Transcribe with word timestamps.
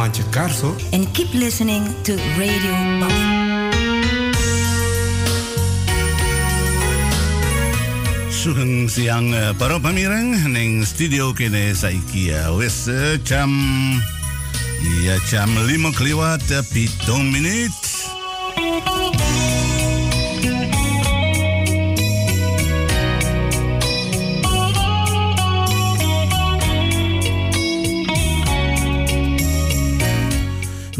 Mantje 0.00 0.24
Karso. 0.30 0.76
En 0.90 1.04
keep 1.12 1.28
listening 1.32 1.84
to 2.04 2.16
Radio 2.40 2.72
Bali. 3.00 3.24
Sugeng 8.32 8.88
siang 8.88 9.28
eh, 9.36 9.52
para 9.60 9.76
pamirang 9.76 10.32
ning 10.48 10.88
studio 10.88 11.36
kene 11.36 11.76
saiki 11.76 12.32
ya 12.32 12.48
wis 12.56 12.88
eh, 12.88 13.20
jam 13.28 13.52
ya 15.04 15.20
jam 15.28 15.52
5 15.68 15.92
kliwat 15.92 16.48
eh, 16.48 16.64
7 16.64 17.20
menit 17.20 17.89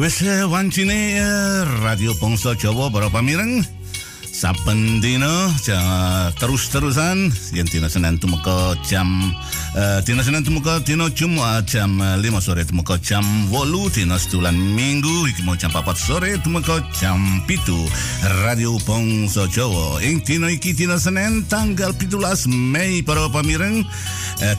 Wes 0.00 0.25
wancine 0.49 1.21
Radio 1.84 2.16
Pongso 2.16 2.56
Jawa 2.56 2.88
para 2.88 3.12
pamireng. 3.12 3.61
Saben 4.33 5.05
dina 5.05 5.52
terus-terusan. 6.41 7.29
Yen 7.52 7.69
dina 7.69 7.85
Senin 7.93 8.17
tumeka 8.17 8.81
jam 8.81 9.05
uh, 9.76 10.00
dina 10.00 10.25
Senin 10.25 10.41
tumeka 10.41 10.81
dina 10.81 11.12
Jumat 11.12 11.69
jam 11.69 12.00
5 12.00 12.17
sore 12.41 12.64
tumeka 12.64 12.97
jam 13.05 13.20
8 13.52 13.93
dina 13.93 14.17
setulan 14.17 14.56
Minggu 14.56 15.29
iki 15.29 15.44
mau 15.44 15.52
jam 15.61 15.69
4 15.69 15.85
sore 15.93 16.32
tumeka 16.41 16.81
jam 16.96 17.20
7 17.44 17.61
Radio 18.49 18.81
Pongso 18.88 19.44
Jawa. 19.53 20.00
Ing 20.00 20.25
dina 20.25 20.49
iki 20.49 20.73
dina 20.73 20.96
Senin 20.96 21.44
tanggal 21.44 21.93
17 21.93 22.49
Mei 22.49 23.05
para 23.05 23.29
pamireng 23.29 23.85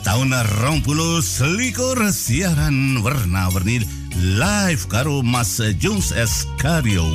tahun 0.06 0.38
20 0.38 0.86
selikur 1.18 1.98
siaran 2.14 3.02
warna-warni 3.02 4.01
live 4.16 4.84
karo 4.88 5.22
Mas 5.22 5.60
Jones 5.78 6.12
Escario. 6.12 7.06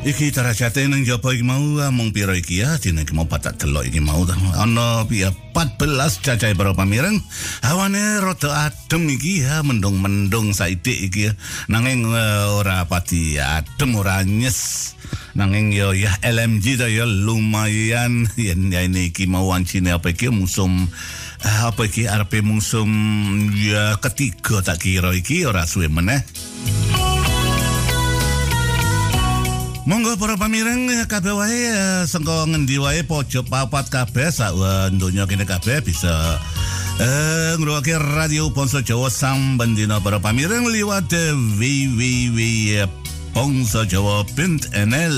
Iki 0.00 0.32
tarajate 0.32 0.88
nang 0.88 1.04
jaba 1.04 1.30
iki 1.36 1.44
mau 1.44 1.60
mung 1.92 2.08
pira 2.10 2.32
iki 2.32 2.64
ya? 2.64 2.80
Dene 2.80 3.04
iki 3.04 3.12
mau 3.12 3.28
patat 3.28 3.60
telok 3.60 3.84
iki 3.84 4.00
mau 4.00 4.24
ana 4.56 5.04
piye 5.04 5.28
14 5.52 6.24
cacai 6.24 6.56
para 6.56 6.72
pamireng 6.72 7.20
awane 7.62 8.18
rada 8.24 8.72
adem 8.72 9.12
iki 9.12 9.44
ya 9.44 9.60
mendung-mendung 9.60 10.56
saidik 10.56 10.98
iki 11.12 11.28
nanging 11.68 12.08
uh, 12.08 12.58
ora 12.58 12.88
pati 12.88 13.36
adem 13.36 13.92
ora 13.92 14.24
nyes 14.24 14.96
nanging 15.34 15.74
yo 15.74 15.94
ya 15.94 16.14
LMG 16.24 16.80
ta 16.80 16.86
yo 16.90 17.06
lumayan. 17.06 18.26
Yen 18.34 18.70
ya 18.70 18.84
ini 18.84 19.10
iki 19.10 19.26
mau 19.30 19.46
wancine 19.50 19.94
apa 19.94 20.14
iki 20.14 20.30
musim 20.30 20.88
apa 21.40 21.88
iki 21.88 22.04
arep 22.06 22.42
musim 22.44 22.90
ya 23.56 23.96
ketiga 23.98 24.60
tak 24.60 24.84
kira 24.84 25.12
iki 25.16 25.46
ora 25.48 25.64
suwe 25.64 25.88
meneh. 25.88 26.20
Monggo 29.90 30.14
para 30.20 30.38
pamireng 30.38 30.86
kabeh 31.10 31.34
wae 31.34 31.74
sengko 32.06 32.46
ngendi 32.46 32.78
wae 32.78 33.02
pojok 33.02 33.50
papat 33.50 33.90
kabeh 33.90 34.30
sak 34.30 34.54
donya 34.94 35.26
kene 35.26 35.42
kabeh 35.42 35.82
bisa 35.82 36.38
eh 37.02 37.58
radio 37.98 38.54
Ponso 38.54 38.84
Jawa 38.86 39.10
samben 39.10 39.74
dina 39.74 39.98
para 39.98 40.22
pamireng 40.22 40.70
liwat 40.70 41.10
www.ponsojawa.nl 43.34 45.16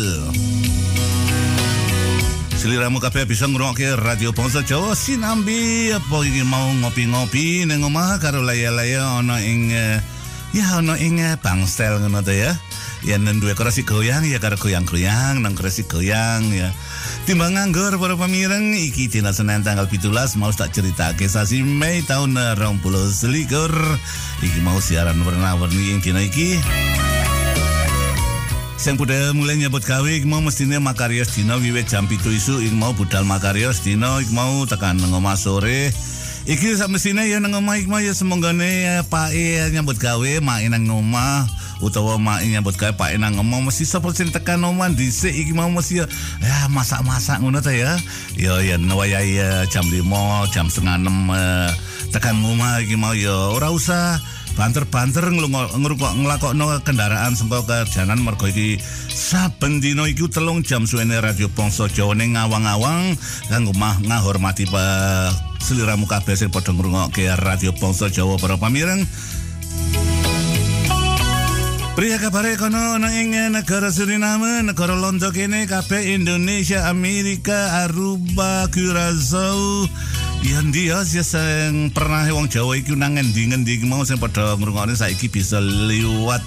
Seliramu 2.61 3.03
kabeh 3.03 3.27
bisa 3.27 3.51
ngrungokke 3.51 3.99
Radio 3.99 4.31
Bangsa 4.31 4.63
Jawa 4.63 4.95
sinambi 4.95 5.91
apa 5.91 6.17
iki 6.23 6.47
mau 6.47 6.71
ngopi-ngopi 6.79 7.67
ning 7.67 7.83
omah 7.83 8.23
karo 8.23 8.39
laya-laya 8.39 9.19
ana 9.19 9.43
ing 9.43 9.75
eh, 9.75 9.99
ya 10.55 10.79
ana 10.79 10.95
ing 10.95 11.19
eh, 11.19 11.35
bangstel 11.43 11.99
ngono 11.99 12.23
to 12.23 12.31
ya. 12.31 12.55
Ya 13.03 13.19
nen 13.19 13.43
duwe 13.43 13.59
kursi 13.59 13.83
goyang 13.83 14.23
ya 14.31 14.39
karo 14.39 14.55
goyang-goyang 14.55 15.43
nang 15.43 15.59
kursi 15.59 15.91
goyang 15.91 16.55
ya. 16.55 16.71
Timbang 17.27 17.59
nganggur 17.59 17.99
para 17.99 18.15
pamireng 18.15 18.79
iki 18.79 19.11
dina 19.11 19.35
Senin 19.35 19.67
tanggal 19.67 19.91
17 19.91 20.39
mau 20.39 20.55
tak 20.55 20.71
ceritake 20.71 21.27
sasi 21.27 21.67
Mei 21.67 22.07
tahun 22.07 22.39
20 22.39 22.79
selikur. 23.11 23.75
Iki 24.39 24.63
mau 24.63 24.79
siaran 24.79 25.19
warna-warni 25.27 25.99
ing 25.99 25.99
dina 25.99 26.23
iki. 26.23 26.63
Sing 28.83 28.99
budaya 28.99 29.31
mulai 29.31 29.55
nyebut 29.55 29.87
gawe 29.87 30.11
iki 30.11 30.27
mau 30.27 30.43
mestine 30.43 30.83
makarya 30.83 31.23
dina 31.23 31.55
wiwit 31.55 31.87
jam 31.87 32.11
7 32.11 32.19
isu 32.35 32.67
iki 32.67 32.75
mau 32.75 32.91
budal 32.91 33.23
makarya 33.23 33.71
dina 33.79 34.19
iki 34.19 34.35
mau 34.35 34.67
tekan 34.67 34.99
nang 34.99 35.15
omah 35.15 35.39
sore. 35.39 35.95
Iki 36.51 36.75
sak 36.75 36.91
mestine 36.91 37.31
ya 37.31 37.39
nang 37.39 37.55
omah 37.55 37.79
iki 37.79 37.87
mau 37.87 38.03
ya 38.03 38.11
semonggane 38.11 38.83
ya 38.83 39.07
pake 39.07 39.71
nyambut 39.71 40.03
gawe 40.03 40.31
mak 40.43 40.67
nang 40.67 40.91
omah 40.91 41.47
utawa 41.79 42.19
mak 42.19 42.43
nyambut 42.43 42.75
gawe 42.75 42.91
pake 42.99 43.23
nang 43.23 43.39
omah 43.39 43.71
mesti 43.71 43.87
sapa 43.87 44.11
sing 44.19 44.35
tekan 44.35 44.59
omah 44.67 44.91
dhisik 44.91 45.31
iki 45.31 45.55
mau 45.55 45.71
mesti 45.71 46.03
ya, 46.03 46.11
ya 46.43 46.67
masak-masak 46.67 47.39
ngono 47.39 47.63
ta 47.63 47.71
ya. 47.71 47.95
Ya 48.35 48.59
ya 48.67 48.83
wayahe 48.83 49.39
ya, 49.39 49.63
jam 49.71 49.87
5 49.87 50.03
jam 50.51 50.67
setengah 50.67 50.99
6 50.99 52.11
tekan 52.11 52.35
omah 52.43 52.83
iki 52.83 52.99
mau 52.99 53.15
ya 53.15 53.55
ora 53.55 53.71
usah 53.71 54.19
banter-banter 54.55 55.25
ngrungok 55.33 56.15
nglakokno 56.23 56.85
kendaraan 56.85 57.35
sengko 57.35 57.65
kerjaan 57.65 58.21
mergo 58.21 58.47
iki. 58.49 58.77
Saben 59.09 59.81
dina 59.81 60.05
iki 60.09 60.29
telung 60.29 60.61
jam 60.63 60.85
suwene 60.85 61.21
radio 61.21 61.49
Bangsa 61.49 61.89
Jawa 61.89 62.13
ning 62.17 62.37
ngawang-awang. 62.37 63.17
Kanggo 63.49 63.73
mah 63.77 63.97
ngahormati 64.01 64.69
pa 64.69 64.85
seliramu 65.63 66.05
kabeh 66.05 66.37
sing 66.37 66.53
padha 66.53 66.73
ngrungokke 66.75 67.29
radio 67.41 67.73
Bangsa 67.77 68.13
Jawa 68.13 68.37
para 68.37 68.61
pamireng. 68.61 69.05
Pria 71.93 72.17
kabare 72.17 72.57
kono 72.57 72.97
ana 72.97 73.13
ing 73.21 73.37
negara 73.53 73.93
Suriname, 73.93 74.65
negara 74.65 74.97
Londo 74.97 75.29
kene 75.29 75.69
kabeh 75.69 76.17
Indonesia, 76.17 76.89
Amerika, 76.89 77.85
Aruba, 77.85 78.65
Curaçao, 78.73 79.85
Dia 80.43 81.05
sih 81.07 81.23
sing 81.23 81.95
pernah 81.95 82.27
wong 82.35 82.51
Jawa 82.51 82.75
iki 82.75 82.97
nang 82.99 83.15
ngendi-ngendi 83.15 83.87
mau 83.87 84.03
sing 84.03 84.19
padha 84.19 84.59
ngrungokne 84.59 84.97
saiki 84.97 85.31
bisa 85.31 85.63
liwat 85.63 86.43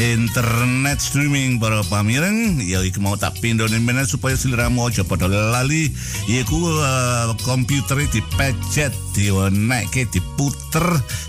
internet 0.00 1.02
streaming 1.02 1.60
para 1.60 1.84
pamireng. 1.90 2.62
Ya 2.64 2.80
iki 2.80 3.02
mau 3.02 3.18
tak 3.20 3.36
pindone 3.44 3.76
meneh 3.82 4.08
supaya 4.08 4.38
sliramu 4.38 4.88
aja 4.88 5.02
padha 5.02 5.28
lali. 5.28 5.92
Iku 6.30 6.56
uh, 6.80 7.36
komputer 7.42 8.00
dipecet 8.08 8.96
diwenekke 9.12 10.06
diputer 10.08 10.86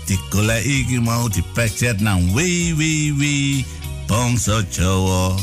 digoleki 0.08 0.88
iki 0.88 0.98
mau 1.02 1.28
dipecet 1.28 1.98
nang 2.00 2.32
www 2.32 3.22
bangsa 4.08 4.64
Jawa 4.72 5.34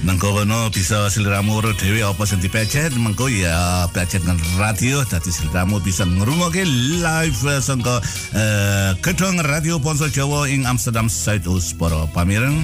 Nang 0.00 0.16
kono 0.16 0.72
bisa 0.72 1.12
sliramu 1.12 1.60
ora 1.60 1.76
dhewe 1.76 2.00
apa 2.00 2.24
sing 2.24 2.40
dipecet 2.40 2.96
mengko 2.96 3.28
ya 3.28 3.84
pecet 3.92 4.24
nang 4.24 4.40
radio 4.56 5.04
dadi 5.04 5.28
sliramu 5.28 5.76
bisa 5.84 6.08
ngrungokke 6.08 6.64
live 7.04 7.60
sangka 7.60 8.00
uh, 8.32 8.96
gedung 9.04 9.36
radio 9.44 9.76
Ponso 9.76 10.08
Jawa 10.08 10.48
ing 10.48 10.64
Amsterdam 10.64 11.12
Zuidoost 11.12 11.76
para 11.76 12.08
pamireng. 12.16 12.56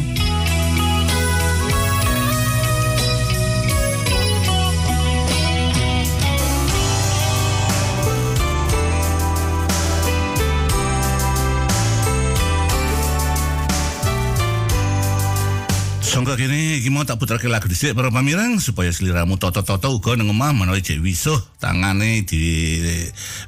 Sangka 16.17 16.33
kene 16.33 16.81
iki 16.81 16.89
mau 16.89 17.05
tak 17.05 17.21
puterke 17.21 17.45
lagu 17.45 17.69
dhisik 17.69 17.93
para 17.93 18.09
pamirang 18.09 18.57
supaya 18.57 18.89
sliramu 18.89 19.37
toto-toto 19.37 20.01
uga 20.01 20.17
nang 20.17 20.33
omah 20.33 20.49
menawa 20.57 20.81
cek 20.81 21.05
wisuh 21.05 21.37
tangane 21.61 22.25
di 22.25 22.81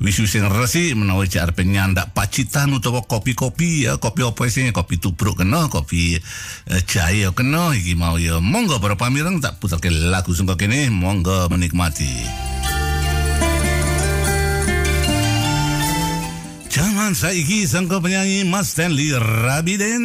wisu 0.04 0.28
sing 0.28 0.44
resi 0.44 0.92
menawa 0.92 1.24
cek 1.24 1.48
arep 1.48 1.64
nyandak 1.64 2.12
pacitan 2.12 2.76
utawa 2.76 3.00
kopi-kopi. 3.08 3.88
Ya 3.88 3.96
kopi 3.96 4.20
apa 4.20 4.52
sing 4.52 4.68
kopi 4.76 5.00
tubruk 5.00 5.40
kena 5.40 5.72
kopi 5.72 6.20
eh, 6.68 6.82
jahe 6.84 7.24
ya 7.24 7.32
kena. 7.32 7.72
Iki 7.72 7.96
mau 7.96 8.20
ya 8.20 8.36
monggo 8.36 8.76
para 8.84 9.00
pamirang 9.00 9.40
tak 9.40 9.56
puterke 9.64 9.88
lagu 9.88 10.36
sangka 10.36 10.60
kene 10.60 10.92
monggo 10.92 11.48
menikmati. 11.48 12.12
Zaman 16.68 17.16
saiki 17.16 17.64
sangka 17.64 17.96
penyanyi 17.96 18.44
Mas 18.44 18.76
Stanley 18.76 19.16
Rabiden. 19.16 20.04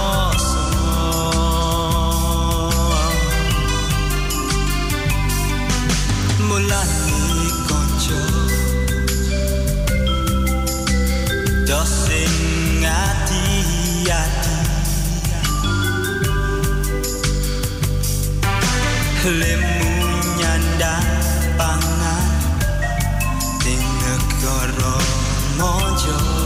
Lemunya 19.21 20.57
pangan 21.53 22.25
Tinggal 23.61 24.17
goro 24.41 24.97
mojo 25.61 26.40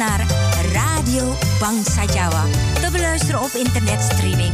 naar 0.00 0.24
Radio 0.72 1.36
Bangsa 1.58 2.04
Jawa. 2.14 2.44
Te 2.80 2.88
beluisteren 2.92 3.40
op 3.40 3.50
internetstreaming 3.52 4.52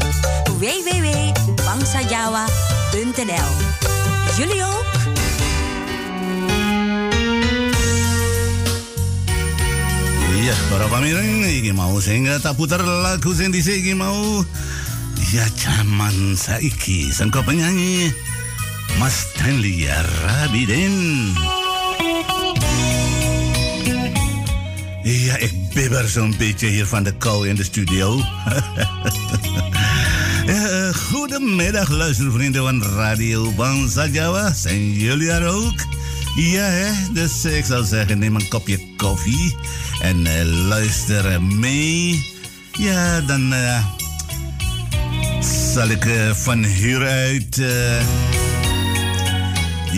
www.bangsajawa.nl. 0.59 3.51
Jullie 4.37 4.65
ook? 4.65 4.85
Ya, 10.43 10.55
para 10.71 10.87
pamireng 10.91 11.47
iki 11.47 11.73
mau 11.73 12.01
sing 12.03 12.27
tak 12.43 12.57
puter 12.59 12.83
lagu 12.83 13.35
sing 13.35 13.53
dhisik 13.55 13.95
mau 13.95 14.43
ya 15.31 15.47
zaman 15.55 16.35
saiki 16.35 17.15
sangka 17.15 17.47
penyanyi 17.47 18.11
Mas 18.99 19.31
Stanley 19.31 19.87
Rabiden. 20.27 20.95
Ja, 21.35 21.56
bibber 25.77 26.09
zo'n 26.09 26.35
beetje 26.39 26.67
hier 26.67 26.87
van 26.87 27.03
de 27.03 27.13
kou 27.13 27.49
in 27.49 27.55
de 27.55 27.65
studio. 27.65 28.17
Ja, 30.47 30.93
goedemiddag, 30.93 31.89
luistervrienden 31.89 32.63
van 32.63 32.83
Radio 32.83 33.53
Bangsa 33.53 34.07
Jawa. 34.07 34.53
Zijn 34.53 34.93
jullie 34.93 35.31
er 35.31 35.47
ook? 35.47 35.85
Ja, 36.37 36.65
hè? 36.65 37.13
Dus 37.13 37.45
ik 37.45 37.65
zou 37.65 37.85
zeggen, 37.85 38.19
neem 38.19 38.35
een 38.35 38.49
kopje 38.49 38.79
koffie 38.97 39.57
en 40.03 40.27
eh, 40.27 40.45
luister 40.45 41.43
mee. 41.43 42.27
Ja, 42.73 43.21
dan 43.21 43.53
eh, 43.53 43.85
zal 45.75 45.89
ik 45.89 46.05
eh, 46.05 46.31
van 46.31 46.65
hieruit 46.65 47.59
eh, 47.59 48.36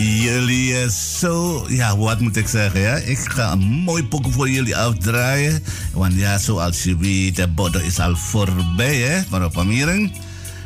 jullie 0.01 0.81
eh, 0.81 0.89
zo... 0.89 1.65
Ja, 1.69 1.97
wat 1.97 2.19
moet 2.19 2.35
ik 2.35 2.47
zeggen, 2.47 2.79
ja? 2.79 2.95
Ik 2.95 3.19
ga 3.19 3.51
een 3.51 3.59
mooi 3.59 4.03
pokoe 4.03 4.31
voor 4.31 4.49
jullie 4.49 4.77
afdraaien. 4.77 5.63
Want 5.93 6.13
ja, 6.13 6.37
zoals 6.37 6.83
je 6.83 6.97
weet, 6.97 7.35
de 7.35 7.47
bodem 7.47 7.81
is 7.81 7.99
al 7.99 8.15
voorbij, 8.15 8.95
hè? 8.95 9.23
Para 9.23 9.47
pamiring. 9.47 10.11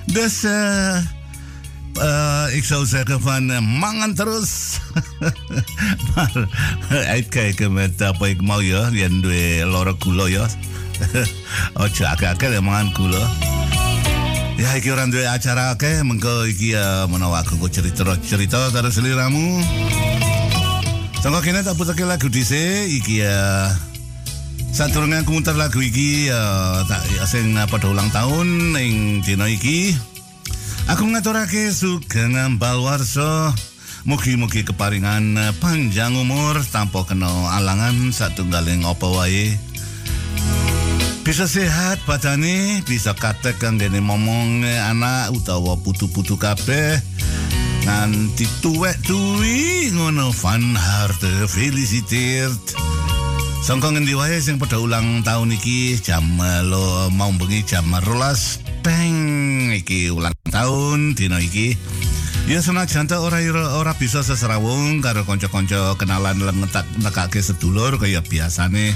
Dus... 0.05 0.43
eh 0.43 0.97
Eh, 1.93 2.45
ik 2.51 2.63
zou 2.63 2.85
zeggen 2.85 3.21
van 3.21 3.51
eh, 3.51 3.59
mangan 3.59 4.13
terus. 4.13 4.79
maar 6.15 6.31
uitkijken 6.89 7.73
met 7.73 8.01
apa 8.01 8.27
ik 8.27 8.41
mau 8.41 8.63
ya. 8.63 8.89
Yang 8.89 9.21
dua 9.21 9.65
loro 9.65 9.93
kulo 9.93 10.27
ya. 10.27 10.47
Ojo 11.73 12.05
akeh-akeh 12.05 12.59
mangan 12.59 12.91
kulo. 12.93 13.21
Ya 14.63 14.79
iki 14.79 14.95
orang 14.95 15.11
duwe 15.11 15.27
acara 15.27 15.75
akeh 15.75 16.07
mengko 16.07 16.47
iki 16.47 16.71
ya 16.71 17.03
menawa 17.11 17.43
aku 17.43 17.67
cerita-cerita 17.67 18.71
karo 18.71 18.87
seliramu. 18.87 19.59
Sangka 21.19 21.43
kene 21.43 21.67
tak 21.67 21.75
putarke 21.75 22.07
lagu 22.07 22.31
dhisik 22.31 22.87
iki 22.87 23.27
ya 23.27 23.67
Saturunge 24.71 25.19
aku 25.19 25.35
muter 25.35 25.59
lagu 25.59 25.83
iki 25.83 26.31
ya 26.31 26.39
tak 26.87 27.03
ya, 27.11 27.27
sing 27.27 27.59
pada 27.59 27.91
ulang 27.91 28.07
tahun 28.15 28.71
ing 28.79 29.19
dina 29.27 29.51
iki. 29.51 29.99
Aku 30.87 31.11
ngaturake 31.11 31.67
sugeng 31.75 32.39
ambal 32.39 32.87
warso. 32.87 33.51
Mugi-mugi 34.07 34.63
keparingan 34.63 35.43
eh, 35.43 35.51
panjang 35.59 36.15
umur 36.15 36.63
tanpa 36.71 37.03
kena 37.03 37.27
alangan 37.51 38.15
satunggaling 38.15 38.87
apa 38.87 39.11
wae. 39.11 39.72
Bisa 41.23 41.47
sehat 41.47 42.03
badane, 42.03 42.83
bisa 42.83 43.15
katek 43.15 43.55
kanggene 43.55 44.03
momong 44.03 44.67
eh, 44.67 44.75
anak 44.75 45.31
utawa 45.31 45.79
putu-putu 45.79 46.35
kabeh. 46.35 46.99
Nganti 47.87 48.43
tuwek 48.59 48.99
tuwi 49.07 49.87
ngono 49.95 50.35
van 50.35 50.75
harte 50.75 51.47
feliciteerd. 51.47 52.59
Sangka 53.63 53.95
ngendi 53.95 54.11
wae 54.19 54.35
sing 54.43 54.59
pada 54.59 54.83
ulang 54.83 55.23
tahun 55.23 55.55
iki 55.55 55.95
jam 56.03 56.27
lo 56.67 57.07
mau 57.07 57.31
bengi 57.31 57.63
jam 57.63 57.87
rolas 58.03 58.59
peng 58.83 59.71
iki 59.71 60.11
ulang 60.11 60.35
tahun 60.51 61.15
dina 61.15 61.39
iki. 61.39 61.79
Ya 62.51 62.59
senajan 62.59 63.07
ta 63.07 63.23
ora 63.23 63.39
ora 63.79 63.95
bisa 63.95 64.19
seserawung 64.27 64.99
karo 64.99 65.23
kanca-kanca 65.23 65.95
kenalan 65.95 66.43
lan 66.43 66.59
ngetak 66.59 66.83
nekake 66.99 67.39
sedulur 67.39 67.95
kaya 67.95 68.19
biasane. 68.19 68.91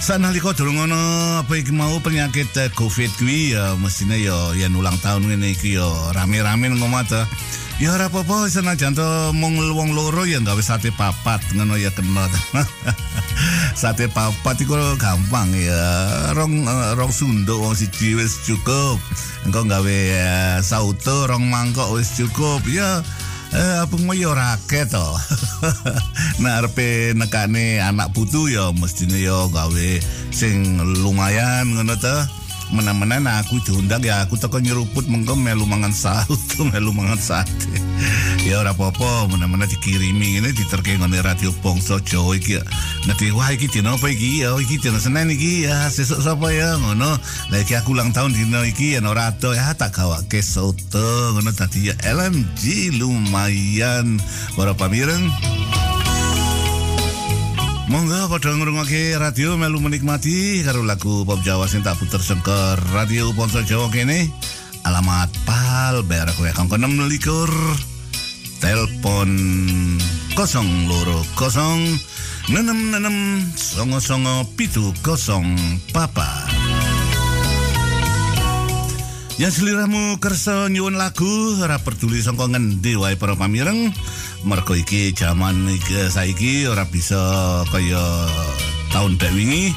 Sanalika 0.00 0.56
durung 0.56 0.80
ngono 0.80 0.96
apa 1.44 1.60
iki 1.60 1.76
mau 1.76 2.00
penyakit 2.00 2.48
eh, 2.56 2.72
Covid 2.72 3.20
kuwi 3.20 3.52
ya 3.52 3.76
mestine 3.76 4.16
ya 4.16 4.56
yen 4.56 4.72
ulang 4.72 4.96
tahun 5.04 5.28
ngene 5.28 5.52
iki 5.52 5.76
ya 5.76 5.84
rame-rame 6.16 6.72
ngomong 6.72 7.04
ta. 7.04 7.28
Ya 7.76 7.92
ora 7.92 8.08
apa-apa 8.08 8.48
senajan 8.48 8.96
to 8.96 9.04
mung 9.36 9.60
wong 9.60 9.92
loro 9.92 10.24
ya 10.24 10.40
gawe 10.40 10.60
sate 10.64 10.88
papat 10.88 11.44
ngono 11.52 11.76
ya 11.76 11.92
kena. 11.92 12.24
sate 13.80 14.08
papat 14.08 14.64
iku 14.64 14.72
gampang 14.96 15.52
ya. 15.52 15.84
Rong 16.32 16.64
eh, 16.64 16.92
rong 16.96 17.12
sunduk 17.12 17.60
wong 17.60 17.76
siji 17.76 18.16
wis 18.16 18.40
cukup. 18.48 18.96
Engko 19.44 19.68
gawe 19.68 19.96
eh, 20.16 20.56
sauto 20.64 21.28
rong 21.28 21.44
mangkok 21.44 21.92
wis 21.92 22.16
cukup. 22.16 22.64
Ya 22.72 23.04
Eh, 23.50 23.76
apa 23.82 23.94
mau 24.06 24.14
ya 24.14 24.30
raket 24.30 24.94
to. 24.94 25.02
nah, 26.42 26.62
arepe 26.62 27.18
nekane 27.18 27.82
anak 27.82 28.14
putu 28.14 28.46
ya 28.46 28.70
mestine 28.70 29.18
ya 29.18 29.50
gawe 29.50 29.90
sing 30.30 30.78
lumayan 31.02 31.74
ngono 31.74 31.98
to. 31.98 32.39
Menan-menan 32.70 33.26
aku 33.26 33.58
diundang 33.66 33.98
ya 34.06 34.22
aku 34.22 34.38
teko 34.38 34.62
nyeruput 34.62 35.10
mengko 35.10 35.34
melu 35.34 35.66
mangan 35.66 35.90
sauto, 35.90 36.62
melu 36.70 36.94
mangan 36.94 37.18
sate. 37.18 37.74
ya 38.46 38.62
ora 38.62 38.70
apa-apa, 38.72 39.26
menan-menan 39.26 39.66
dikirimi 39.66 40.38
ngene 40.38 40.54
diterke 40.54 40.94
ngene 40.94 41.18
radio 41.18 41.50
Bangsa 41.60 41.98
Jawa 42.00 42.38
iki. 42.38 42.62
Nanti 43.10 43.34
wah 43.34 43.50
iki 43.50 43.66
dina 43.66 43.98
apa 43.98 44.06
iki? 44.08 44.46
Ya 44.46 44.54
iki 44.54 44.78
dina 44.78 45.02
Senin 45.02 45.34
iki 45.34 45.66
ya 45.66 45.90
sesuk 45.90 46.22
sapa 46.22 46.54
ya 46.54 46.78
ngono. 46.78 47.18
Lah 47.50 47.58
iki 47.58 47.74
aku 47.74 47.92
ulang 47.92 48.14
tahun 48.14 48.32
dina 48.38 48.62
iki 48.62 48.94
ya 48.94 49.02
ora 49.02 49.34
ado 49.34 49.50
ya 49.50 49.74
tak 49.74 49.98
gawake 49.98 50.38
soto 50.38 51.34
ngono 51.34 51.50
tadi 51.50 51.90
ya 51.90 51.94
LMG 52.06 52.94
lumayan 52.96 54.22
para 54.54 54.72
pamireng. 54.78 55.26
Monggo 57.90 58.30
padha 58.30 58.54
ngrungokke 58.54 59.18
radio 59.18 59.58
melu 59.58 59.82
menikmati 59.82 60.62
karo 60.62 60.86
lagu 60.86 61.26
pop 61.26 61.42
Jawa 61.42 61.66
sing 61.66 61.82
tak 61.82 61.98
puter 61.98 62.22
sengker 62.22 62.78
radio 62.94 63.34
Ponso 63.34 63.66
Jawa 63.66 63.90
kene. 63.90 64.30
Alamat 64.86 65.26
pal 65.42 66.06
berak 66.06 66.38
kowe 66.38 66.46
kanggo 66.54 66.78
6 66.78 66.86
likur. 67.10 67.50
Telepon 68.62 69.34
kosong 70.38 70.86
loro 70.86 71.18
kosong 71.34 71.82
nenem 72.54 72.94
nenem 72.94 73.42
songo 73.58 73.98
songo 73.98 74.46
pitu 74.54 74.94
kosong 75.02 75.58
papa. 75.90 76.46
Yang 79.34 79.66
seliramu 79.66 80.22
kersa 80.22 80.70
nyuwun 80.70 80.94
lagu 80.94 81.58
ora 81.58 81.82
peduli 81.82 82.22
sangka 82.22 82.46
ngendi 82.54 82.94
wae 82.94 83.18
para 83.18 83.34
pamireng 83.34 83.90
mergo 84.44 84.72
iki 84.72 85.12
jaman 85.12 85.68
iki 85.68 86.08
saiki 86.08 86.64
ora 86.64 86.88
bisa 86.88 87.20
kaya 87.68 88.04
tahun 88.88 89.20
dek 89.20 89.32
wingi 89.36 89.72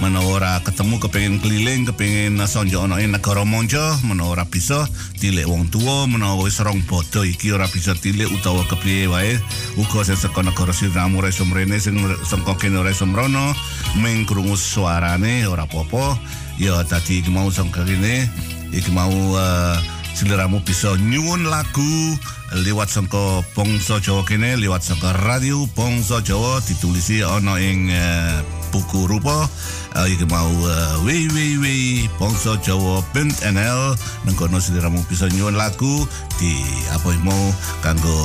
menawa 0.00 0.60
ketemu 0.60 1.00
kepengin 1.00 1.40
keliling 1.40 1.88
kepengin 1.88 2.36
sonjo 2.44 2.84
ana 2.84 3.00
ing 3.00 3.16
negara 3.16 3.48
monco 3.48 3.80
menawa 4.04 4.40
ora 4.40 4.44
bisa 4.44 4.84
tilik 5.16 5.48
wong 5.48 5.72
tua 5.72 6.04
menawa 6.04 6.44
wis 6.44 6.60
rong 6.60 6.84
bodo 6.84 7.24
iki 7.24 7.52
ora 7.52 7.64
bisa 7.68 7.96
tilik 7.96 8.28
utawa 8.28 8.64
kepiye 8.68 9.08
wae. 9.08 9.40
Uga 9.80 10.04
sing 10.04 10.20
saka 10.20 10.44
negara 10.44 10.72
siramu 10.76 11.24
ora 11.24 11.32
iso 11.32 11.48
mrene 11.48 11.80
sing 11.80 11.96
sangka 12.28 12.60
kene 12.60 12.84
ora 12.84 12.92
iso 12.92 13.08
mrono 13.08 13.56
ming 13.96 14.28
krungu 14.28 14.56
suarane 14.56 15.48
ora 15.48 15.64
apa-apa. 15.64 16.20
Ya 16.60 16.76
tadi 16.84 17.24
iki 17.24 17.32
mau 17.32 17.48
sangka 17.48 17.84
kene 17.84 18.28
iki 18.76 18.92
mau 18.92 19.12
uh, 19.32 19.80
seliramu 20.16 20.64
bisa 20.64 20.96
nyuwun 20.96 21.44
lagu 21.44 22.16
lewat 22.64 22.88
sangka 22.88 23.44
Bangsa 23.52 24.00
Jawa 24.00 24.24
kene 24.24 24.56
lewat 24.56 24.80
sangka 24.80 25.12
radio 25.28 25.68
Bangsa 25.76 26.24
Jawa 26.24 26.56
ditulisi 26.64 27.20
ana 27.20 27.60
ing 27.60 27.92
uh, 27.92 28.40
buku 28.72 29.12
rupa. 29.12 29.44
Uh, 29.92 30.08
iki 30.08 30.24
mau 30.24 30.48
uh, 30.48 31.04
www.bangsajawa.nl 31.04 33.80
nengkono 34.24 34.56
seliramu 34.56 35.04
bisa 35.04 35.28
nyuwun 35.36 35.52
lagu 35.52 36.08
di 36.40 36.64
apa 36.96 37.12
mau 37.20 37.52
kanggo 37.84 38.16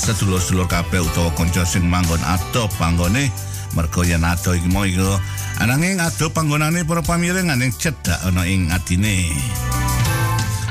sedulur-sedulur 0.00 0.72
kabeh 0.72 1.04
utawa 1.04 1.28
kanca 1.36 1.68
sing 1.68 1.84
manggon 1.84 2.24
adoh 2.24 2.64
panggone. 2.80 3.28
Mergo 3.76 4.08
yen 4.08 4.24
ado 4.24 4.56
iki 4.56 4.72
mau 4.72 4.88
iku 4.88 5.20
ananging 5.60 6.00
ado 6.00 6.32
panggonane 6.32 6.80
para 6.88 7.04
pamireng 7.04 7.52
ning 7.60 7.76
cedak 7.76 8.24
ana 8.24 8.48
ing 8.48 8.72
adine 8.72 9.28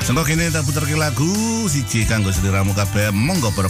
Sangka 0.07 0.23
kene 0.23 0.47
tak 0.47 0.63
puterke 0.63 0.95
lagu 0.95 1.27
siji 1.67 2.07
kanggo 2.07 2.31
sediramu 2.31 2.71
kabeh. 2.71 3.11
Monggo 3.11 3.51
para 3.51 3.67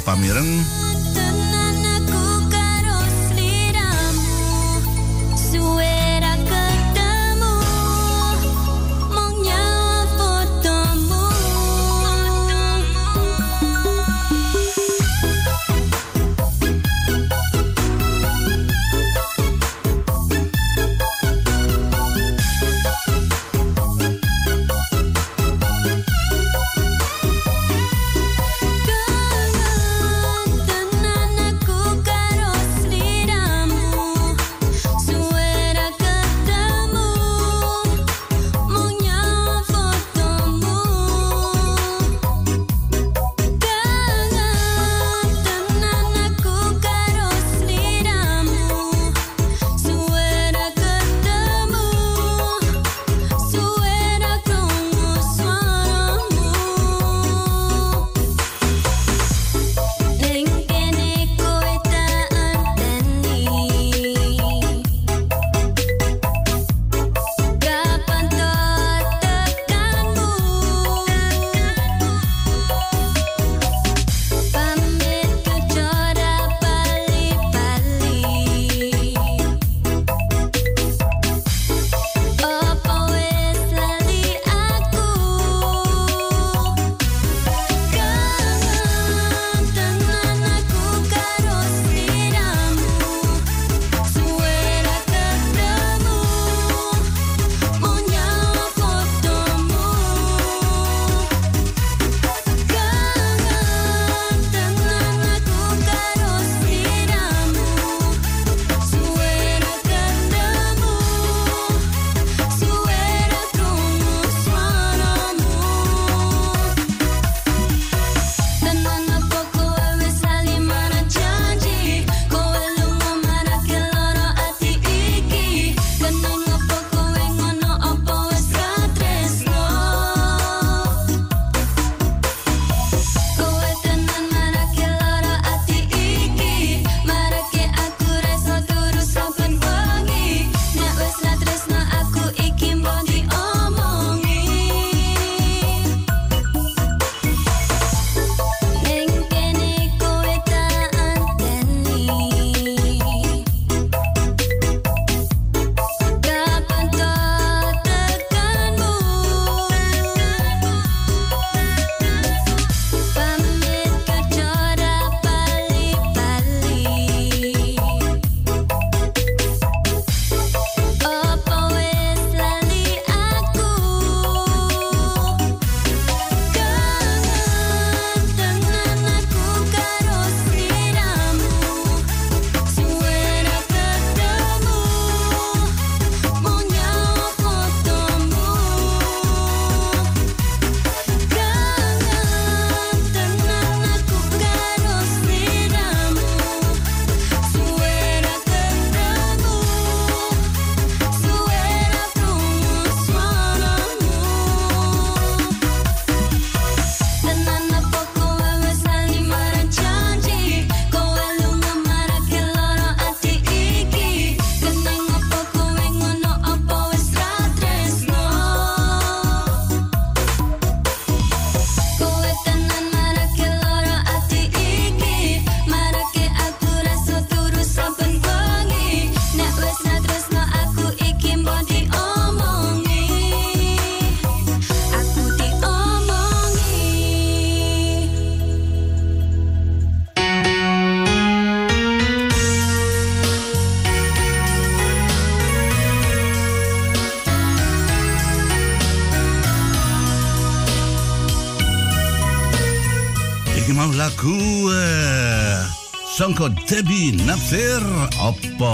Songko 256.38 256.54
Debbie 256.70 257.18
Napsir 257.26 257.82
apa 258.22 258.74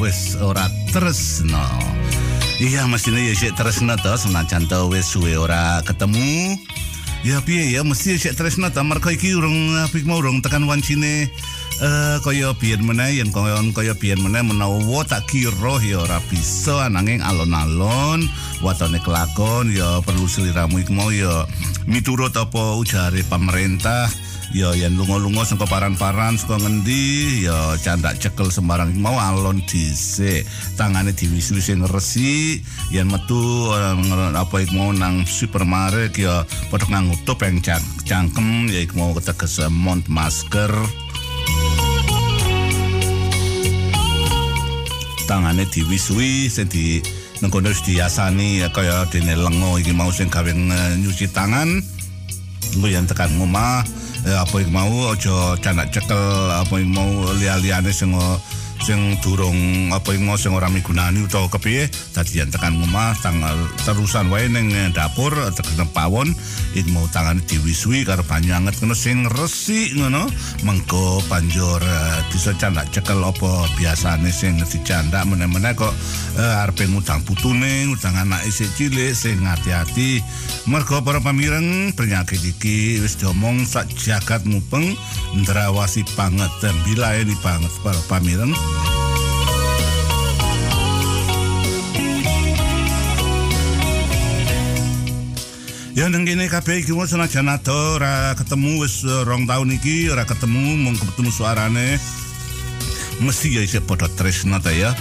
wis 0.00 0.32
ora 0.40 0.64
tresno. 0.96 1.60
Iya 2.56 2.88
mestinya 2.88 3.20
ya 3.20 3.36
sik 3.36 3.52
tresno 3.52 4.00
to 4.00 4.16
senajan 4.16 4.64
to 4.64 4.88
wis 4.88 5.04
suwe 5.04 5.36
ora 5.36 5.84
ketemu. 5.84 6.56
Ya 7.20 7.44
piye 7.44 7.68
ya 7.68 7.84
mesti 7.84 8.16
sik 8.16 8.40
tresno 8.40 8.72
to 8.72 8.80
mergo 8.80 9.12
iki 9.12 9.36
urung 9.36 9.76
apik 9.84 10.08
mau 10.08 10.24
urung 10.24 10.40
tekan 10.40 10.64
wancine 10.64 11.28
eh 11.84 12.16
kaya 12.24 12.56
biyen 12.56 12.80
meneh 12.80 13.20
yen 13.20 13.28
kaya 13.28 13.60
kaya 13.76 13.92
biyen 13.92 14.24
meneh 14.24 14.40
menawa 14.40 15.04
tak 15.04 15.28
kira 15.28 15.76
ya 15.84 16.00
ora 16.00 16.16
bisa 16.32 16.88
ananging 16.88 17.20
alon-alon 17.20 18.24
watone 18.64 18.96
kelakon 19.04 19.68
ya 19.68 20.00
perlu 20.00 20.24
seliramu 20.24 20.80
iku 20.80 20.96
mau 20.96 21.12
ya 21.12 21.44
miturut 21.84 22.32
apa 22.40 22.80
ujare 22.80 23.20
pemerintah 23.28 24.08
ya 24.56 24.72
yen 24.72 24.96
lunga-lunga 24.96 25.44
saka 25.44 25.68
paran-paran 25.68 26.40
saka 26.40 26.56
ngendi? 26.56 27.44
Ya 27.44 27.76
candak 27.84 28.16
cekel 28.16 28.48
sembarang. 28.48 28.96
Mau 28.96 29.12
alon 29.20 29.60
dhisik. 29.68 30.48
Tangane 30.80 31.12
diwisi 31.12 31.60
sing 31.60 31.84
resi. 31.84 32.64
Yen 32.88 33.12
metu 33.12 33.36
eh, 33.76 34.32
apa 34.32 34.64
iku 34.64 34.72
mau 34.80 34.90
nang 34.96 35.28
supermarket 35.28 36.16
ya 36.16 36.48
padha 36.72 36.88
nganggo 36.88 37.20
topeng 37.28 37.60
cang 37.60 37.84
cangkem 38.08 38.72
ya 38.72 38.80
iku 38.80 38.96
mau 38.96 39.12
keteges 39.12 39.60
mont 39.68 40.08
masker. 40.08 40.72
Tangane 45.28 45.68
diwisui 45.68 46.48
sing 46.48 46.72
di 46.72 47.04
nengkono 47.44 47.68
wis 47.68 47.84
diasani 47.84 48.64
ya 48.64 48.72
kaya 48.72 49.04
dene 49.12 49.36
lengo 49.36 49.76
iki 49.76 49.92
mau 49.92 50.08
sing 50.08 50.32
gawe 50.32 50.48
nyuci 50.96 51.28
tangan. 51.28 51.68
Engko 52.72 52.88
yen 52.88 53.04
tekan 53.04 53.36
eh, 53.36 53.84
apa 54.34 54.58
iku 54.58 54.70
mau 54.74 55.14
aja 55.14 55.54
canak 55.62 55.94
cekel 55.94 56.18
apa 56.50 56.74
iku 56.82 56.90
mau 56.90 57.10
liya-liyane 57.38 57.94
sing 57.94 58.10
sing 58.82 59.16
durung 59.24 59.88
apa 59.94 60.12
iku 60.12 60.22
mau 60.26 60.36
sing 60.36 60.52
ora 60.52 60.68
migunani 60.68 61.24
utawa 61.24 61.48
kepiye 61.48 61.88
dadi 62.12 62.44
tekan 62.44 62.76
omah 62.76 63.14
tanggal 63.24 63.56
terusan 63.86 64.28
wae 64.28 64.50
ning 64.50 64.74
eh, 64.74 64.90
dapur 64.92 65.32
tekan 65.54 65.88
pawon 65.94 66.35
iku 66.76 66.92
mau 66.92 67.08
tangane 67.08 67.40
diwisui 67.48 68.04
karo 68.04 68.20
banyu 68.22 68.52
anget 68.52 68.76
ngono 68.78 68.92
sing 68.92 69.24
resik 69.32 69.96
ngono. 69.96 70.28
Mengko 70.62 71.24
banjur 71.26 71.80
eh, 71.80 72.20
bisa 72.28 72.52
candak 72.60 72.92
cekel 72.92 73.18
apa 73.24 73.64
biasane 73.80 74.28
sing 74.28 74.60
dicandak 74.60 75.24
meneh-meneh 75.24 75.72
kok 75.72 75.94
eh, 76.36 76.62
arepe 76.62 76.84
ngutang 76.86 77.24
putune 77.24 77.88
ngutang 77.88 78.14
anak 78.14 78.44
isih 78.44 78.68
cilik 78.76 79.16
sing 79.16 79.40
hati-hati 79.42 80.20
mergo 80.68 81.00
para 81.00 81.18
pamireng 81.22 81.94
penyakit 81.96 82.42
iki 82.42 83.00
wis 83.00 83.16
diomong 83.16 83.64
sak 83.64 83.88
jagat 83.96 84.44
mupeng 84.44 84.92
ndrawasi 85.32 86.04
banget 86.18 86.50
dan 86.60 86.76
bilaeni 86.84 87.34
banget 87.40 87.72
para 87.80 87.98
pamireng 88.10 88.52
Ya 95.96 96.12
nang 96.12 96.28
kene 96.28 96.44
kabeh 96.52 96.84
iki 96.84 96.92
wis 96.92 97.16
senajan 97.16 97.48
ora 97.72 98.36
ketemu 98.36 98.84
wis 98.84 99.00
eh, 99.00 99.24
rong 99.24 99.48
tahun 99.48 99.80
iki 99.80 100.12
ora 100.12 100.28
ketemu 100.28 100.76
mung 100.76 100.92
ketemu 100.92 101.32
suarane 101.32 101.96
mesti 103.24 103.56
ya 103.56 103.64
isih 103.64 103.80
padha 103.80 104.04
tresno 104.12 104.60
ta 104.60 104.76
ya. 104.76 104.92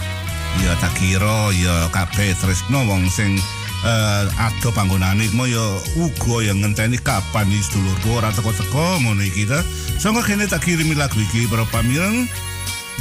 Ya 0.64 0.72
tak 0.80 0.96
kira 0.96 1.52
ya 1.52 1.92
kabeh 1.92 2.32
tresno 2.40 2.88
wong 2.88 3.12
sing 3.12 3.36
eh 3.84 4.24
ado 4.40 4.72
panggonane 4.72 5.28
iku 5.28 5.44
ya 5.44 5.66
uga 6.00 6.48
yang 6.48 6.64
ngenteni 6.64 6.96
kapan 7.04 7.52
iki 7.52 7.68
sedulurku 7.68 8.16
ora 8.16 8.32
teko-teko 8.32 9.04
ngono 9.04 9.20
iki 9.20 9.52
ta. 9.52 9.60
Sangka 10.00 10.24
kene 10.24 10.48
tak 10.48 10.64
kirimi 10.64 10.96
lagu 10.96 11.20
iki 11.20 11.44
para 11.52 11.68
pamireng. 11.76 12.24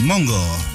Monggo. 0.02 0.73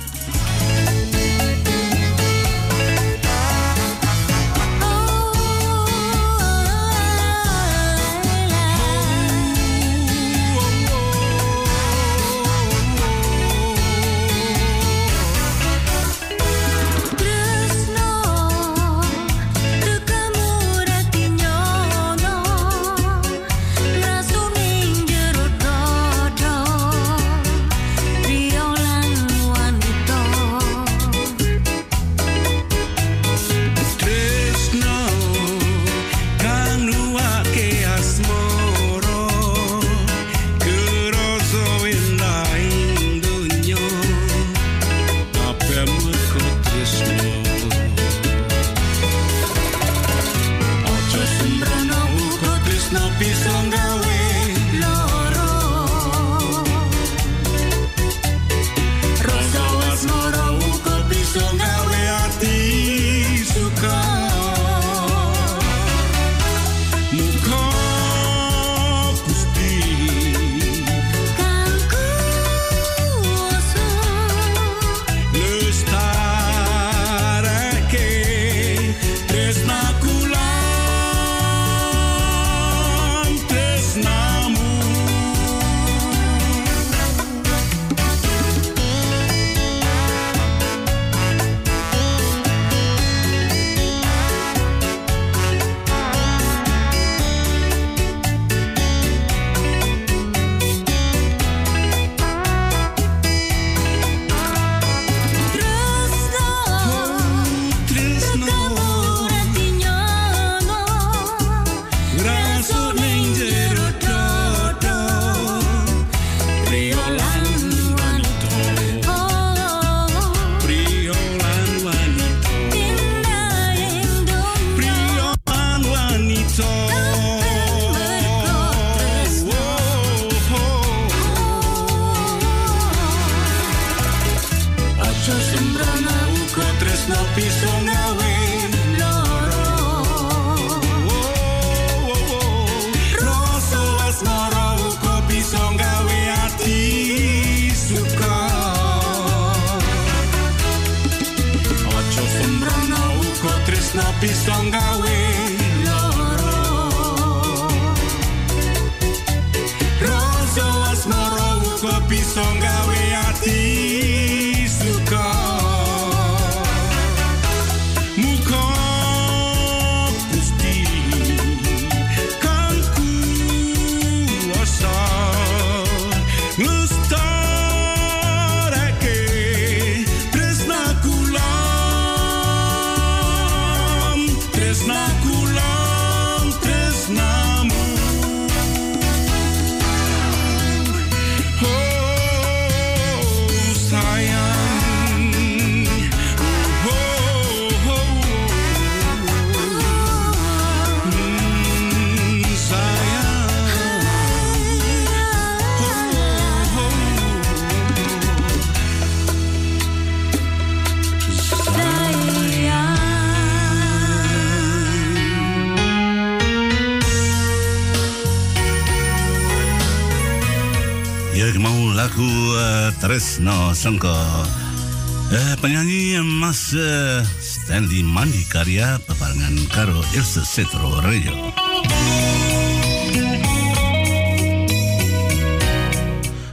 Tresno 223.40 223.72
Sengko 223.72 224.12
uh, 224.12 225.56
penyanyi 225.64 226.20
Mas 226.20 226.76
uh, 226.76 227.24
Stanley 227.40 228.04
Mandi 228.04 228.44
karya 228.52 229.00
bebarengan 229.08 229.56
karo 229.72 229.96
Ilse 230.12 230.44
Setro 230.44 231.00
Rejo 231.00 231.32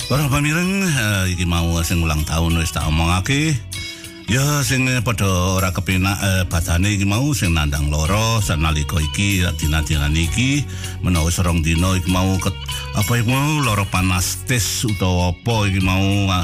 Para 0.06 0.30
pamireng 0.30 0.86
uh, 0.86 1.26
iki 1.26 1.42
mau 1.42 1.74
sing 1.82 2.06
ulang 2.06 2.22
tahun 2.22 2.62
wis 2.62 2.70
tak 2.70 2.86
omongake. 2.86 3.58
Ya 4.30 4.62
sing 4.62 4.86
padha 5.02 5.58
ora 5.58 5.74
kepenak 5.74 6.18
eh, 6.22 6.42
badane 6.46 6.94
iki 6.94 7.06
mau 7.06 7.30
sing 7.34 7.54
nandang 7.54 7.90
loro 7.90 8.38
sanalika 8.42 8.98
iki 8.98 9.42
dina-dina 9.58 10.06
iki 10.10 10.62
menawa 11.02 11.30
serong 11.30 11.62
dina 11.62 11.94
iki 11.94 12.10
mau 12.10 12.34
ket, 12.38 12.54
apa 12.94 13.22
iki 13.22 13.26
mau 13.26 13.62
loro 13.62 13.86
panas 13.86 14.42
tes 14.46 14.82
utawa 14.82 15.30
apa 15.30 15.70
iki 15.70 15.78
mau 15.78 16.26
ah, 16.26 16.42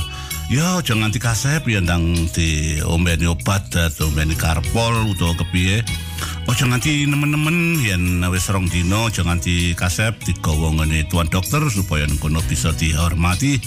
ya 0.53 0.85
aja 0.85 0.93
nganti 0.93 1.17
kasep 1.17 1.65
ya 1.65 1.81
ndang 1.81 2.29
di 2.37 2.77
ombeni 2.85 3.25
obat 3.25 3.73
atau 3.73 4.13
ombeni 4.13 4.37
karpol 4.37 5.09
utawa 5.09 5.33
kepiye. 5.41 5.81
Ojo 6.45 6.69
nganti 6.69 7.09
nemen-nemen 7.09 7.81
yen 7.81 8.21
wis 8.29 8.53
rong 8.53 8.69
dino 8.69 9.09
aja 9.09 9.25
nganti 9.25 9.73
kasep 9.73 10.13
digawa 10.29 10.77
ngene 10.77 11.09
tuan 11.09 11.33
dokter 11.33 11.65
supaya 11.73 12.05
kono 12.21 12.45
bisa 12.45 12.69
dihormati. 12.77 13.65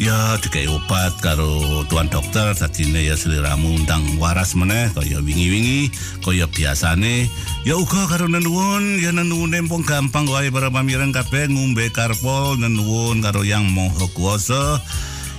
Ya 0.00 0.40
dikai 0.40 0.72
obat 0.72 1.20
karo 1.20 1.84
tuan 1.92 2.08
dokter 2.08 2.56
dadine 2.56 3.04
ya 3.04 3.12
seliramu 3.12 3.76
undang 3.84 4.16
waras 4.16 4.56
meneh 4.56 4.88
kaya 4.96 5.20
wingi-wingi 5.20 5.92
kaya 6.24 6.48
biasane. 6.48 7.28
Ya 7.68 7.76
uga 7.76 8.08
karo 8.08 8.24
nenuwun 8.24 9.04
ya 9.04 9.12
nenuwun 9.12 9.52
empung 9.52 9.84
gampang 9.84 10.24
wae 10.32 10.48
para 10.48 10.72
pamireng 10.72 11.12
kabeh 11.12 11.52
ngombe 11.52 11.92
karpol 11.92 12.56
nenuwun 12.56 13.20
karo 13.20 13.44
yang 13.44 13.68
moho 13.68 14.08
kuasa 14.16 14.80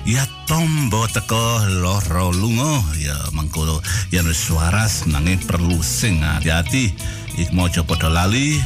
Ya 0.03 0.27
tombo 0.43 1.07
teko 1.07 1.63
loro 1.79 2.35
lungo 2.35 2.83
ya 2.99 3.15
mangko 3.31 3.79
ya 4.11 4.19
wis 4.19 4.51
waras 4.51 5.07
nanging 5.07 5.39
perlu 5.47 5.79
sing 5.79 6.19
hati-hati. 6.19 6.91
Ik 7.39 7.55
mau 7.55 7.71
padha 7.71 8.11
lali 8.11 8.59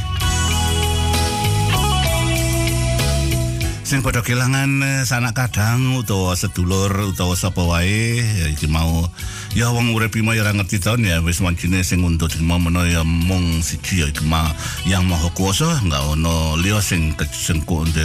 sing 3.88 4.04
padha 4.04 4.20
kelangan 4.20 4.84
eh, 4.84 5.02
sanak 5.08 5.32
kadang 5.32 5.96
utawa 5.96 6.36
sedulur 6.36 6.92
utawa 7.08 7.32
sapa 7.32 7.64
wae 7.64 8.20
ya 8.20 8.52
iki 8.52 8.68
mau. 8.68 9.08
Ya 9.56 9.72
wong 9.72 9.96
urip 9.96 10.12
iki 10.12 10.20
ora 10.28 10.52
ngerti 10.52 10.76
taun 10.76 11.08
ya 11.08 11.24
wis 11.24 11.40
wancine 11.40 11.80
sing 11.80 12.04
untuk 12.04 12.28
mau 12.44 12.60
meno 12.60 12.84
ya 12.84 13.00
mung 13.00 13.64
siji 13.64 14.04
ya 14.04 14.12
iki 14.12 14.28
mah 14.28 14.52
yang 14.84 15.08
maha 15.08 15.32
kuasa 15.32 15.80
enggak 15.80 16.04
ono 16.04 16.60
liya 16.60 16.84
sing 16.84 17.16
sing 17.32 17.64
kunde 17.64 18.04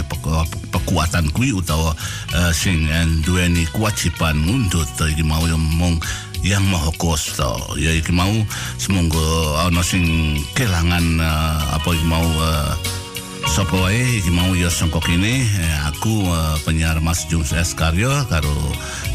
kekuatan 0.72 1.28
kuwi 1.36 1.52
utawa 1.52 1.92
eh, 2.32 2.52
sing 2.56 2.88
duweni 3.20 3.68
kewajiban 3.68 4.40
ngundut 4.40 4.88
iki 5.04 5.20
mau 5.20 5.44
ya 5.44 5.60
mung 5.60 6.00
yang 6.40 6.64
maha 6.64 6.96
kuasa. 6.96 7.76
Ya 7.76 7.92
iki 7.92 8.08
mau 8.08 8.32
semoga 8.80 9.68
ana 9.68 9.84
sing 9.84 10.40
kelangan 10.56 11.20
eh, 11.20 11.60
apa 11.76 11.88
iki 11.92 12.08
mau 12.08 12.24
eh, 12.24 13.03
Sopo 13.44 13.76
wae 13.84 14.20
iki 14.20 14.32
mau 14.32 14.56
ya 14.56 14.72
sangko 14.72 14.98
kene 15.04 15.44
eh, 15.44 15.78
aku 15.88 16.24
uh, 16.28 16.56
penyiar 16.64 17.04
Mas 17.04 17.28
Jung 17.28 17.44
S. 17.44 17.76
Karyo 17.76 18.08
karo 18.32 18.52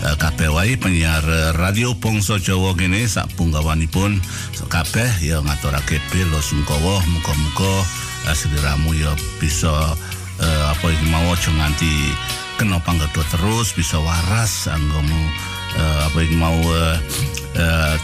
uh, 0.06 0.16
kabeh 0.22 0.54
wae 0.54 0.78
penyiar 0.78 1.26
Radio 1.58 1.98
Pongso 1.98 2.38
Jawa 2.38 2.78
kene 2.78 3.10
sak 3.10 3.34
punggawanipun. 3.34 4.22
Kabeh 4.70 5.10
ya 5.26 5.42
ngaturake 5.42 5.98
belo 6.14 6.38
sungkawa 6.38 7.02
muga-muga 7.10 7.74
seliramu 8.30 8.94
ya 8.94 9.10
bisa 9.42 9.98
apa 10.70 10.86
iki 10.94 11.06
mau 11.10 11.26
aja 11.34 11.50
nganti 11.50 12.14
kena 12.62 12.78
panggedho 12.86 13.26
terus 13.34 13.74
bisa 13.74 13.98
waras 13.98 14.70
anggomu 14.70 15.18
apa 16.06 16.18
iki 16.22 16.38
mau 16.38 16.54
uh, 16.54 16.96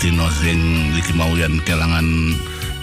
dino 0.02 0.26
sing 0.42 0.90
iki 0.98 1.14
mau 1.14 1.30
yen 1.38 1.62
kelangan 1.62 2.34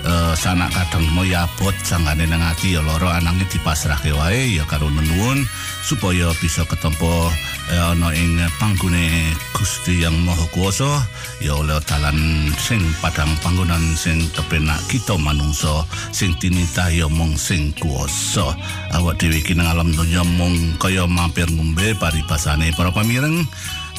uh, 0.06 0.34
sanak 0.34 0.70
kadang 0.74 1.06
mau 1.14 1.26
yabot 1.26 1.74
sanggane 1.82 2.26
nang 2.26 2.42
ati 2.42 2.74
ya 2.74 2.80
loro 2.82 3.10
anange 3.10 3.46
dipasrahke 3.50 4.10
wae 4.14 4.58
ya 4.58 4.64
karo 4.66 4.90
nenuwun 4.90 5.46
supaya 5.82 6.30
bisa 6.38 6.62
ketempo 6.66 7.30
eh, 7.70 7.82
ana 7.82 8.14
ing 8.14 8.38
panggone 8.58 9.34
Gusti 9.54 10.02
yang 10.02 10.14
Maha 10.26 10.46
Kuwasa 10.50 11.06
ya 11.38 11.54
oleh 11.58 11.78
dalan 11.86 12.50
sing 12.58 12.82
padang 12.98 13.30
panggonan 13.42 13.82
sing 13.94 14.18
kepenak 14.34 14.78
kita 14.90 15.14
manungsa 15.18 15.86
sing 16.10 16.34
tinitah 16.38 16.90
ya 16.90 17.06
mung 17.06 17.34
sing 17.38 17.70
kuwasa. 17.78 18.54
Awak 18.94 19.22
dhewe 19.22 19.38
iki 19.38 19.54
nang 19.54 19.70
alam 19.70 19.94
donya 19.94 20.26
mung 20.26 20.54
kaya 20.82 21.06
mampir 21.06 21.46
ngombe 21.50 21.94
paribasane 21.98 22.74
para 22.74 22.90
pamireng 22.90 23.46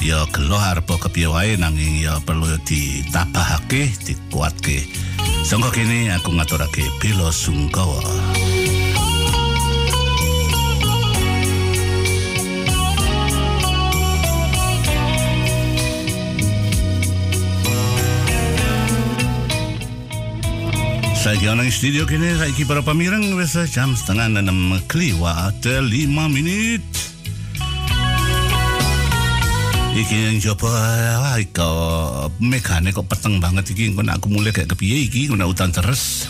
ya 0.02 0.26
gelo 0.32 0.58
arep 0.58 0.88
kepiye 0.88 1.28
wae 1.30 1.54
nanging 1.60 2.02
ya 2.02 2.18
perlu 2.24 2.48
ditabahake 2.66 3.92
dikuatke 4.02 5.04
Sangka 5.44 5.68
kini 5.76 6.08
aku 6.08 6.32
ngaturake 6.32 6.80
Bilo 7.04 7.28
Sungkawa. 7.28 8.00
Saiki 21.12 21.44
ana 21.44 21.68
studio 21.68 22.08
kene 22.08 22.40
saiki 22.40 22.64
para 22.64 22.80
pamireng 22.80 23.36
wis 23.36 23.52
jam 23.68 23.92
setengah 23.92 24.32
enam 24.40 24.80
kliwat 24.88 25.60
lima 25.84 26.24
menit. 26.32 27.13
Iki 29.94 30.16
yang 30.26 30.38
coba 30.42 30.74
wah 31.22 31.38
iko 31.38 31.70
mekane 32.42 32.90
kok 32.90 33.06
peteng 33.06 33.38
banget 33.38 33.70
iki 33.70 33.94
kok 33.94 34.02
aku 34.02 34.26
mulai 34.26 34.50
kayak 34.50 34.74
kepiye 34.74 35.06
iki 35.06 35.30
kena 35.30 35.46
hutan 35.46 35.70
terus. 35.70 36.26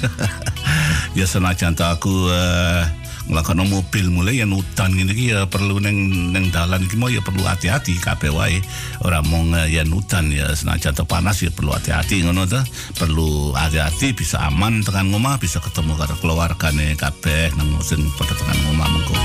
ya 1.19 1.25
senajan 1.25 1.73
tak 1.73 1.97
aku 1.97 2.29
uh, 2.29 2.85
ngelakon 3.25 3.65
mobil 3.65 4.13
mulai 4.13 4.37
yang 4.37 4.53
gini 4.77 5.09
iki 5.09 5.33
ya 5.33 5.49
perlu 5.49 5.81
neng 5.81 5.97
neng 6.37 6.53
dalan 6.53 6.85
iki 6.85 7.01
mau 7.01 7.09
ya 7.09 7.25
perlu 7.25 7.41
hati-hati 7.41 7.97
kabeh 8.05 8.29
wae 8.37 8.61
ora 9.01 9.25
mong 9.25 9.57
uh, 9.57 9.65
yang 9.65 9.89
hutan 9.89 10.29
ya 10.29 10.53
senajan 10.53 10.93
panas 11.09 11.41
ya 11.41 11.49
perlu 11.49 11.73
hati-hati 11.73 12.21
ngono 12.21 12.45
ta 12.45 12.61
perlu 13.01 13.57
hati-hati 13.57 14.13
bisa 14.13 14.45
aman 14.45 14.85
tekan 14.85 15.09
ngomah 15.09 15.41
bisa 15.41 15.57
ketemu 15.65 15.97
karo 15.97 16.13
keluargane 16.21 16.93
kabeh 17.01 17.49
nang 17.57 17.81
sing 17.81 18.05
padha 18.21 18.37
tekan 18.37 18.61
ngomah 18.69 18.89
mengko. 18.93 19.17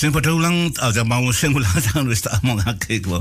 Sing 0.00 0.16
pada 0.16 0.32
ulang 0.32 0.72
aja 0.80 1.04
mau 1.04 1.28
sing 1.36 1.52
ulang 1.52 1.76
tahun 1.76 2.08
wis 2.08 2.24
tak 2.24 2.40
omongake 2.40 3.04
kok. 3.04 3.20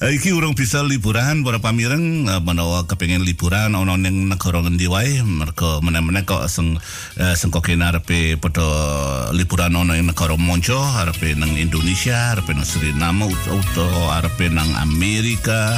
Eh, 0.00 0.16
Iki 0.16 0.32
urung 0.32 0.56
bisa 0.56 0.80
liburan 0.80 1.44
para 1.44 1.60
pamireng 1.60 2.24
eh, 2.24 2.40
menawa 2.40 2.88
kepengin 2.88 3.28
liburan 3.28 3.76
ana 3.76 3.92
ning 4.00 4.32
negara 4.32 4.64
ngendi 4.64 4.88
wae 4.88 5.20
mergo 5.20 5.84
meneh-meneh 5.84 6.24
kok 6.24 6.48
seng 6.48 6.80
eh, 7.20 7.36
seng 7.36 7.52
kok 7.52 7.68
arepe 7.68 8.40
padha 8.40 8.64
liburan 9.36 9.76
ana 9.76 10.00
ing 10.00 10.08
negara 10.08 10.32
monco 10.40 10.80
arepe 10.80 11.36
nang 11.36 11.52
Indonesia 11.60 12.32
arepe 12.32 12.56
nang 12.56 12.64
Suriname 12.64 13.28
utawa 13.28 14.24
arepe 14.24 14.48
nang 14.48 14.72
Amerika. 14.80 15.76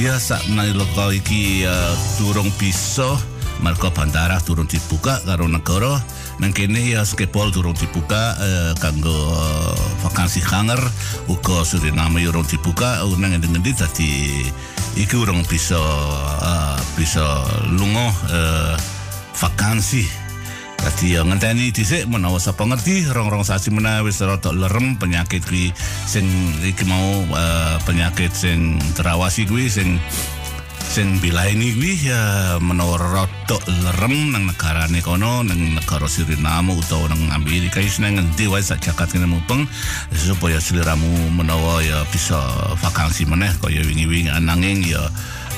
Ya 0.00 0.16
sak 0.16 0.48
nalika 0.48 1.12
iki 1.12 1.68
uh, 1.68 1.92
durung 2.16 2.48
bisa 2.56 3.20
mergo 3.60 3.92
bandara 3.92 4.40
turun 4.40 4.64
dibuka 4.64 5.20
karo 5.28 5.44
negara 5.44 6.00
nang 6.40 6.52
kene 6.54 6.80
ya 6.96 7.04
skepol 7.04 7.52
turun 7.52 7.76
dibuka 7.76 8.36
uh, 8.38 8.72
kanggo 8.78 9.12
uh, 9.12 9.76
vakansi 10.06 10.40
hanger. 10.40 10.80
Uga 11.28 11.66
Suriname 11.66 12.24
urung 12.24 12.46
dibuka 12.46 13.04
uh, 13.04 13.14
nang 13.18 13.36
ngendi 13.36 13.72
dadi 13.74 14.46
iki 14.96 15.16
urung 15.16 15.44
bisa 15.44 15.80
uh, 16.40 16.78
bisa 16.96 17.44
lunga 17.74 18.08
uh, 18.32 18.74
vakansi. 19.36 20.04
Dadi 20.82 21.14
ya 21.14 21.22
ngenteni 21.22 21.70
dhisik 21.70 22.10
menawa 22.10 22.42
sapa 22.42 22.66
ngerti 22.66 23.06
rong-rong 23.06 23.46
sasi 23.46 23.70
menawa 23.70 24.02
wis 24.02 24.18
rada 24.18 24.50
lerem 24.50 24.98
penyakit 24.98 25.46
kuwi 25.46 25.70
sing 26.10 26.26
iki 26.58 26.82
mau 26.90 27.22
uh, 27.30 27.78
penyakit 27.86 28.34
sing 28.34 28.82
terawasi 28.98 29.46
kuwi 29.46 29.70
sing 29.70 30.02
sing 30.82 31.22
bilaini 31.22 31.70
kuwi 31.78 31.94
ya 32.02 32.58
menawa 32.58 32.98
rada 32.98 33.58
lerem 33.66 34.34
nang 34.34 34.50
negarane 34.50 34.98
kono 34.98 35.46
nang 35.46 35.78
negara 35.78 36.10
Suriname 36.10 36.74
utawa 36.74 37.06
nang 37.08 37.30
Amerika 37.30 37.78
wis 37.78 38.02
nang 38.02 38.18
ngendi 38.18 38.50
wae 38.50 38.58
sak 38.58 38.82
jagat 38.82 39.14
kene 39.14 39.30
mupeng 39.30 39.68
supaya 40.10 40.58
seliramu 40.58 41.30
menawa 41.30 41.78
ya 41.86 42.02
bisa 42.10 42.36
vakansi 42.82 43.28
meneh 43.30 43.54
kaya 43.62 43.86
wingi-wingi. 43.86 44.34
Ananging 44.34 44.82
ya 44.82 45.02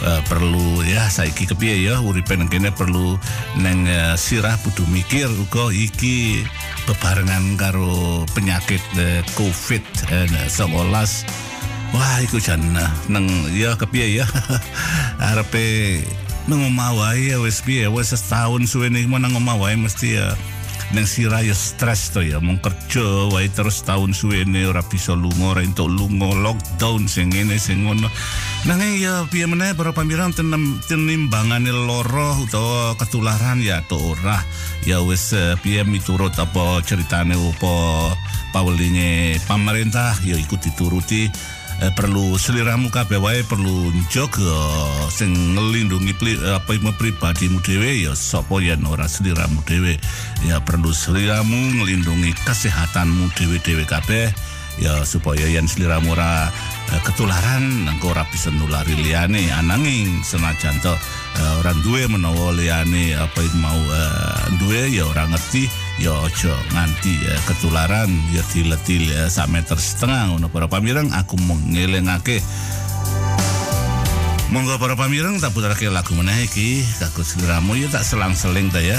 uh, 0.04 0.20
perlu 0.28 0.84
ya 0.84 1.08
saiki 1.08 1.48
kepiye 1.48 1.88
ya 1.88 2.04
uripe 2.04 2.36
nang 2.36 2.52
kene 2.52 2.68
perlu 2.74 3.16
neng 3.56 3.88
uh, 3.88 4.18
sirah 4.20 4.60
kudu 4.60 4.84
mikir. 4.92 5.30
Uga 5.32 5.72
iki 5.72 6.44
bebarengan 6.84 7.56
karo 7.56 8.28
penyakit 8.36 8.82
uh, 9.00 9.24
Covid 9.32 9.82
uh, 10.12 10.26
19 10.28 11.53
Wah, 11.94 12.18
iku 12.26 12.42
jan 12.42 12.58
uh, 12.74 12.90
nang 13.06 13.30
ya 13.54 13.78
kepiye 13.78 14.18
ya. 14.18 14.26
Arepe 15.30 16.02
nang 16.50 16.66
omah 16.66 16.90
wae 16.90 17.30
ya 17.30 17.38
wis 17.38 17.62
piye? 17.62 17.86
Wis 17.86 18.10
setahun 18.10 18.66
suwene 18.66 19.06
iku 19.06 19.14
nang 19.14 19.38
omah 19.38 19.54
wae 19.54 19.78
mesti 19.78 20.18
ya 20.18 20.34
neng 20.90 21.06
sira 21.06 21.38
ya 21.46 21.54
stres 21.54 22.10
to 22.10 22.18
ya. 22.26 22.42
Mung 22.42 22.58
kerja 22.58 23.30
wae 23.30 23.46
terus 23.46 23.86
tahun 23.86 24.10
suwene 24.10 24.66
ora 24.66 24.82
bisa 24.82 25.14
lunga 25.14 25.54
ora 25.54 25.62
entuk 25.62 25.86
lunga. 25.86 26.34
Lockdown 26.34 27.06
sing 27.06 27.30
ngene 27.30 27.62
sing 27.62 27.86
ngono. 27.86 28.10
Nanging 28.66 28.98
ya 28.98 29.30
piye 29.30 29.46
meneh? 29.46 29.78
Para 29.78 29.94
pamirang 29.94 30.34
tenem 30.34 30.82
tenimbangane 30.90 31.70
loro 31.70 32.42
utawa 32.42 32.98
ketularan? 32.98 33.62
Ya 33.62 33.86
to 33.86 34.02
ora. 34.18 34.42
Ya 34.82 34.98
wis 34.98 35.30
eh, 35.30 35.54
piye 35.62 35.86
miturut 35.86 36.34
apa 36.42 36.82
ceritane 36.82 37.38
apa 37.38 37.74
pawelinge 38.50 39.38
pemerintah? 39.46 40.18
Ya 40.26 40.34
ikut 40.34 40.58
dituruti 40.58 41.30
eh, 41.82 41.92
perlu 41.94 42.38
seliramu 42.38 42.92
kabeh 42.92 43.18
wae 43.18 43.42
perlu 43.42 43.90
njaga 43.90 44.54
sing 45.10 45.34
ngelindungi 45.54 46.14
pli, 46.14 46.38
apa 46.54 46.76
pribadimu 46.94 47.58
dhewe. 47.64 48.06
Ya 48.06 48.12
sapa 48.14 48.60
yen 48.62 48.86
ora 48.86 49.08
seliramu 49.08 49.62
dhewe. 49.66 49.98
Ya 50.46 50.60
perlu 50.62 50.94
seliramu 50.94 51.80
ngelindungi 51.80 52.36
kesehatanmu 52.46 53.32
dhewe-dhewe 53.34 53.84
kabeh. 53.88 54.30
Ya 54.78 55.06
supaya 55.06 55.46
yen 55.46 55.70
seliramu 55.70 56.14
ora 56.14 56.50
eh, 56.90 57.00
ketularan 57.06 57.86
engko 57.90 58.14
ora 58.14 58.26
bisa 58.30 58.50
nulari 58.50 58.94
liyane. 58.98 59.50
Ananging 59.54 60.22
senajan 60.26 60.78
to 60.82 60.94
eh, 61.38 61.60
ora 61.62 61.74
duwe 61.82 62.06
menawa 62.10 62.54
liyane 62.54 63.14
apa 63.14 63.42
mau 63.58 63.78
eh, 63.78 64.58
duwe 64.58 64.90
ya 64.90 65.06
ora 65.06 65.30
ngerti 65.30 65.83
ya 66.02 66.10
aja 66.26 66.54
nganti 66.74 67.12
ya, 67.22 67.34
ketularan 67.46 68.10
ya 68.34 68.42
dileti 68.50 69.10
ya, 69.10 69.30
sak 69.30 69.50
meter 69.50 69.78
setengah 69.78 70.34
ngono. 70.34 70.50
Para 70.50 70.66
pamireng 70.66 71.14
aku 71.14 71.38
mengelengake. 71.38 72.42
Monggo 74.52 74.78
para 74.78 74.94
pamireng 74.94 75.42
tak 75.42 75.50
putarake 75.50 75.90
lagu 75.90 76.14
meneh 76.14 76.46
iki 76.46 76.86
kanggo 77.02 77.26
sliramu 77.26 77.74
ya 77.74 77.90
tak 77.90 78.06
selang-seling 78.06 78.70
ta 78.70 78.78
ya. 78.78 78.98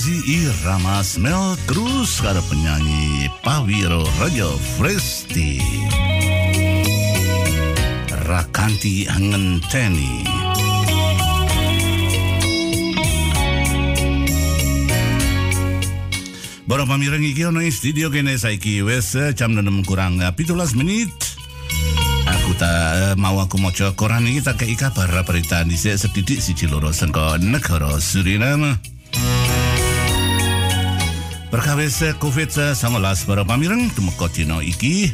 Formasi 0.00 0.16
Irama 0.32 1.04
Smell 1.04 1.60
terus 1.68 2.24
karo 2.24 2.40
penyanyi 2.48 3.28
Pawiro 3.44 4.00
Raja 4.16 4.48
Fresti. 4.80 5.60
Rakanti 8.24 9.04
Angenteni. 9.12 10.24
Para 16.64 16.88
pamireng 16.88 17.20
iki 17.20 17.44
ana 17.44 17.60
ing 17.60 17.68
studio 17.68 18.08
kene 18.08 18.40
saiki 18.40 18.80
wis 18.80 19.12
eh, 19.20 19.36
jam 19.36 19.52
6 19.52 19.84
kurang 19.84 20.24
eh, 20.24 20.32
17 20.32 20.80
menit. 20.80 21.12
Aku 22.24 22.56
Iku 22.56 22.56
ta 22.56 22.72
eh, 22.96 23.14
mau 23.20 23.36
aku 23.36 23.60
maca 23.60 23.92
koran 23.92 24.24
iki 24.24 24.40
tak 24.40 24.64
kei 24.64 24.80
kabar 24.80 25.12
berita 25.28 25.60
dhisik 25.60 26.00
sedidik 26.00 26.40
siji 26.40 26.72
loro 26.72 26.88
saka 26.88 27.36
negara 27.36 28.00
Suriname. 28.00 28.99
Perkawis 31.50 31.98
eh, 32.06 32.14
COVID-19 32.14 32.78
para 33.26 33.42
pamireng 33.42 33.90
tumeka 33.90 34.30
dina 34.30 34.62
iki 34.62 35.10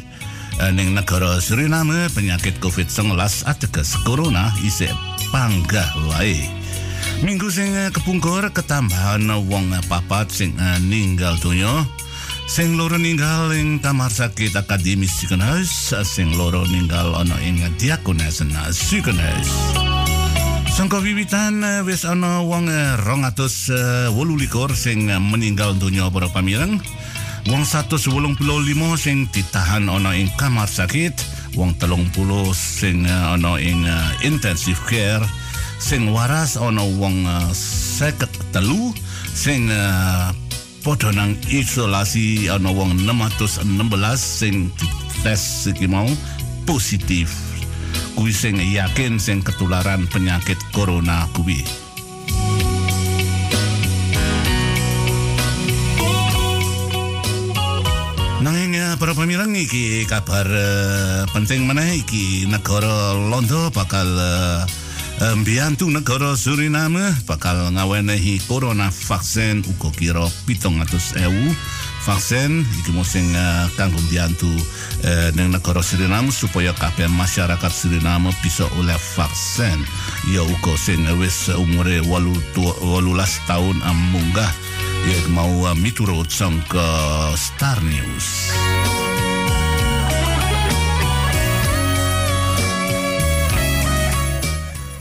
eh, 0.61 0.69
ning 0.69 0.93
negara 0.93 1.41
Suriname 1.41 2.13
penyakit 2.13 2.61
COVID-19 2.61 3.17
ateges 3.49 3.97
corona 4.05 4.53
isih 4.61 4.93
panggah 5.33 5.89
wae. 6.13 6.37
Minggu 7.25 7.49
sing 7.49 7.73
eh, 7.73 7.89
kepungkur 7.89 8.53
ketambahan 8.53 9.25
wong 9.49 9.73
papat 9.89 10.29
sing 10.29 10.53
eh, 10.61 10.77
ninggal 10.85 11.41
donya. 11.41 11.81
Sing 12.45 12.77
loro 12.77 13.01
ninggal 13.01 13.51
ing 13.57 13.81
kamar 13.81 14.13
sakit 14.13 14.53
akademis 14.55 15.17
Sikenes, 15.17 15.91
sing 16.05 16.37
loro 16.37 16.63
ninggal 16.69 17.17
ana 17.17 17.35
ing 17.41 17.59
Diakones 17.81 18.45
Sikenes. 18.71 19.96
Sangka 20.77 21.01
wiwitan 21.01 21.65
eh, 21.65 21.81
wis 21.81 22.05
ana 22.05 22.45
wong 22.45 22.69
eh, 22.69 22.93
200 23.01 24.13
wolulikur 24.13 24.69
sing 24.77 25.09
eh, 25.09 25.17
meninggal 25.17 25.73
donya 25.73 26.05
para 26.13 26.29
pamireng. 26.29 26.77
Wong 27.49 27.65
185 27.65 28.13
sing 28.93 29.25
ditahan 29.33 29.89
ana 29.89 30.13
ing 30.13 30.29
kamar 30.37 30.69
sakit, 30.69 31.17
wong 31.57 31.73
30 31.81 32.13
sing 32.53 33.09
eh, 33.09 33.33
ana 33.33 33.57
ing 33.57 33.89
eh, 33.89 34.29
intensive 34.29 34.77
care, 34.85 35.25
sing 35.81 36.13
waras 36.13 36.61
ana 36.61 36.85
wong 36.85 37.25
eh, 37.25 37.49
53 37.57 38.53
sing 39.33 39.73
eh, 39.73 40.29
padha 40.85 41.09
nang 41.09 41.33
isolasi 41.49 42.53
ana 42.53 42.69
wong 42.69 43.01
616 43.01 43.65
sing 44.13 44.69
dites 45.25 45.73
iki 45.73 45.89
mau 45.89 46.05
positif 46.69 47.46
kuwi 48.15 48.33
sing 48.33 48.57
yakin 48.57 49.21
sing 49.21 49.45
ketularan 49.45 50.09
penyakit 50.09 50.57
corona 50.73 51.29
kuwi. 51.33 51.61
Nanging 58.41 58.77
para 59.01 59.11
pamirang 59.17 59.57
iki 59.57 60.05
kabar 60.05 60.47
eh, 60.47 61.25
penting 61.33 61.65
meneh 61.67 61.99
iki 61.99 62.47
negara 62.47 63.11
Londo 63.17 63.73
bakal 63.73 64.07
eh, 64.07 64.63
mbiyantu 65.35 65.89
negara 65.89 66.37
Suriname 66.37 67.11
bakal 67.25 67.73
ngawenehi 67.73 68.37
corona 68.45 68.93
vaksin 68.93 69.65
uga 69.65 69.89
kira 69.89 70.25
700 70.45 71.25
ewu 71.25 71.45
vaksin 72.07 72.63
iki 72.79 72.95
mau 72.95 73.03
sing 73.03 73.35
eh, 73.35 73.67
kanggo 73.75 73.99
mbiyantu 74.07 74.47
eh, 75.03 75.27
ning 75.35 75.51
negara 75.51 75.83
Suriname 75.83 76.31
supaya 76.31 76.71
kabeh 76.71 77.11
masyarakat 77.11 77.67
Suriname 77.67 78.31
bisa 78.39 78.63
oleh 78.79 78.95
vaksin 78.95 79.75
ya 80.31 80.39
uga 80.47 80.79
sing 80.79 81.03
wis 81.19 81.51
umure 81.51 81.99
18 81.99 82.55
tahun 83.43 83.77
am 83.83 83.99
munggah 84.15 84.47
ya 85.03 85.19
mau 85.35 85.67
uh, 85.67 85.75
miturut 85.75 86.31
sangka 86.31 86.87
Star 87.35 87.79
News. 87.83 88.55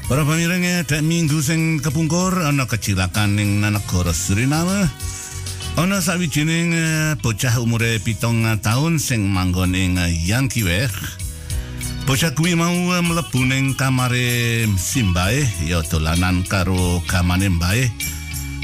Para 0.06 0.22
pamirenge 0.22 0.86
dek 0.86 1.02
minggu 1.02 1.38
sing 1.42 1.82
kepungkur 1.82 2.50
ana 2.50 2.66
kecelakaan 2.66 3.38
ning 3.38 3.62
negara 3.62 4.10
Suriname. 4.10 5.14
Ana 5.76 6.00
sawijining 6.00 6.72
eh, 6.72 7.12
bocah 7.20 7.60
umure 7.60 8.00
pitung 8.00 8.48
tahun 8.64 8.96
sing 8.96 9.28
manggon 9.28 9.76
ing 9.76 10.00
eh, 10.00 10.08
Yankiweh. 10.24 10.88
Bocah 12.08 12.32
kuwi 12.32 12.56
mau 12.56 12.96
eh, 12.96 13.04
mlebu 13.04 13.44
ning 13.44 13.76
kamare 13.76 14.64
simbae 14.80 15.44
ya 15.68 15.84
dolanan 15.84 16.48
karo 16.48 17.04
kamane 17.04 17.52
mbae. 17.52 17.92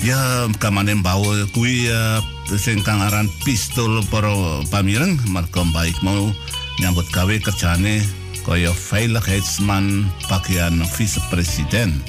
Ya 0.00 0.48
kamane 0.56 0.96
mbae 1.04 1.52
kuwi 1.52 1.92
eh, 1.92 2.24
sing 2.56 2.80
kang 2.80 3.04
aran 3.04 3.28
pistol 3.44 4.00
para 4.08 4.32
pamireng 4.72 5.20
marga 5.28 5.68
baik 5.68 6.00
mau 6.00 6.32
nyambut 6.80 7.12
gawe 7.12 7.36
kerjane 7.44 8.00
kaya 8.48 8.72
Veiligheidsman 8.72 10.08
bagian 10.32 10.80
vice 10.96 11.20
presiden. 11.28 12.00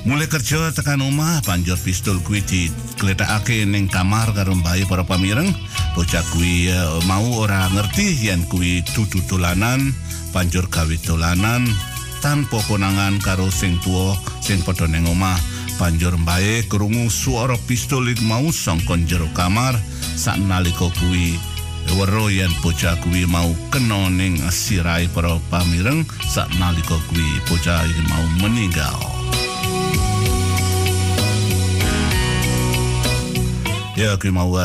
Mulai 0.00 0.32
kerja 0.32 0.72
tekan 0.72 1.04
omah 1.04 1.44
banjur 1.44 1.76
pistol 1.76 2.24
kuwi 2.24 2.40
digletakake 2.40 3.68
ning 3.68 3.84
kamar 3.84 4.32
karo 4.32 4.56
mbae 4.56 4.88
para 4.88 5.04
pamireng. 5.04 5.52
Bocah 5.92 6.24
kuwi 6.32 6.72
mau 7.04 7.28
ora 7.36 7.68
ngerti 7.68 8.16
yen 8.24 8.48
kuwi 8.48 8.80
dudu 8.96 9.20
dolanan, 9.28 9.92
banjur 10.32 10.72
gawe 10.72 10.96
dolanan 11.04 11.68
tanpa 12.24 12.64
konangan 12.64 13.20
karo 13.20 13.52
sing 13.52 13.76
tuwa 13.84 14.16
sing 14.40 14.64
padha 14.64 14.88
ning 14.88 15.04
omah. 15.04 15.36
Banjur 15.76 16.16
mbae 16.16 16.64
krungu 16.64 17.12
suara 17.12 17.60
pistol 17.68 18.08
mau 18.24 18.48
sangka 18.48 18.96
jero 19.04 19.28
kamar 19.36 19.76
saknalika 20.16 20.88
kuwi 20.96 21.36
Wero 21.96 22.30
yen 22.30 22.52
bocah 22.64 22.96
kuwi 23.04 23.26
mau 23.28 23.52
kena 23.68 24.08
ning 24.08 24.40
sirai 24.48 25.08
para 25.12 25.36
pamireng 25.52 26.08
saknalika 26.28 26.96
kuwi 27.08 27.26
bocah 27.48 27.84
iki 27.84 28.02
mau 28.08 28.26
meninggal. 28.40 29.49
Ya, 34.00 34.16
kuwi 34.16 34.32
mau 34.32 34.48
uh, 34.48 34.64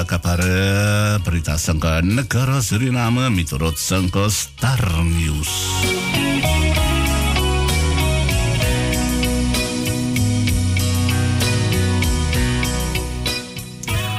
berita 1.20 1.60
sangka 1.60 2.00
negara 2.00 2.64
Suriname 2.64 3.28
miturut 3.28 3.76
sangka 3.76 4.32
Star 4.32 4.80
News. 5.04 5.52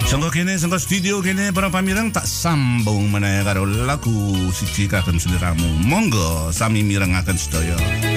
Sangka 0.04 0.28
kene 0.36 0.60
sangka 0.60 0.76
studio 0.76 1.24
kene 1.24 1.48
para 1.48 1.72
pamirang 1.72 2.12
tak 2.12 2.28
sambung 2.28 3.08
meneh 3.08 3.40
karo 3.40 3.64
lagu 3.64 4.36
siji 4.52 4.84
kagem 4.84 5.16
seliramu. 5.16 5.80
Monggo 5.80 6.52
sami 6.52 6.84
mirengaken 6.84 7.40
sedaya. 7.40 8.15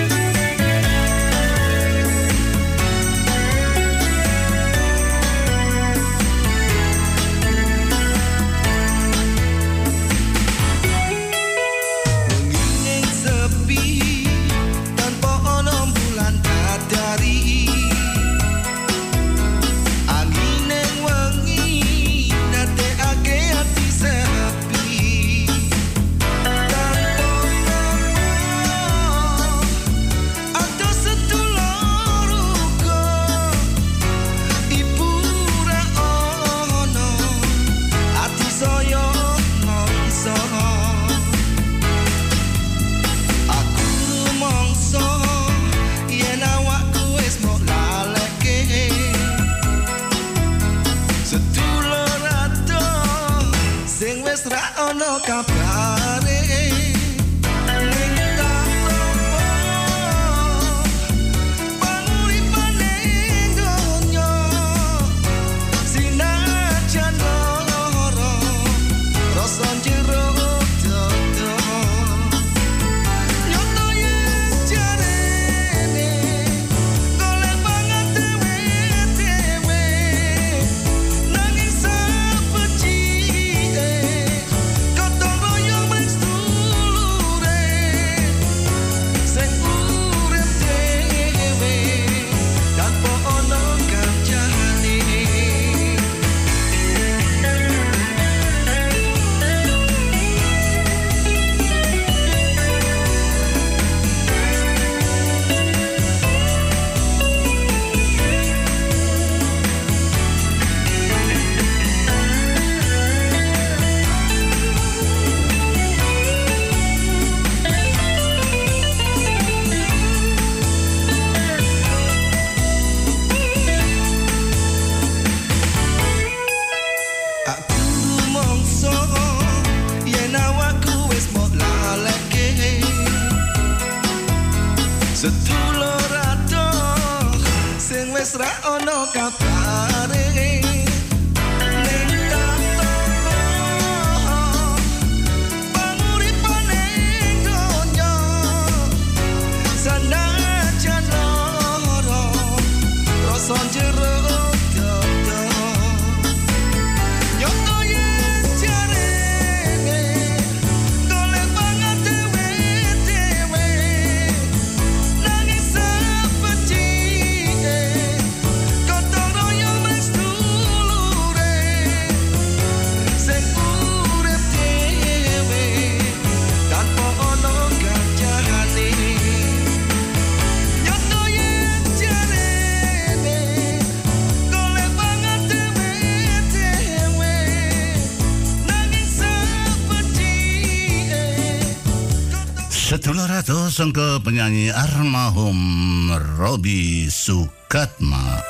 Ratus 193.80 193.95
sangka 193.95 194.19
penyanyi 194.19 194.75
almarhum 194.75 196.11
Robi 196.36 197.07
Sukatma. 197.07 198.43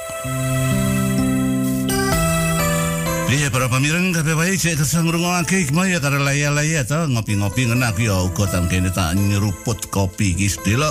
Iya 3.29 3.53
para 3.53 3.69
pamireng 3.69 4.09
kabeh 4.09 4.33
wae 4.33 4.57
cek 4.57 4.81
kesang 4.81 5.05
ngrungokake 5.05 5.69
hikmah 5.69 5.85
ya 5.85 6.01
karo 6.01 6.17
laya-laya 6.17 6.81
to 6.81 7.05
ngopi-ngopi 7.13 7.69
ngenak 7.69 8.01
ya 8.01 8.25
uga 8.25 8.49
tam 8.49 8.65
kene 8.65 8.89
tak 8.89 9.21
nyeruput 9.21 9.93
kopi 9.93 10.33
iki 10.33 10.49
sedelo. 10.49 10.89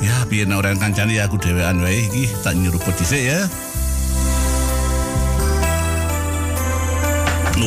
Ya 0.00 0.24
piye 0.24 0.48
nek 0.48 0.56
ora 0.56 0.72
kancane 0.72 1.12
ya 1.12 1.28
aku 1.28 1.36
dhewean 1.36 1.76
wae 1.84 2.00
iki 2.00 2.32
tak 2.40 2.56
nyeruput 2.56 2.96
dhisik 2.96 3.28
ya. 3.28 3.44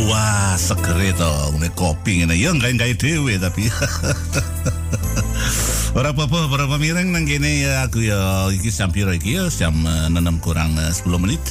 Wah, 0.10 0.58
segere 0.58 1.14
to, 1.14 1.54
ngene 1.54 1.70
kopi 1.78 2.26
ngene 2.26 2.34
ya 2.34 2.50
gawe 2.58 2.94
dhewe 2.98 3.38
tapi. 3.38 3.70
Ora 5.98 6.14
apa-apa, 6.14 6.46
para 6.54 6.70
pamireng 6.70 7.10
nang 7.10 7.26
kene 7.26 7.66
ya 7.66 7.90
aku 7.90 8.06
ya 8.06 8.46
iki 8.54 8.70
jam 8.70 8.94
piro 8.94 9.10
iki 9.10 9.42
ya 9.42 9.50
jam 9.50 9.74
eh, 9.90 10.06
6 10.06 10.22
kurang 10.38 10.78
eh, 10.78 10.94
10 10.94 11.18
menit. 11.18 11.42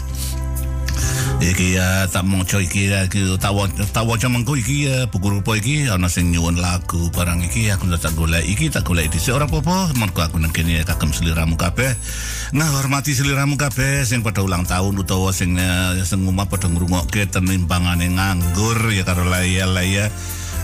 Iki 1.42 1.74
ya 1.74 2.06
tak 2.06 2.22
moco 2.22 2.62
iki 2.62 2.86
ya 2.86 3.10
aku 3.10 3.34
tak 3.34 3.50
waca 3.50 3.82
tak 3.90 4.30
mengko 4.30 4.54
iki 4.54 4.86
ya 4.86 5.10
buku 5.10 5.38
rupa 5.38 5.58
iki 5.58 5.90
ana 5.90 6.06
sing 6.06 6.30
nyuwun 6.30 6.62
lagu 6.62 7.10
barang 7.10 7.50
iki 7.50 7.66
aku 7.70 7.90
tak 7.98 8.14
golek 8.14 8.46
iki 8.46 8.70
tak 8.70 8.86
golek 8.86 9.10
dhisik 9.10 9.34
ora 9.34 9.50
apa-apa 9.50 9.94
mergo 9.98 10.22
aku 10.22 10.38
nang 10.38 10.54
kene 10.54 10.82
ya 10.82 10.84
kagem 10.86 11.10
seliramu 11.10 11.58
kabeh. 11.58 11.98
Nah, 12.54 12.70
hormati 12.78 13.18
seliramu 13.18 13.58
kabeh 13.58 14.06
sing 14.06 14.22
pada 14.22 14.38
ulang 14.46 14.62
tahun 14.70 15.02
utawa 15.02 15.34
sing 15.34 15.58
eh, 15.58 15.98
sing 16.06 16.22
omah 16.22 16.46
padha 16.46 16.70
ngrungokke 16.70 17.26
tenimbangane 17.26 18.06
nganggur 18.14 18.86
ya 18.94 19.02
karo 19.02 19.26
laya-laya. 19.26 20.14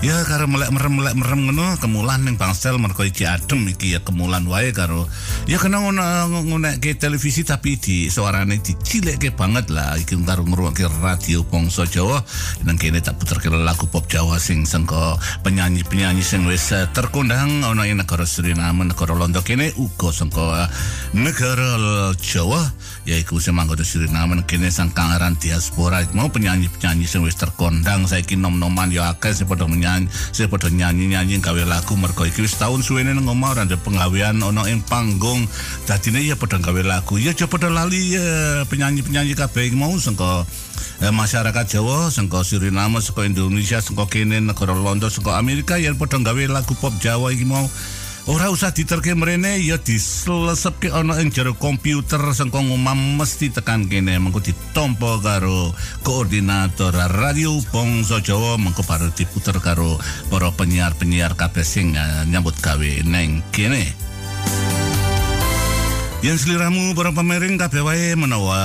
Ya 0.04 0.20
karo 0.28 0.44
melek 0.44 0.68
merem 0.68 1.00
melek 1.00 1.16
merem 1.16 1.48
ngono 1.48 1.80
kemulan 1.80 2.28
ning 2.28 2.36
bangsel 2.36 2.76
mergo 2.76 3.08
iki 3.08 3.24
adem 3.24 3.64
iki 3.72 3.96
ya 3.96 4.04
kemulan 4.04 4.44
wae 4.44 4.68
karo 4.68 5.08
ya 5.48 5.56
kena 5.56 5.80
ngono 5.80 6.28
ngonekke 6.44 7.00
televisi 7.00 7.40
tapi 7.40 7.80
di 7.80 8.12
suarane 8.12 8.60
dicilekke 8.60 9.32
banget 9.32 9.72
lah. 9.72 9.96
Iki 9.96 10.20
karo 10.28 10.44
ngrungokke 10.44 10.92
radio 11.00 11.40
bangsa 11.48 11.88
Jawa 11.88 12.20
nang 12.68 12.76
kene 12.76 13.00
tak 13.00 13.16
puterke 13.16 13.48
lagu 13.48 13.88
pop 13.88 14.04
Jawa 14.04 14.36
sing 14.36 14.68
sengko 14.68 15.16
penyanyi-penyanyi 15.40 16.20
sing 16.20 16.44
wis 16.44 16.76
eh, 16.76 16.84
terkondang 16.92 17.64
ana 17.64 17.88
ing 17.88 17.96
negara 17.96 18.28
Suriname 18.28 18.84
negara 18.84 19.16
Londo 19.16 19.40
kene 19.40 19.72
uga 19.80 20.12
sengko 20.12 20.52
eh, 20.52 20.68
negara 21.16 22.12
Jawa 22.20 22.60
yaiku 23.04 23.36
sing 23.40 23.52
manggon 23.52 23.80
Suriname 23.84 24.40
kene 24.48 24.72
sang 24.72 24.90
kangaran 24.90 25.36
diaspora. 25.36 26.00
Mau 26.16 26.32
penyanyi-penyanyi 26.32 27.04
sing 27.04 27.20
wis 27.20 27.36
terkondang 27.36 28.08
saiki 28.08 28.34
nom-noman 28.36 28.88
ya 28.88 29.12
akeh 29.12 29.36
sing 29.36 29.44
padha 29.44 29.68
menyanyi 29.68 30.08
sing 30.32 30.48
padha 30.48 30.72
nyanyi-nyanyi 30.72 31.40
gawe 31.44 31.62
lagu. 31.68 31.94
Mergo 32.00 32.24
iki 32.24 32.42
wis 32.42 32.56
taun 32.56 32.80
suwene 32.80 33.12
nang 33.12 33.28
omah 33.28 33.52
ora 33.52 33.62
ada 33.68 33.76
penggawean 33.76 34.40
ana 34.40 34.64
ing 34.72 34.80
panggung. 34.88 35.44
Dadine 35.84 36.24
ya 36.24 36.34
padha 36.34 36.56
gawe 36.58 36.82
lagu. 36.82 37.20
Ya 37.20 37.36
aja 37.36 37.44
padha 37.44 37.68
lali 37.68 38.16
ya. 38.16 38.24
Penyanyi-penyanyi 38.64 39.36
kabeh 39.36 39.76
mau 39.76 39.92
sengko 40.00 40.48
eh, 41.04 41.12
masyarakat 41.12 41.76
Jawa 41.76 42.08
sengko 42.08 42.40
Suriname 42.40 43.04
sengko 43.04 43.28
Indonesia 43.28 43.84
sengko 43.84 44.08
kene 44.08 44.40
negara 44.40 44.72
Londo 44.72 45.12
sengko 45.12 45.36
Amerika 45.36 45.76
yang 45.76 46.00
padha 46.00 46.16
gawe 46.24 46.42
lagu 46.48 46.72
pop 46.80 46.96
Jawa 47.04 47.36
iki 47.36 47.44
mau 47.44 47.68
Ora 48.24 48.48
usah 48.48 48.72
diterke 48.72 49.12
mrene 49.12 49.60
ya 49.60 49.76
diselesepke 49.76 50.88
ana 50.88 51.20
ing 51.20 51.28
jero 51.28 51.52
komputer 51.60 52.24
sengko 52.32 52.64
ngumam 52.64 53.20
mesti 53.20 53.52
tekan 53.52 53.84
kene 53.84 54.16
mengko 54.16 54.40
ditampa 54.40 55.20
karo 55.20 55.76
koordinator 56.00 56.96
radio 57.20 57.52
Bangsa 57.68 58.24
Jawa 58.24 58.56
mengko 58.56 58.80
baru 58.88 59.12
diputer 59.12 59.60
karo 59.60 60.00
para 60.32 60.48
penyiar-penyiar 60.56 61.36
kabeh 61.36 61.68
sing 61.68 62.00
eh, 62.00 62.24
nyambut 62.24 62.56
gawe 62.64 63.04
neng 63.04 63.44
kene. 63.52 63.92
Yang 66.24 66.48
seliramu 66.48 66.96
para 66.96 67.12
pemiring 67.12 67.60
kabeh 67.60 67.84
wae 67.84 68.16
menawa 68.16 68.56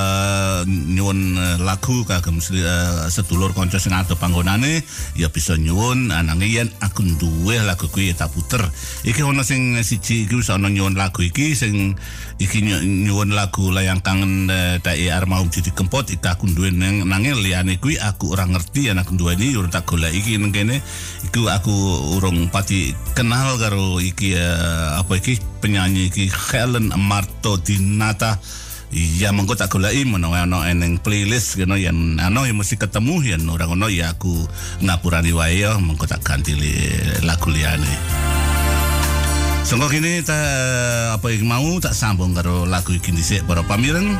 nyuwun 0.64 1.36
eh, 1.36 1.58
lagu 1.60 2.08
kagem 2.08 2.40
eh, 2.56 3.12
sedulur 3.12 3.52
kanca 3.52 3.76
sing 3.76 3.92
ada 3.92 4.16
panggonane 4.16 4.80
ya 5.20 5.28
bisa 5.28 5.60
nyuwun. 5.60 6.08
Ananging 6.08 6.56
yen 6.56 6.70
aku 6.80 7.04
duwe 7.20 7.60
lagu 7.60 7.92
kuwi 7.92 8.16
ya 8.16 8.24
tak 8.24 8.32
puter. 8.32 8.64
Iki 9.04 9.28
ana 9.28 9.44
sing 9.44 9.76
siji 9.84 10.24
iki 10.24 10.40
wis 10.40 10.48
ana 10.48 10.72
nyuwun 10.72 10.96
lagu 10.96 11.20
iki 11.20 11.52
sing 11.52 12.00
iki 12.40 12.64
nyu- 12.64 12.80
nyuwun 12.80 13.36
lagu 13.36 13.76
layang 13.76 14.00
kangen 14.00 14.48
eh, 14.48 14.80
Dai 14.80 15.12
Armaum 15.12 15.52
Didi 15.52 15.76
Kempot. 15.76 16.08
Iki 16.08 16.32
aku 16.32 16.48
duwe 16.56 16.72
nang 16.72 17.12
nanging 17.12 17.44
liyane 17.44 17.76
kuwi 17.76 18.00
aku 18.00 18.40
ora 18.40 18.48
ngerti 18.48 18.88
yen 18.88 19.04
aku 19.04 19.20
duweni 19.20 19.52
urung 19.60 19.68
tak 19.68 19.84
golek 19.84 20.16
iki 20.16 20.40
nang 20.40 20.56
kene. 20.56 20.80
Iku 21.28 21.52
aku 21.52 21.76
urung 22.16 22.48
pati 22.48 22.96
kenal 23.20 23.60
karo 23.60 24.00
iki 24.00 24.32
apa 24.96 25.12
iki 25.20 25.44
penyanyi 25.60 26.08
iki 26.08 26.32
Helen 26.32 26.96
Marto 26.96 27.49
Dinata 27.58 28.38
Iya 28.90 29.30
mengko 29.30 29.54
tak 29.54 29.70
goleki 29.70 30.02
menawa 30.02 30.50
ana 30.50 30.66
eneng 30.66 30.98
playlist 30.98 31.62
kena 31.62 31.78
yen 31.78 32.18
ana 32.18 32.50
yang 32.50 32.58
mesti 32.58 32.74
ketemu 32.74 33.22
yen 33.22 33.46
ora 33.46 33.70
ngono 33.70 33.86
ya 33.86 34.18
aku 34.18 34.34
ngapurani 34.82 35.30
wae 35.30 35.62
ya 35.62 35.78
mengko 35.78 36.10
tak 36.10 36.26
ganti 36.26 36.58
li, 36.58 36.74
lagu 37.22 37.54
liyane. 37.54 37.94
Sangka 39.62 39.94
kini 39.94 40.26
ta 40.26 40.34
apa 41.14 41.30
yang 41.30 41.46
mau 41.46 41.78
tak 41.78 41.94
sambung 41.94 42.34
karo 42.34 42.66
lagu 42.66 42.90
iki 42.90 43.14
dhisik 43.14 43.46
para 43.46 43.62
pamireng. 43.62 44.18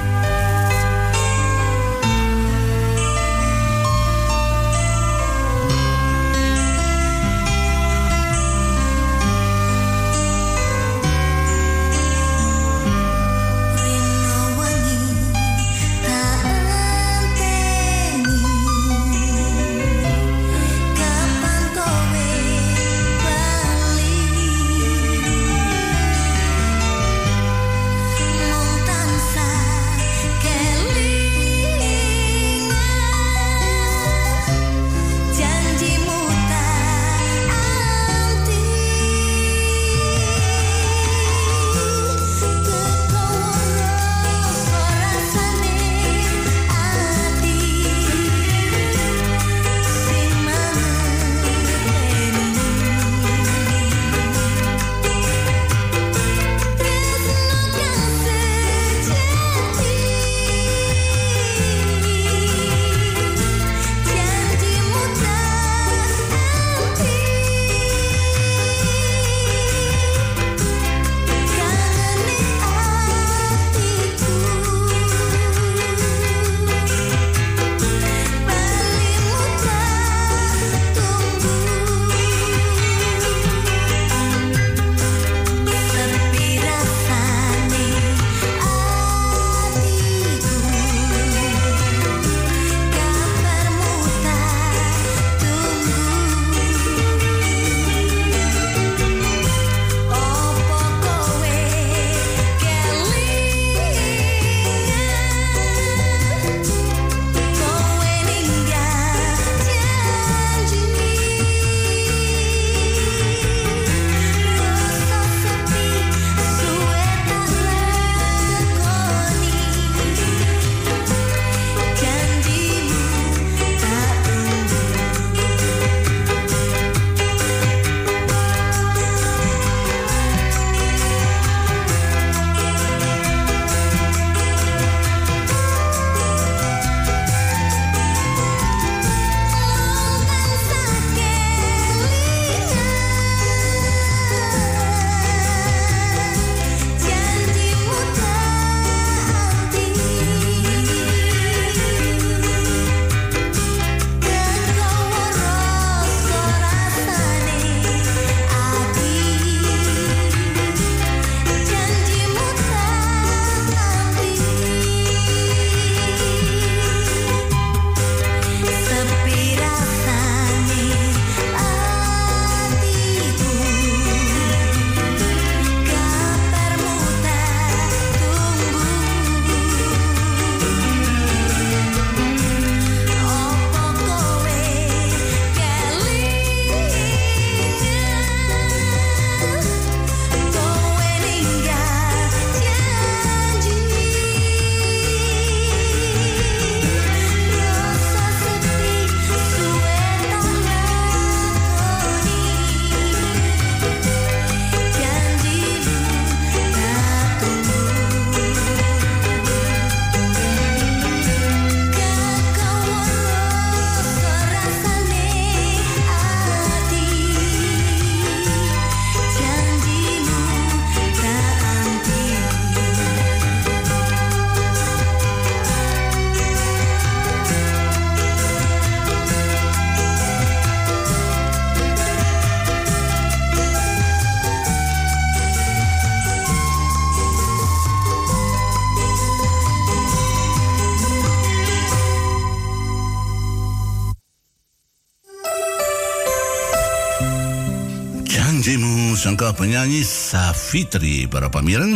Sangka 249.40 249.56
penyanyi 249.56 250.04
Safitri 250.04 251.24
para 251.24 251.48
pamireng 251.48 251.96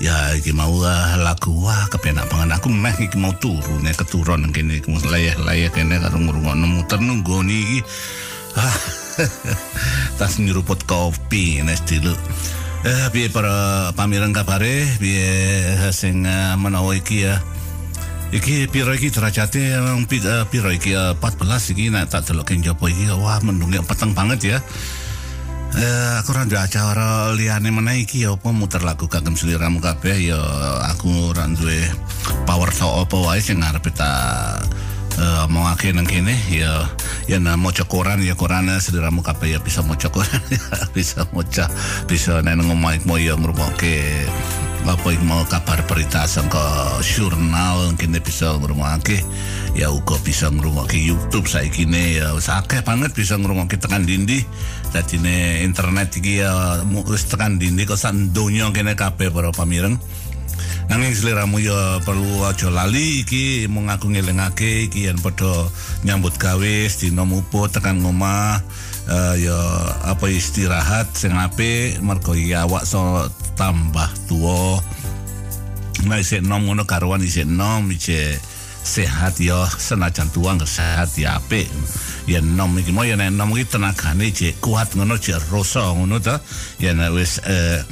ya 0.00 0.32
iki 0.32 0.56
mau 0.56 0.72
uh, 0.72 1.20
lagu 1.20 1.52
wah 1.60 1.84
kepenak 1.92 2.24
banget. 2.32 2.56
Aku 2.56 2.72
meh 2.72 2.96
iki 2.96 3.12
mau 3.20 3.36
turu 3.36 3.76
nek 3.84 4.00
keturun 4.00 4.48
kene 4.56 4.80
iki 4.80 4.88
layah-layah 4.88 5.68
kene 5.68 6.00
karo 6.00 6.16
ngrungokno 6.16 6.64
muter 6.64 6.96
nunggu 7.04 7.44
iki 7.44 7.84
ah 8.56 8.76
tas 10.16 10.40
nyeruput 10.40 10.88
kopi 10.88 11.60
nes 11.60 11.84
dulu 11.84 12.16
eh 12.88 13.06
piye 13.12 13.28
para 13.28 13.92
pamireng 13.92 14.32
kabare? 14.32 14.88
Piye 14.96 15.92
sing 15.92 16.24
uh, 16.24 16.56
menawa 16.56 16.96
iki 16.96 17.28
ya? 17.28 17.36
Iki 18.32 18.72
piro 18.72 18.96
iki 18.96 19.12
derajate 19.12 19.76
uh, 19.76 20.44
piro 20.48 20.72
iki? 20.72 20.96
Uh, 20.96 21.12
14 21.20 21.68
iki 21.68 21.92
nek 21.92 22.08
tak 22.08 22.32
delok 22.32 22.48
jopo 22.64 22.88
iki. 22.88 23.12
Wah 23.12 23.44
mendungnya 23.44 23.84
peteng 23.84 24.16
banget 24.16 24.56
ya. 24.56 24.58
Eh 25.78 26.18
aku 26.18 26.34
ora 26.34 26.42
duwe 26.42 26.58
acara 26.58 27.30
liyane 27.38 27.70
meneh 27.70 28.02
iki 28.02 28.26
apa 28.26 28.50
muter 28.50 28.82
lagu 28.82 29.06
kagem 29.06 29.38
sliramu 29.38 29.78
kabeh 29.78 30.34
ya 30.34 30.40
aku 30.90 31.30
ora 31.30 31.46
duwe 31.46 31.86
power 32.50 32.74
to 32.74 32.82
apa 32.82 33.14
wae 33.14 33.38
sing 33.38 33.62
arep 33.62 33.86
tak 33.94 34.66
uh, 35.22 35.46
mau 35.46 35.70
akeh 35.70 35.94
nang 35.94 36.02
kene 36.02 36.34
ya 36.50 36.82
ya 37.30 37.38
na 37.38 37.54
maca 37.54 37.86
koran 37.86 38.18
ya 38.26 38.34
koran 38.34 38.66
sliramu 38.82 39.22
kabeh 39.22 39.54
ya 39.54 39.62
bisa 39.62 39.86
maca 39.86 40.10
koran 40.10 40.42
bisa 40.98 41.22
maca 41.30 41.70
bisa 42.10 42.42
nang 42.42 42.58
ngomong 42.58 42.98
mau 43.06 43.14
ya 43.14 43.38
ngrungokke 43.38 44.26
apa 44.88 45.10
mau 45.20 45.44
kabar 45.44 45.84
berita 45.84 46.24
sangka 46.24 46.96
jurnal 47.04 47.92
kini 48.00 48.24
bisa 48.24 48.56
ngrungokake 48.56 49.20
ya 49.76 49.92
uga 49.92 50.16
bisa 50.24 50.48
ngrungokake 50.48 50.96
YouTube 50.96 51.44
saiki 51.44 51.84
ne 51.84 52.16
ya 52.16 52.32
akeh 52.32 52.80
banget 52.80 53.12
bisa 53.12 53.36
ngrungokake 53.36 53.76
tekan 53.84 54.08
dindi 54.08 54.40
dadine 54.90 55.62
internet 55.64 56.16
iki 56.18 56.42
wis 57.08 57.24
tekan 57.28 57.60
dindi 57.60 57.84
kok 57.84 58.00
sak 58.00 58.16
donya 58.32 58.70
kene 58.72 58.96
kabeh 58.96 59.32
para 59.32 59.52
pamireng. 59.52 59.96
Nanging 60.88 61.12
seliramu 61.12 61.60
ya 61.60 62.00
perlu 62.00 62.48
aja 62.48 62.72
lali 62.72 63.20
iki 63.20 63.68
mung 63.68 63.92
aku 63.92 64.08
ngelingake 64.08 64.88
iki 64.88 65.04
yen 65.04 65.20
padha 65.20 65.68
nyambut 66.00 66.40
gawe 66.40 66.76
dina 66.88 67.28
mupo 67.28 67.68
tekan 67.68 68.00
ngomah 68.00 68.56
eh, 69.04 69.34
ya 69.44 69.58
apa 70.08 70.32
istirahat 70.32 71.12
sing 71.12 71.36
apik 71.36 72.00
mergo 72.00 72.32
iki 72.32 72.56
awak 72.56 72.88
so 72.88 73.28
tambah 73.60 74.08
tuwa. 74.26 74.80
Nah, 76.08 76.16
isik 76.22 76.40
nom 76.46 76.64
ngono 76.64 76.88
karuan 76.88 77.20
isik 77.20 77.44
nom 77.44 77.84
isik 77.92 78.40
sehat 78.88 79.36
ya 79.36 79.68
senajan 79.68 80.32
tua 80.32 80.56
nggak 80.56 80.64
sehat 80.64 81.12
ya 81.20 81.36
apik. 81.36 81.68
Ya 82.24 82.40
nom 82.40 82.72
iki 82.80 82.88
mau 82.88 83.04
nek 83.04 83.28
nom 83.28 83.52
iki 83.52 83.76
tenagane 83.76 84.32
cek 84.32 84.64
kuat 84.64 84.96
ngono 84.96 85.20
cek 85.20 85.52
rasa 85.52 85.92
ngono 85.92 86.16
ta 86.16 86.40
nek 86.80 87.10
wis 87.12 87.44
eh, 87.44 87.84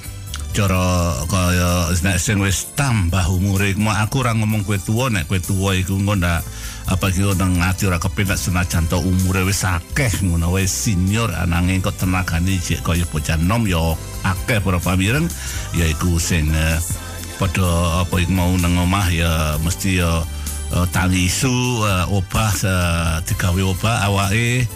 cara 0.57 1.12
kaya 1.28 1.92
nek 2.01 2.16
sing 2.16 2.40
wis 2.40 2.72
tambah 2.72 3.28
umure 3.28 3.76
mau 3.76 3.92
aku 3.92 4.24
ora 4.24 4.32
ngomong 4.32 4.64
kowe 4.64 4.80
tuwa 4.80 5.12
nek 5.12 5.28
kowe 5.28 5.36
tuwa 5.36 5.76
iku 5.76 6.01
ndak 6.01 6.40
apa 6.88 7.12
iki 7.12 7.28
nang 7.36 7.61
ati 7.61 7.84
ora 7.84 8.01
kepenak 8.01 8.40
senajan 8.40 8.88
to 8.88 8.97
umure 8.97 9.44
wis 9.44 9.68
akeh 9.68 10.09
ngono 10.24 10.57
wis 10.57 10.72
senior 10.72 11.28
ananging 11.36 11.84
kok 11.84 12.01
tenagane 12.01 12.57
cek 12.57 12.80
kaya 12.80 13.05
bocah 13.05 13.36
nom 13.36 13.68
ya 13.68 13.92
akeh 14.24 14.64
para 14.64 14.80
pamireng 14.80 15.28
yaiku 15.76 16.16
sing 16.16 16.49
eh, 16.57 16.80
padha 17.36 18.01
apa 18.01 18.16
iku 18.16 18.32
mau 18.32 18.57
nang 18.57 18.80
omah 18.80 19.12
ya 19.12 19.61
mesti 19.61 20.01
ya 20.01 20.24
uh, 20.76 20.86
tangi 20.92 21.24
isu 21.24 21.80
uh, 21.80 22.04
obah 22.12 22.52
uh, 22.68 23.16
digawe 23.24 23.62
obah 23.64 24.04
awake 24.12 24.68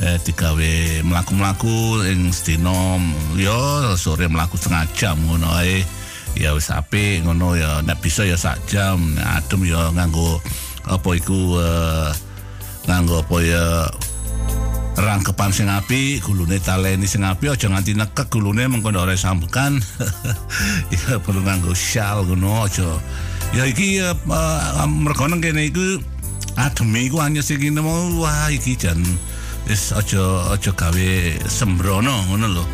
eh, 0.00 0.18
digawe 0.24 0.72
mlaku-mlaku 1.04 2.02
ing 2.08 2.32
sedina 2.32 2.96
ya 3.36 3.92
sore 3.94 4.26
mlaku 4.26 4.56
setengah 4.56 4.88
jam 4.96 5.16
ngono 5.20 5.46
ae 5.60 5.84
ya 6.34 6.56
wis 6.56 6.72
apik 6.72 7.22
ngono 7.28 7.54
ya 7.60 7.84
nek 7.84 8.00
bisa 8.00 8.24
ya 8.24 8.40
sak 8.40 8.58
jam 8.64 8.98
adem 9.20 9.68
ya 9.68 9.92
nganggo 9.92 10.40
apa 10.88 11.08
iku 11.14 11.60
uh, 11.60 12.10
nganggo 12.88 13.20
apa 13.20 13.36
ya 13.44 13.64
rangkepan 14.92 15.48
sing 15.56 15.72
apik, 15.72 16.20
gulune 16.20 16.60
taleni 16.60 17.08
sing 17.08 17.24
apik 17.24 17.56
aja 17.56 17.68
nganti 17.72 17.96
nekek 17.96 18.28
gulune 18.28 18.68
mengko 18.68 18.92
ora 18.92 19.16
sambekan. 19.16 19.80
ya 20.92 21.16
perlu 21.16 21.40
nganggo 21.40 21.72
shawl 21.72 22.28
ngono 22.28 22.68
aja. 22.68 23.00
Ya 23.52 23.68
iki 23.68 24.00
uh, 24.00 24.16
uh, 24.32 24.88
mergo 24.88 25.28
nang 25.28 25.44
kene 25.44 25.68
iku 25.68 26.00
ademe 26.56 27.04
iku 27.04 27.20
anyes 27.20 27.52
iki 27.52 27.68
nemu 27.68 28.16
wah 28.16 28.48
iki 28.48 28.72
jan 28.80 28.96
wis 29.68 29.92
aja 29.92 30.56
aja 30.56 30.72
gawe 30.72 31.12
sembrono 31.52 32.32
ngono 32.32 32.48
lho. 32.48 32.64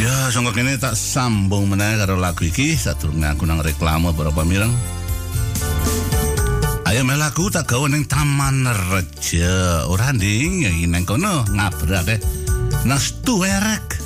Ya, 0.00 0.32
sangka 0.32 0.56
kene 0.56 0.80
tak 0.80 0.96
sambung 0.96 1.68
meneh 1.68 2.00
karo 2.00 2.16
lagu 2.16 2.48
iki 2.48 2.72
sadurunge 2.72 3.36
aku 3.36 3.44
nang 3.44 3.60
reklame 3.60 4.16
para 4.16 4.32
pamireng. 4.32 4.72
Ayo 6.86 7.02
melaku 7.02 7.50
tak 7.50 7.66
gawe 7.66 7.90
ning 7.90 8.06
Taman 8.06 8.62
Reja. 8.62 9.90
Ora 9.90 10.14
ya 10.14 10.70
nang 10.86 11.02
kono 11.02 11.42
ngabrake 11.50 12.22
nang 12.86 13.02
Stuwerek. 13.02 13.82
Bubar 13.90 14.05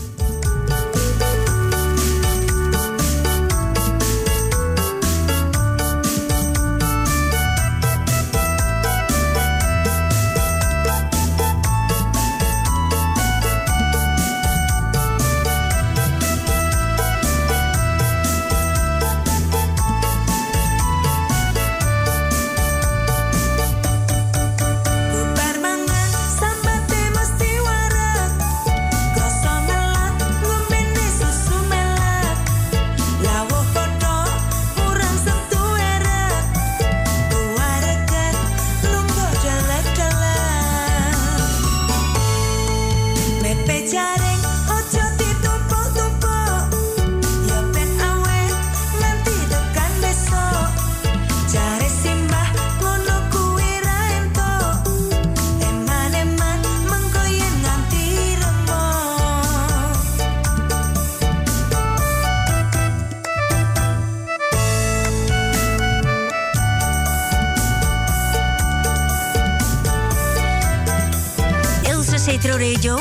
Radio. 72.39 72.99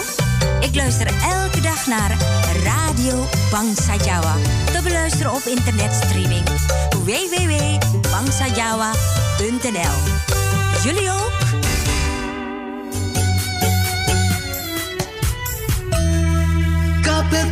Ik 0.60 0.76
luister 0.76 1.08
elke 1.08 1.62
dag 1.62 1.88
naar 1.88 2.18
Radio 2.64 3.26
Bangsa 3.52 3.96
Jawa. 4.06 4.36
Te 4.66 4.80
beluisteren 4.84 5.32
op 5.32 5.42
internetstreaming 5.46 6.44
www.bangsajawa.nl. 7.04 9.96
Jullie 10.84 11.12
ook? 11.12 11.32
Kabeh 17.02 17.52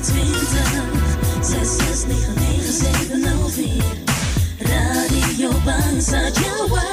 6699704 0.00 0.12
Radio 4.58 5.50
Baan 5.64 6.02
staat 6.02 6.36
jouw 6.36 6.89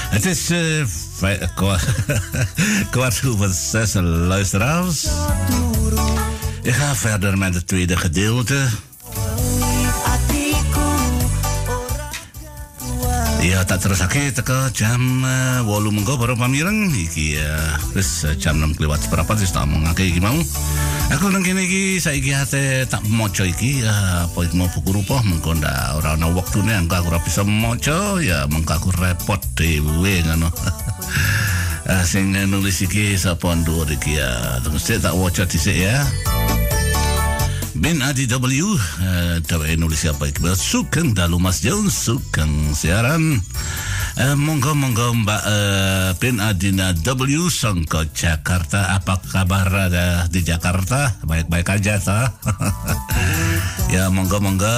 Het 0.09 0.25
is 0.25 0.49
eh, 0.49 0.85
kwa- 1.55 1.79
kwart 2.91 3.21
over 3.25 3.49
zes 3.53 3.93
luisteraars. 4.01 5.05
Ik 6.63 6.73
ga 6.73 6.95
verder 6.95 7.37
met 7.37 7.53
het 7.53 7.67
tweede 7.67 7.97
gedeelte. 7.97 8.67
Ya 13.45 13.61
tak 13.63 13.77
terus 13.81 13.99
lagi 14.01 14.31
teka 14.33 14.69
jam 14.73 15.21
uh, 15.21 15.61
walu 15.69 15.91
mengko 15.93 16.17
baru 16.17 16.33
pamireng 16.33 16.89
iki 16.97 17.37
uh, 17.37 17.77
wis 17.93 18.23
uh, 18.25 18.33
jam 18.41 18.57
6 18.57 18.81
lewat 18.81 19.05
seberapa 19.05 19.37
wis 19.37 19.51
tak 19.53 19.63
omongake 19.69 20.01
iki 20.09 20.17
mau. 20.17 20.33
Aku 21.15 21.31
nang 21.31 21.47
kene 21.47 21.63
iki 21.63 21.95
saiki 21.95 22.35
ate 22.35 22.83
tak 22.91 22.99
maca 23.07 23.47
iki 23.47 23.79
uh, 23.87 24.27
apa 24.27 24.51
mau 24.51 24.67
buku 24.67 24.99
rupa 24.99 25.23
mengko 25.23 25.55
ndak 25.55 25.95
ora 25.95 26.19
ana 26.19 26.27
wektune 26.27 26.75
aku 26.75 27.07
ora 27.07 27.23
bisa 27.23 27.39
maca 27.47 28.19
ya 28.19 28.43
mengko 28.51 28.75
aku 28.75 28.91
repot 28.99 29.39
dhewe 29.55 30.27
ngono. 30.27 30.51
Uh, 31.87 32.03
sing 32.11 32.35
nulis 32.35 32.83
iki 32.83 33.15
sapa 33.15 33.47
ndur 33.55 33.87
iki 33.87 34.19
ya 34.19 34.59
terus 34.59 34.91
tak 34.91 35.15
waca 35.15 35.47
dhisik 35.47 35.87
ya. 35.87 36.03
Bin 37.79 38.03
Adi 38.03 38.27
W 38.27 38.75
uh, 38.75 39.39
Dawa 39.39 39.71
nulis 39.79 40.03
apa 40.03 40.27
iki 40.27 40.43
Sugeng 40.51 41.15
dalu 41.15 41.39
Mas 41.39 41.63
Jones 41.63 41.95
Sugeng 41.95 42.75
siaran 42.75 43.39
uh, 44.19 44.35
Monggo 44.35 44.71
monggo 44.75 45.13
Mbak 45.13 45.43
uh, 45.43 46.09
Bin 46.19 46.39
Adina 46.39 46.91
W. 46.93 47.47
Songko 47.51 48.07
Jakarta. 48.15 48.95
Apa 48.95 49.19
kabar 49.19 49.67
ada 49.67 50.27
di 50.31 50.41
Jakarta? 50.43 51.15
Baik-baik 51.23 51.67
aja 51.79 51.99
ta 51.99 52.19
Ya 53.93 54.09
monggo 54.11 54.39
monggo 54.41 54.75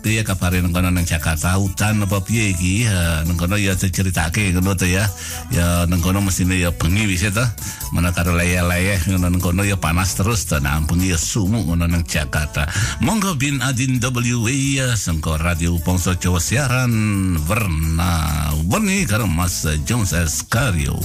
piye 0.00 0.24
kabare 0.24 0.64
nang 0.64 0.72
kono 0.72 0.88
nang 0.90 1.04
Jakarta? 1.04 1.60
Hutan 1.60 2.02
apa 2.02 2.24
piye 2.24 2.56
iki? 2.56 2.88
Uh, 2.88 3.22
nang 3.28 3.36
kono 3.36 3.60
ya 3.60 3.76
diceritake 3.76 4.50
ngono 4.56 4.74
to 4.74 4.88
ya. 4.88 5.04
Ya 5.52 5.84
nang 5.86 6.00
kono 6.00 6.24
mesine 6.24 6.56
ya 6.58 6.72
bengi 6.72 7.06
wis 7.06 7.24
ta 7.30 7.52
mana 7.92 8.10
karo 8.10 8.32
leye-leye 8.34 8.98
ngono 9.06 9.28
nang 9.28 9.40
kono 9.40 9.62
ya 9.62 9.76
panas 9.76 10.16
terus 10.16 10.48
to. 10.48 10.58
Nang 10.58 10.88
bengi 10.88 11.12
ya 11.12 11.18
sumuk 11.20 11.68
ngono 11.68 11.84
nang 11.86 12.02
Jakarta. 12.08 12.66
Monggo 13.04 13.36
bin 13.36 13.60
Adin 13.60 14.00
WA 14.00 14.56
ya 14.80 14.96
sengko 14.96 15.36
radio 15.38 15.76
Pongso 15.84 16.16
Jawa 16.16 16.40
siaran 16.40 17.36
Verna 17.46 18.50
Werni 18.68 19.06
karo 19.06 19.26
Mas 19.26 19.64
Jones 19.86 20.12
Escario 20.12 20.98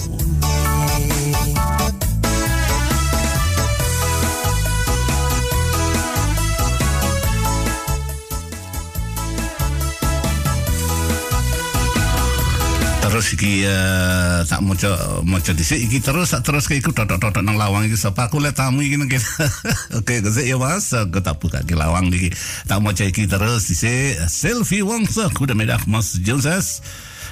terus 13.15 13.31
iki 13.31 13.63
eh, 13.63 14.43
tak 14.43 14.59
maca 14.59 14.91
maca 15.23 15.55
dhisik 15.55 15.87
iki 15.87 16.03
terus 16.03 16.35
tak 16.35 16.43
terus 16.43 16.67
ke 16.67 16.83
iku 16.83 16.91
totok-totok 16.91 17.47
nang 17.47 17.55
lawang 17.55 17.87
iki 17.87 17.95
sapa 17.95 18.27
aku 18.27 18.43
lihat 18.43 18.59
tamu 18.59 18.83
iki 18.83 18.99
nang 18.99 19.07
kene. 19.07 19.23
Oke, 20.03 20.19
gese 20.19 20.43
ya 20.43 20.59
Mas, 20.59 20.91
aku 20.91 21.23
tak 21.23 21.39
buka 21.39 21.63
ke 21.63 21.79
lawang 21.79 22.11
iki. 22.11 22.35
Tak 22.67 22.83
maca 22.83 23.07
iki 23.07 23.23
terus 23.23 23.71
dhisik 23.71 24.19
selfie 24.27 24.83
wongso 24.83 25.31
goedemiddag 25.31 25.87
Mas 25.87 26.19
Jones. 26.19 26.83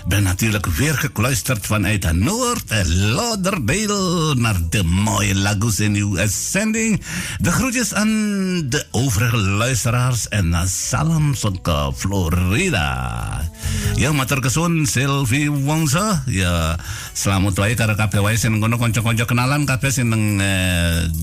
Ben 0.08 0.24
natuurlijk 0.24 0.66
weer 0.66 0.94
gekluisterd 0.94 1.66
vanuit 1.66 2.12
Noord 2.12 2.64
en 2.68 2.88
Lauderdale 2.88 4.36
naar 4.36 4.60
de 4.70 4.84
mooie 4.84 5.36
Lagos 5.36 5.80
in 5.80 5.96
uw 5.96 6.18
uitzending. 6.18 7.02
De 7.40 7.52
groetjes 7.52 7.94
aan 7.94 8.10
de 8.70 8.86
overige 8.92 9.38
luisteraars 9.38 10.28
en 10.28 10.68
salam 10.68 11.34
ke 11.62 11.92
Florida. 11.96 13.52
Ya 13.96 14.12
matur 14.12 14.42
kesuwun 14.42 14.86
Sylvie 14.86 15.52
Wongso 15.52 16.20
ya 16.26 16.76
selamat 17.14 17.58
wae 17.58 17.74
karo 17.78 17.96
kabeh 17.96 18.22
wae 18.22 18.38
sing 18.38 18.58
ngono 18.60 18.78
kanca-kanca 18.78 19.26
kenalan 19.26 19.66
kabeh 19.66 19.92
sing 19.92 20.12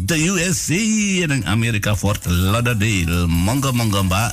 the 0.06 0.16
USA 0.30 0.82
nang 1.26 1.44
Amerika 1.44 1.96
Fort 1.96 2.24
Lauderdale. 2.26 3.26
Monggo 3.26 3.72
monggo 3.72 4.02
Mbak. 4.06 4.32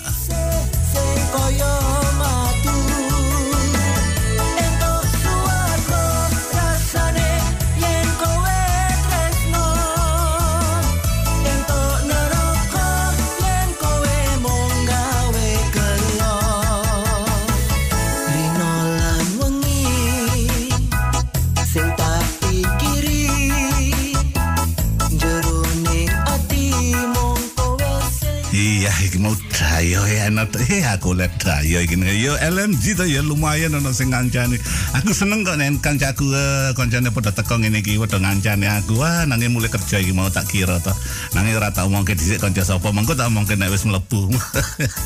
Ya 29.84 30.02
enak 30.30 30.54
eh 30.70 30.82
aku 30.86 31.14
lihat 31.14 31.38
dayo 31.38 31.84
iki 31.84 32.00
yo 32.22 32.34
LMG 32.40 32.98
to 32.98 33.06
ya 33.06 33.22
lumayan 33.22 33.76
ono 33.78 33.94
sing 33.94 34.10
ngancani. 34.10 34.58
Aku 34.98 35.14
seneng 35.14 35.46
kok 35.46 35.60
nek 35.60 35.84
kancaku 35.84 36.34
eh, 36.34 36.72
kancane 36.74 37.14
padha 37.14 37.36
teko 37.36 37.62
ngene 37.62 37.86
iki 37.86 38.00
padha 38.02 38.18
ngancani 38.18 38.66
aku. 38.66 39.02
Wah, 39.02 39.28
nanging 39.30 39.54
mulai 39.54 39.70
kerja 39.70 40.02
iki 40.02 40.16
mau 40.16 40.30
tak 40.30 40.50
kira 40.50 40.82
to. 40.82 40.94
Nanging 41.38 41.58
ora 41.58 41.70
tak 41.70 41.86
omongke 41.86 42.18
dhisik 42.18 42.42
kanca 42.42 42.66
sapa, 42.66 42.90
mengko 42.90 43.14
tak 43.14 43.30
omongke 43.30 43.54
nek 43.54 43.70
wis 43.70 43.86
mlebu. 43.86 44.32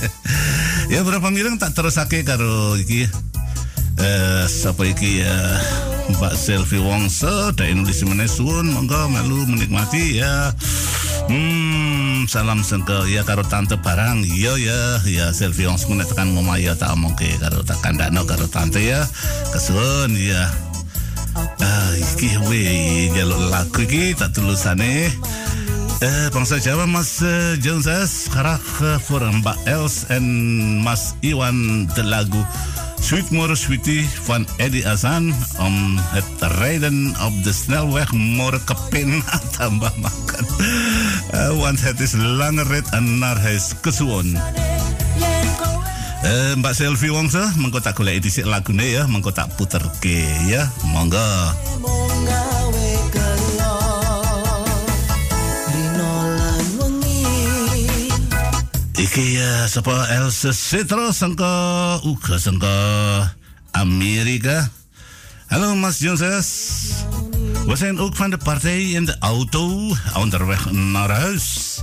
ya 0.93 1.03
berapa 1.03 1.27
mireng 1.31 1.59
tak 1.59 1.75
terusake 1.75 2.23
karo 2.23 2.75
iki 2.79 3.07
eh 4.01 4.45
sapa 4.47 4.87
iki 4.87 5.21
ya 5.21 5.35
Mbak 6.17 6.33
Selvi 6.35 6.79
Wongso 6.81 7.53
dari 7.53 7.71
Indonesia 7.77 8.07
Menesun 8.09 8.73
monggo 8.73 8.97
melu 9.07 9.45
menikmati 9.47 10.19
ya 10.19 10.51
hmm 11.29 12.10
salam 12.27 12.65
sengke 12.65 13.07
ya 13.07 13.21
karo 13.21 13.45
tante 13.45 13.77
barang. 13.77 14.25
Iya 14.25 14.53
ya. 14.57 14.79
Ya 15.05 15.25
Selvi 15.31 15.69
Wongso 15.69 15.89
menek 15.89 16.11
tekan 16.11 16.33
ngomah 16.33 16.57
ya 16.59 16.73
tak 16.73 16.93
omongke. 16.93 17.39
Karo 17.39 17.61
tak 17.61 17.79
kandakno 17.79 18.25
karo 18.25 18.49
tante 18.49 18.81
ya. 18.81 19.05
Kesuwun 19.53 20.17
ya. 20.17 20.49
Ah 21.63 21.91
iki 21.95 22.35
we 22.51 23.07
jaluk 23.15 23.39
lagu 23.47 23.87
iki 23.87 24.11
tak 24.11 24.35
tulusane 24.35 25.07
Eh, 26.01 26.33
bangsa 26.33 26.57
Jawa 26.57 26.89
Mas 26.89 27.21
uh, 27.21 27.53
Jones 27.61 28.25
Karak 28.33 28.65
uh, 28.81 28.97
voor 29.05 29.21
Mbak 29.21 29.57
Els 29.69 30.09
en 30.09 30.25
Mas 30.81 31.13
Iwan 31.21 31.85
de 31.93 32.01
lagu 32.01 32.41
Sweet 32.97 33.29
More 33.29 33.53
Sweetie 33.55 34.09
van 34.25 34.47
Eddie 34.57 34.81
Azan 34.87 35.29
om 35.61 36.01
het 36.01 36.25
rijden 36.57 37.13
op 37.21 37.43
de 37.43 37.53
snelweg 37.53 38.11
morgen 38.11 38.63
kapin 38.63 39.21
tambah 39.57 39.93
makan. 40.01 40.45
Eh, 41.31 41.53
want 41.61 41.81
het 41.81 41.99
is 41.99 42.17
lange 42.17 42.63
rit 42.63 42.89
naar 42.99 43.37
huis 43.37 43.73
kowe 43.81 44.23
Eh, 46.21 46.53
Mbak 46.55 46.73
Selvi 46.73 47.09
Wongso, 47.09 47.41
mengko 47.57 47.81
tak 47.81 47.97
golek 47.97 48.21
dhisik 48.21 48.45
lagune 48.45 48.85
ya, 48.85 49.09
mengko 49.09 49.33
tak 49.33 49.49
puterke 49.57 50.21
ya. 50.45 50.69
Monggo. 50.85 51.25
mung 51.81 52.60
Iki 59.01 59.33
ya 59.33 59.65
sapa 59.65 60.05
Elsa 60.13 60.53
Citro 60.53 61.09
sangka 61.09 61.97
uga 62.05 62.37
sangka 62.37 62.69
Amerika. 63.73 64.69
Hallo 65.49 65.73
Mas 65.73 65.97
Jones. 65.97 66.49
We 67.65 67.75
zijn 67.75 67.99
ook 67.99 68.15
van 68.15 68.29
de 68.29 68.37
partij 68.37 68.81
in 68.93 69.05
de 69.05 69.15
auto 69.19 69.95
onderweg 70.13 70.71
naar 70.71 71.09
huis. 71.09 71.79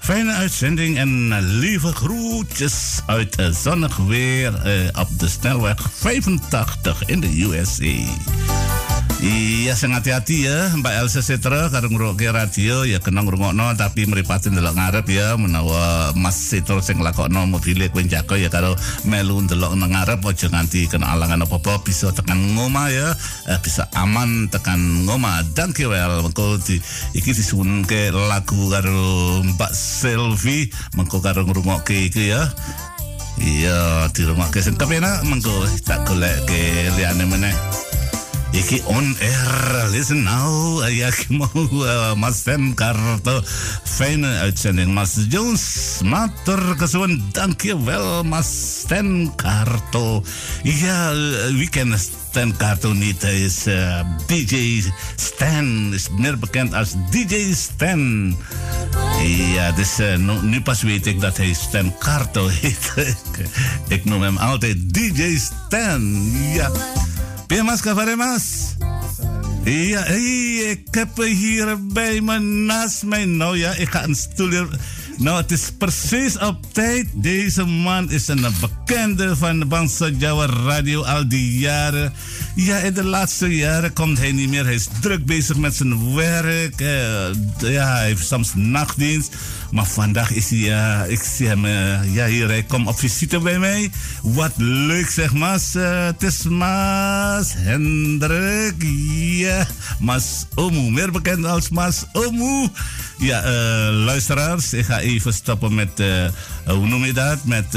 Fijne 0.00 0.32
uitzending 0.32 0.98
en 0.98 1.40
lieve 1.58 1.92
groetjes 1.92 3.00
uit 3.06 3.36
het 3.36 3.56
zonnig 3.56 3.96
weer 3.96 4.54
eh, 4.54 5.00
op 5.00 5.18
de 5.18 5.28
snelweg 5.28 5.90
85 5.94 7.06
in 7.06 7.20
de 7.20 7.42
USA. 7.42 8.10
Iya, 9.16 9.72
sing 9.72 9.96
hati-hati 9.96 10.44
ya 10.44 10.76
Mbak 10.76 10.94
Elsa 11.00 11.24
Citra 11.24 11.72
karo 11.72 11.88
ngrungokke 11.88 12.28
radio 12.28 12.84
ya 12.84 13.00
kena 13.00 13.24
ngrungokno 13.24 13.72
tapi 13.72 14.04
mripate 14.04 14.52
ndelok 14.52 14.76
ngarep 14.76 15.08
ya 15.08 15.40
menawa 15.40 16.12
Mas 16.12 16.36
Citra 16.36 16.84
sing 16.84 17.00
lakokno 17.00 17.48
mobile 17.48 17.88
kowe 17.88 18.04
jago 18.04 18.36
ya 18.36 18.52
karo 18.52 18.76
melu 19.08 19.40
ndelok 19.40 19.72
nang 19.72 19.96
ngarep 19.96 20.20
aja 20.20 20.52
nganti 20.52 20.92
kena 20.92 21.16
alangan 21.16 21.48
apa-apa 21.48 21.80
bisa 21.80 22.12
tekan 22.12 22.60
ngoma 22.60 22.92
ya 22.92 23.16
eh, 23.48 23.56
bisa 23.64 23.88
aman 23.96 24.52
tekan 24.52 25.08
ngoma. 25.08 25.40
Dankjewel 25.56 26.20
mengko 26.20 26.60
di 26.60 26.76
iki 27.16 27.32
disunke 27.32 28.12
lagu 28.12 28.68
karo 28.68 29.40
Mbak 29.56 29.72
Selvi 29.72 30.68
mengko 30.92 31.24
karo 31.24 31.48
ngrungokke 31.48 32.12
iki 32.12 32.36
ya. 32.36 32.52
Iya, 33.40 34.12
di 34.12 34.28
rumah 34.28 34.52
ke 34.52 34.60
sing 34.60 34.76
kepenak 34.76 35.24
mengko 35.24 35.64
tak 35.88 36.04
golek 36.04 36.36
ke 36.44 36.92
liyane 37.00 37.24
meneh. 37.24 37.85
Iki 38.56 38.80
on 38.88 39.12
air. 39.20 39.88
Listen 39.92 40.24
now. 40.24 40.80
Ik 40.88 41.28
mau 41.28 41.52
uh, 41.52 42.16
Mas 42.16 42.40
Stan 42.40 42.72
Karto. 42.72 43.44
Fijne 43.84 44.48
uitzending, 44.48 44.88
Mas 44.96 45.28
Jones. 45.28 46.00
Mater 46.00 46.76
kesuwen. 46.80 47.20
Dankjewel, 47.36 48.24
Mas 48.24 48.48
Stan 48.80 49.28
Karto. 49.36 50.24
Ja, 50.64 51.12
wie 51.52 51.68
kent 51.68 52.00
Stan 52.00 52.56
Karto 52.56 52.92
niet? 52.92 53.22
Hij 53.22 53.44
is 53.44 53.66
uh, 53.66 54.00
DJ 54.26 54.82
Stan. 55.16 55.92
Is 55.92 56.08
meer 56.16 56.38
bekend 56.38 56.72
als 56.72 56.96
DJ 57.10 57.52
Stan. 57.52 58.36
Ja, 59.52 59.72
dus 59.72 59.96
nu, 60.16 60.32
nu 60.42 60.60
pas 60.60 60.82
weet 60.82 61.06
ik 61.06 61.20
dat 61.20 61.36
hij 61.36 61.52
Stan 61.52 61.92
Karto 61.98 62.48
heet. 62.48 62.92
ik 63.96 64.04
noem 64.04 64.22
hem 64.22 64.36
altijd 64.36 64.94
DJ 64.94 65.36
Stan. 65.36 66.32
Ja. 66.56 66.70
Piamas 67.46 67.80
Cavaremas. 67.80 68.74
Ja, 69.64 70.04
ik 70.04 70.86
heb 70.90 71.16
hier 71.16 71.86
bij 71.86 72.20
me 72.20 72.38
naast 72.38 73.04
mij. 73.04 73.24
Nou 73.24 73.58
ja, 73.58 73.72
ik 73.72 73.88
ga 73.88 74.04
een 74.04 74.14
stoel 74.14 74.48
hier. 74.48 74.68
Nou, 75.18 75.36
het 75.36 75.50
is 75.50 75.70
precies 75.78 76.38
op 76.38 76.72
tijd. 76.72 77.06
Deze 77.12 77.64
man 77.64 78.10
is 78.10 78.28
een 78.28 78.46
bekende 78.60 79.36
van 79.36 79.58
de 79.58 79.64
Bangsa 79.64 80.08
Jawa 80.08 80.46
Radio 80.46 81.02
al 81.02 81.28
die 81.28 81.58
jaren. 81.58 82.12
Ja, 82.54 82.76
in 82.76 82.94
de 82.94 83.04
laatste 83.04 83.56
jaren 83.56 83.92
komt 83.92 84.18
hij 84.18 84.32
niet 84.32 84.48
meer. 84.48 84.64
Hij 84.64 84.74
is 84.74 84.88
druk 85.00 85.24
bezig 85.24 85.56
met 85.56 85.74
zijn 85.74 86.14
werk. 86.14 86.80
Uh, 86.80 86.88
ja, 87.72 87.92
hij 87.92 88.06
heeft 88.06 88.26
soms 88.26 88.54
nachtdienst. 88.54 89.34
Maar 89.70 89.86
vandaag 89.86 90.30
is 90.30 90.50
hij, 90.50 90.58
ja, 90.58 91.04
ik 91.04 91.22
zie 91.22 91.48
hem, 91.48 91.64
uh, 91.64 92.14
ja, 92.14 92.26
hier, 92.26 92.48
hij 92.48 92.62
komt 92.62 92.86
op 92.86 92.98
visite 92.98 93.38
bij 93.38 93.58
mij. 93.58 93.90
Wat 94.22 94.52
leuk 94.56 95.10
zeg. 95.10 95.32
Uh, 95.32 96.06
het 96.06 96.22
is 96.22 96.42
Mas 96.42 97.52
Hendrik. 97.56 98.74
Ja, 99.38 99.66
Mas 99.98 100.46
Omu, 100.54 100.90
meer 100.90 101.10
bekend 101.10 101.44
als 101.44 101.68
Mas 101.68 102.04
Omu. 102.12 102.68
Ja, 103.18 103.44
uh, 103.44 104.04
luisteraars, 104.04 104.72
ik 104.72 104.84
ga 104.84 105.00
even 105.00 105.34
stoppen 105.34 105.74
met, 105.74 106.02
hoe 106.66 106.86
noem 106.86 107.04
je 107.04 107.12
dat? 107.12 107.44
Met 107.44 107.72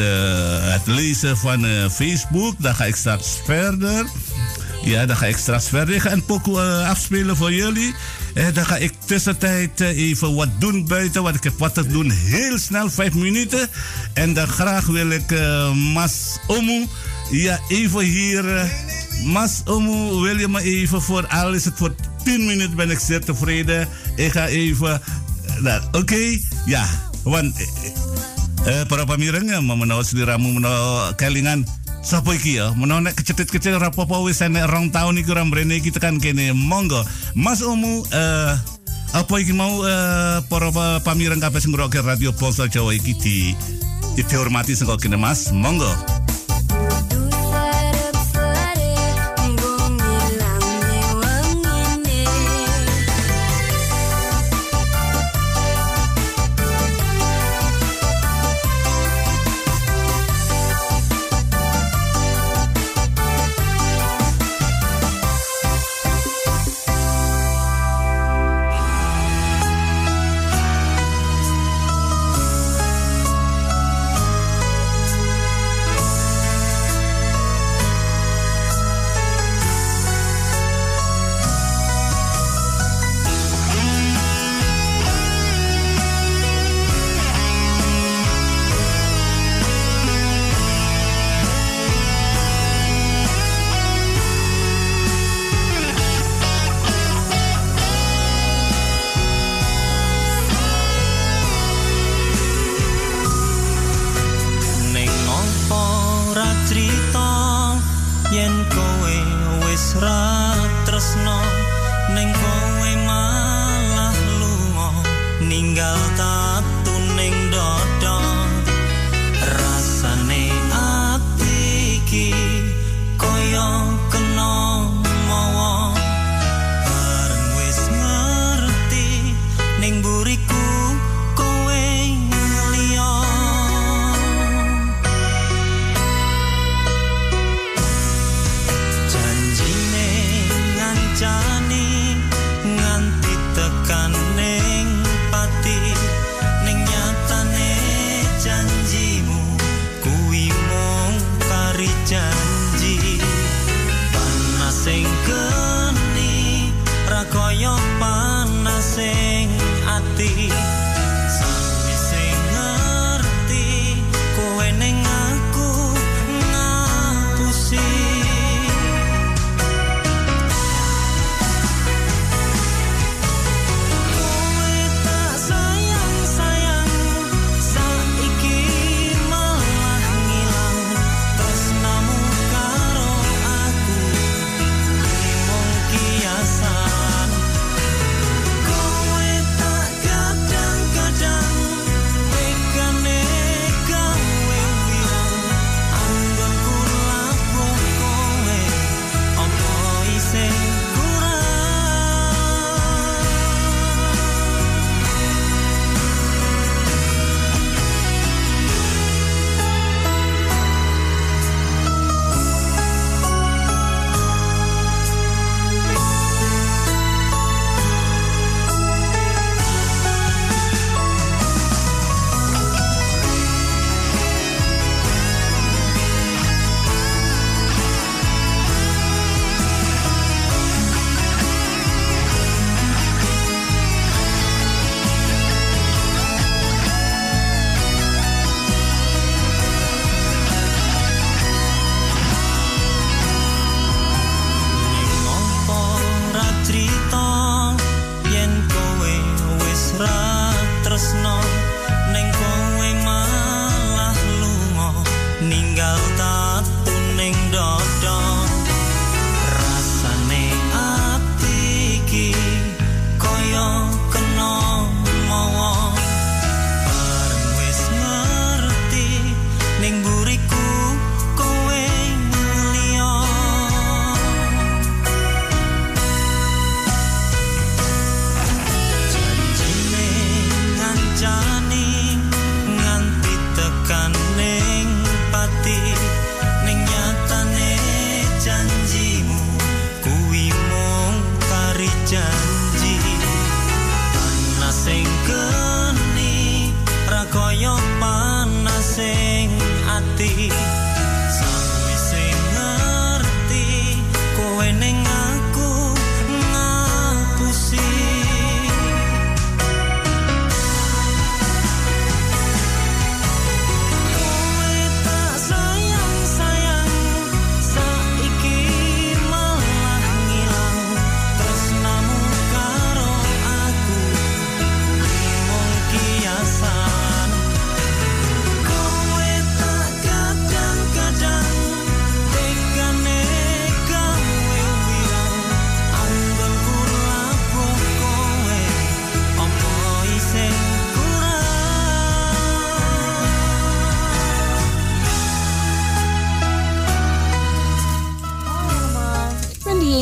het 0.62 0.86
lezen 0.86 1.38
van 1.38 1.66
Facebook. 1.92 2.56
Dan 2.58 2.76
ga 2.76 2.86
ik 2.86 2.96
straks 2.96 3.28
verder. 3.46 4.06
Ja, 4.84 5.06
dan 5.06 5.18
ga 5.18 5.26
ik 5.26 5.38
straks 5.38 5.70
ga 5.70 6.12
een 6.12 6.26
pokoe 6.26 6.62
afspelen 6.62 7.36
voor 7.36 7.54
jullie. 7.54 7.96
En 8.34 8.54
dan 8.54 8.66
ga 8.66 8.78
ik 8.78 8.94
tussentijd 9.06 9.80
even 9.80 10.36
wat 10.36 10.50
doen 10.60 10.88
buiten. 10.88 11.24
Want 11.24 11.36
ik 11.36 11.44
heb 11.44 11.58
wat 11.58 11.74
te 11.74 11.88
doen. 11.88 12.12
Heel 12.12 12.58
snel, 12.58 12.90
vijf 12.90 13.14
minuten. 13.14 13.68
En 14.14 14.34
dan 14.34 14.48
graag 14.48 14.86
wil 14.86 15.10
ik 15.10 15.32
Mas 15.94 16.38
Omu. 16.48 16.88
Ja, 17.32 17.60
even 17.68 18.02
hier. 18.06 18.46
Uh, 18.46 18.64
Mas 19.24 19.62
Omu, 19.66 20.22
wil 20.22 20.38
je 20.38 20.48
me 20.48 20.62
even 20.62 21.02
voor, 21.02 21.28
al 21.28 21.54
is 21.54 21.66
het 21.66 21.74
voor 21.78 21.96
10 22.24 22.46
minuten, 22.46 22.76
ben 22.76 22.92
ik 22.92 23.00
zeer 23.00 23.26
tevreden. 23.26 23.88
Ik 24.16 24.32
ga 24.32 24.48
even. 24.48 25.02
Uh, 25.64 25.84
Oké, 25.92 26.40
ja. 26.66 26.86
Want. 27.24 27.56
Uh, 28.68 28.84
para 28.88 29.06
pamireng, 29.06 29.66
mau 29.66 29.78
menawa 29.78 30.04
seliramu 30.04 30.52
menawa 30.52 31.14
kelingan 31.16 31.64
Sapa 32.10 32.34
iki 32.34 32.58
ya? 32.58 32.74
Menawa 32.74 33.06
nek 33.06 33.22
kecetit-kecil 33.22 33.78
rapopo 33.78 34.26
wis 34.26 34.42
enek 34.42 34.66
rong 34.66 34.90
tahun 34.90 35.22
iki 35.22 35.30
ora 35.30 35.46
mrene 35.46 35.78
iki 35.78 35.94
tekan 35.94 36.18
kene. 36.18 36.58
Monggo. 36.58 37.06
Mas 37.38 37.62
Omu 37.62 38.02
uh, 38.02 38.54
apa 39.14 39.34
iki 39.38 39.54
mau 39.54 39.86
uh, 39.86 40.42
para 40.50 40.74
pamireng 41.06 41.38
kabeh 41.38 41.62
sing 41.62 41.70
radio 41.78 42.34
Bangsa 42.34 42.66
Jawa 42.66 42.98
iki 42.98 43.14
di 43.14 43.38
dihormati 44.18 44.74
saka 44.74 44.98
kene 44.98 45.22
Mas. 45.22 45.54
Monggo. 45.54 45.94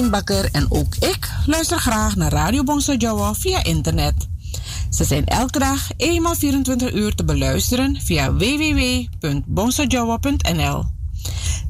Bakker 0.10 0.50
en 0.52 0.66
ook 0.70 0.96
ik 0.96 1.30
luister 1.46 1.80
graag 1.80 2.16
naar 2.16 2.32
Radio 2.32 2.64
Bongso 2.64 2.94
Jowo 2.94 3.34
via 3.34 3.64
internet. 3.64 4.14
Ze 4.90 5.04
zijn 5.04 5.26
elke 5.26 5.60
dag 5.60 5.90
eenmaal 5.98 6.36
24 6.36 6.94
uur 6.94 7.16
te 7.16 7.24
beluisteren 7.24 8.02
via 8.02 8.34
www.bongsojowo.nl. 8.34 10.84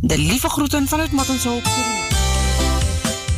De 0.01 0.17
lieve 0.17 0.49
groeten 0.49 0.87
vanuit 0.87 1.11
Mattenshoop, 1.11 1.65
Suriname. 1.65 2.06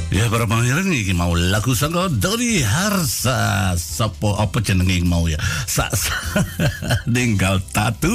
Ya 0.09 0.25
para 0.25 0.49
pangeran 0.49 0.89
iki 0.89 1.13
mau 1.13 1.37
lagu 1.37 1.77
saka 1.77 2.09
Dori 2.09 2.65
Harsa. 2.65 3.77
Sopo 3.77 4.33
apa 4.41 4.57
jenenge 4.57 5.05
mau 5.05 5.29
ya? 5.29 5.37
Sa, 5.69 5.85
sa 5.93 6.17
ninggal 7.13 7.61
tatu. 7.69 8.09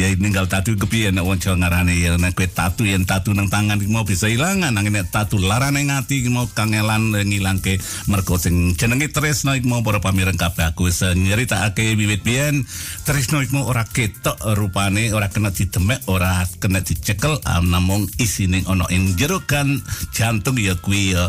Ya 0.00 0.08
ninggal 0.16 0.48
tatu 0.48 0.72
kepiye 0.80 1.12
nek 1.12 1.28
wong 1.28 1.36
ngarane 1.36 1.92
ya 1.92 2.16
nek 2.16 2.32
kowe 2.32 2.48
tatu 2.48 2.88
yen 2.88 3.04
tatu 3.04 3.36
nang 3.36 3.52
tangan 3.52 3.76
mau 3.92 4.08
bisa 4.08 4.32
ilangan 4.32 4.72
nang 4.72 4.88
nek 4.88 5.12
tatu 5.12 5.36
larane 5.36 5.84
ngati 5.84 6.24
mau 6.32 6.48
kangelan 6.48 7.12
ngilangke 7.12 7.84
mergo 8.08 8.40
sing 8.40 8.72
jenenge 8.72 9.12
Tresno 9.12 9.52
mau 9.68 9.84
para 9.84 10.00
pamireng 10.00 10.40
kabeh 10.40 10.72
aku 10.72 10.88
wis 10.88 11.04
nyeritakake 11.04 12.00
wiwit 12.00 12.24
biyen. 12.24 12.64
Tresno 13.04 13.44
iki 13.44 13.52
mau 13.52 13.68
ora 13.68 13.84
ketok 13.84 14.40
rupane 14.56 15.12
ora 15.12 15.28
kena 15.28 15.52
didemek 15.52 16.00
ora 16.08 16.48
kena 16.64 16.80
dicekel. 16.80 17.44
Ah, 17.44 17.60
namung 17.60 18.08
isine 18.16 18.64
ana 18.64 18.88
ing 18.88 19.20
jero 19.20 19.44
kan 19.44 19.84
jantung 20.16 20.56
ya 20.56 20.72
kuwi 20.80 21.12
ya 21.12 21.25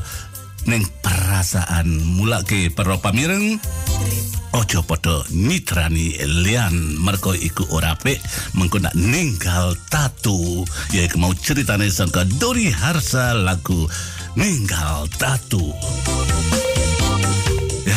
ning 0.67 0.83
perasaan 0.99 1.87
mulake 2.17 2.67
para 2.73 2.99
pamireng 2.99 3.61
Ojo 4.57 4.81
podo 4.81 5.21
nitrani 5.29 6.17
lian. 6.43 6.97
Merko 7.03 7.35
iku 7.35 7.67
ora 7.75 7.93
pe 7.93 8.17
mengko 8.57 8.79
ninggal 8.95 9.75
tatu 9.91 10.65
ya 10.95 11.05
mau 11.19 11.35
ceritane 11.35 11.91
sangka 11.91 12.25
Dori 12.25 12.71
Harsa 12.71 13.37
lagu 13.37 13.85
ninggal 14.33 15.05
tatu 15.19 15.75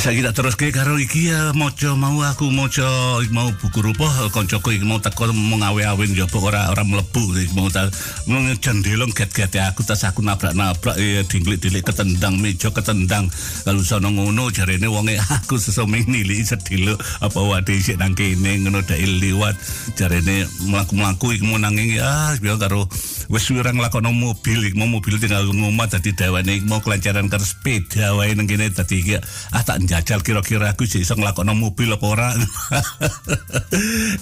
Ya 0.00 0.08
saya 0.08 0.16
kita 0.16 0.32
terus 0.32 0.56
ke 0.56 0.72
karo 0.72 0.96
iki 0.96 1.28
ya 1.28 1.52
moco 1.52 1.92
mau 1.92 2.16
aku 2.24 2.48
moco 2.48 3.20
mau 3.36 3.52
buku 3.52 3.84
rupa 3.84 4.08
koncoku 4.32 4.80
iki 4.80 4.88
mau 4.88 4.96
teko 4.96 5.28
mau 5.28 5.60
ngawe-awe 5.60 6.00
njaba 6.08 6.40
ora 6.40 6.72
ora 6.72 6.88
mlebu 6.88 7.36
mau 7.52 7.68
tak 7.68 7.92
mau 8.24 8.40
cendelong 8.64 9.12
get-get 9.12 9.52
aku 9.60 9.84
tas 9.84 10.00
aku 10.08 10.24
nabrak-nabrak 10.24 10.96
ya 10.96 11.20
dinglik-dilik 11.28 11.84
ketendang 11.84 12.40
meja 12.40 12.72
ketendang 12.72 13.28
kalau 13.68 13.84
sono 13.84 14.08
ngono 14.08 14.48
jarene 14.48 14.88
wonge 14.88 15.20
aku 15.20 15.60
sesomeng 15.60 16.08
nili 16.08 16.48
sedilo 16.48 16.96
apa 17.20 17.36
wade 17.36 17.76
isik 17.76 18.00
nang 18.00 18.16
kene 18.16 18.56
ngono 18.56 18.80
dae 18.80 19.04
liwat 19.04 19.52
jarene 20.00 20.48
mlaku-mlaku 20.64 21.36
iki 21.36 21.44
mau 21.44 21.60
nanging 21.60 22.00
ya 22.00 22.40
biar 22.40 22.56
karo 22.56 22.88
wis 23.30 23.46
wirang 23.54 23.78
lakono 23.78 24.10
mobil 24.10 24.58
iki 24.66 24.74
mau 24.74 24.90
mobil 24.90 25.14
tinggal 25.22 25.46
ngomah 25.54 25.86
dadi 25.86 26.10
dawane 26.18 26.58
iki 26.58 26.66
mau 26.66 26.82
kelancaran 26.82 27.30
karo 27.30 27.46
sepeda 27.46 28.18
wae 28.18 28.34
nang 28.34 28.50
kene 28.50 28.74
dadi 28.74 29.06
iki 29.06 29.14
ah 29.54 29.62
tak 29.62 29.86
njajal 29.86 30.18
kira-kira 30.26 30.74
aku 30.74 30.90
iso 30.90 31.14
nglakoni 31.14 31.54
mobil 31.54 31.94
apa 31.94 32.06
ora. 32.10 32.28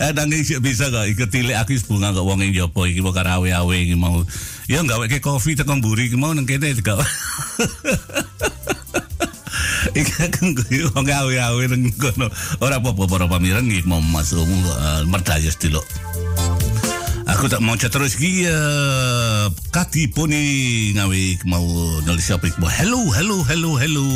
Eh 0.05 0.13
nanging 0.13 0.45
sik 0.45 0.61
bisa 0.61 0.93
kok 0.93 1.09
iki 1.09 1.25
tilik 1.33 1.57
aku 1.57 1.73
wis 1.73 1.89
bunga 1.89 2.13
kok 2.13 2.21
wong 2.29 2.45
ing 2.45 2.53
jopo 2.53 2.85
iki 2.85 3.01
karo 3.01 3.41
awe-awe 3.41 3.77
iki 3.81 3.97
mau. 3.97 4.21
Ya 4.69 4.85
gaweke 4.85 5.25
kopi 5.25 5.57
teko 5.57 5.81
mburi 5.81 6.13
iki 6.13 6.21
mau 6.21 6.37
nang 6.37 6.45
kene 6.45 6.77
gak. 6.77 7.01
Iki 9.97 10.13
kan 10.21 10.53
wong 10.93 11.07
awe-awe 11.09 11.63
nang 11.65 11.83
kono. 11.97 12.29
Ora 12.61 12.77
apa-apa 12.77 13.09
para 13.09 13.25
pamireng 13.25 13.73
iki 13.73 13.89
mau 13.89 14.05
masuk 14.05 14.45
uh, 14.45 15.01
merdaya 15.09 15.49
sedilo. 15.49 15.81
Aku 17.29 17.45
tak 17.45 17.61
mau 17.61 17.77
terus 17.77 18.17
iki 18.17 18.49
uh, 18.49 19.53
Kati 19.69 20.09
Poni 20.09 20.97
ngawe 20.97 21.45
mau 21.45 21.61
nulis 22.09 22.33
apa 22.33 22.49
mau 22.57 22.73
hello 22.73 23.13
hello 23.13 23.45
hello 23.45 23.77
hello. 23.77 24.09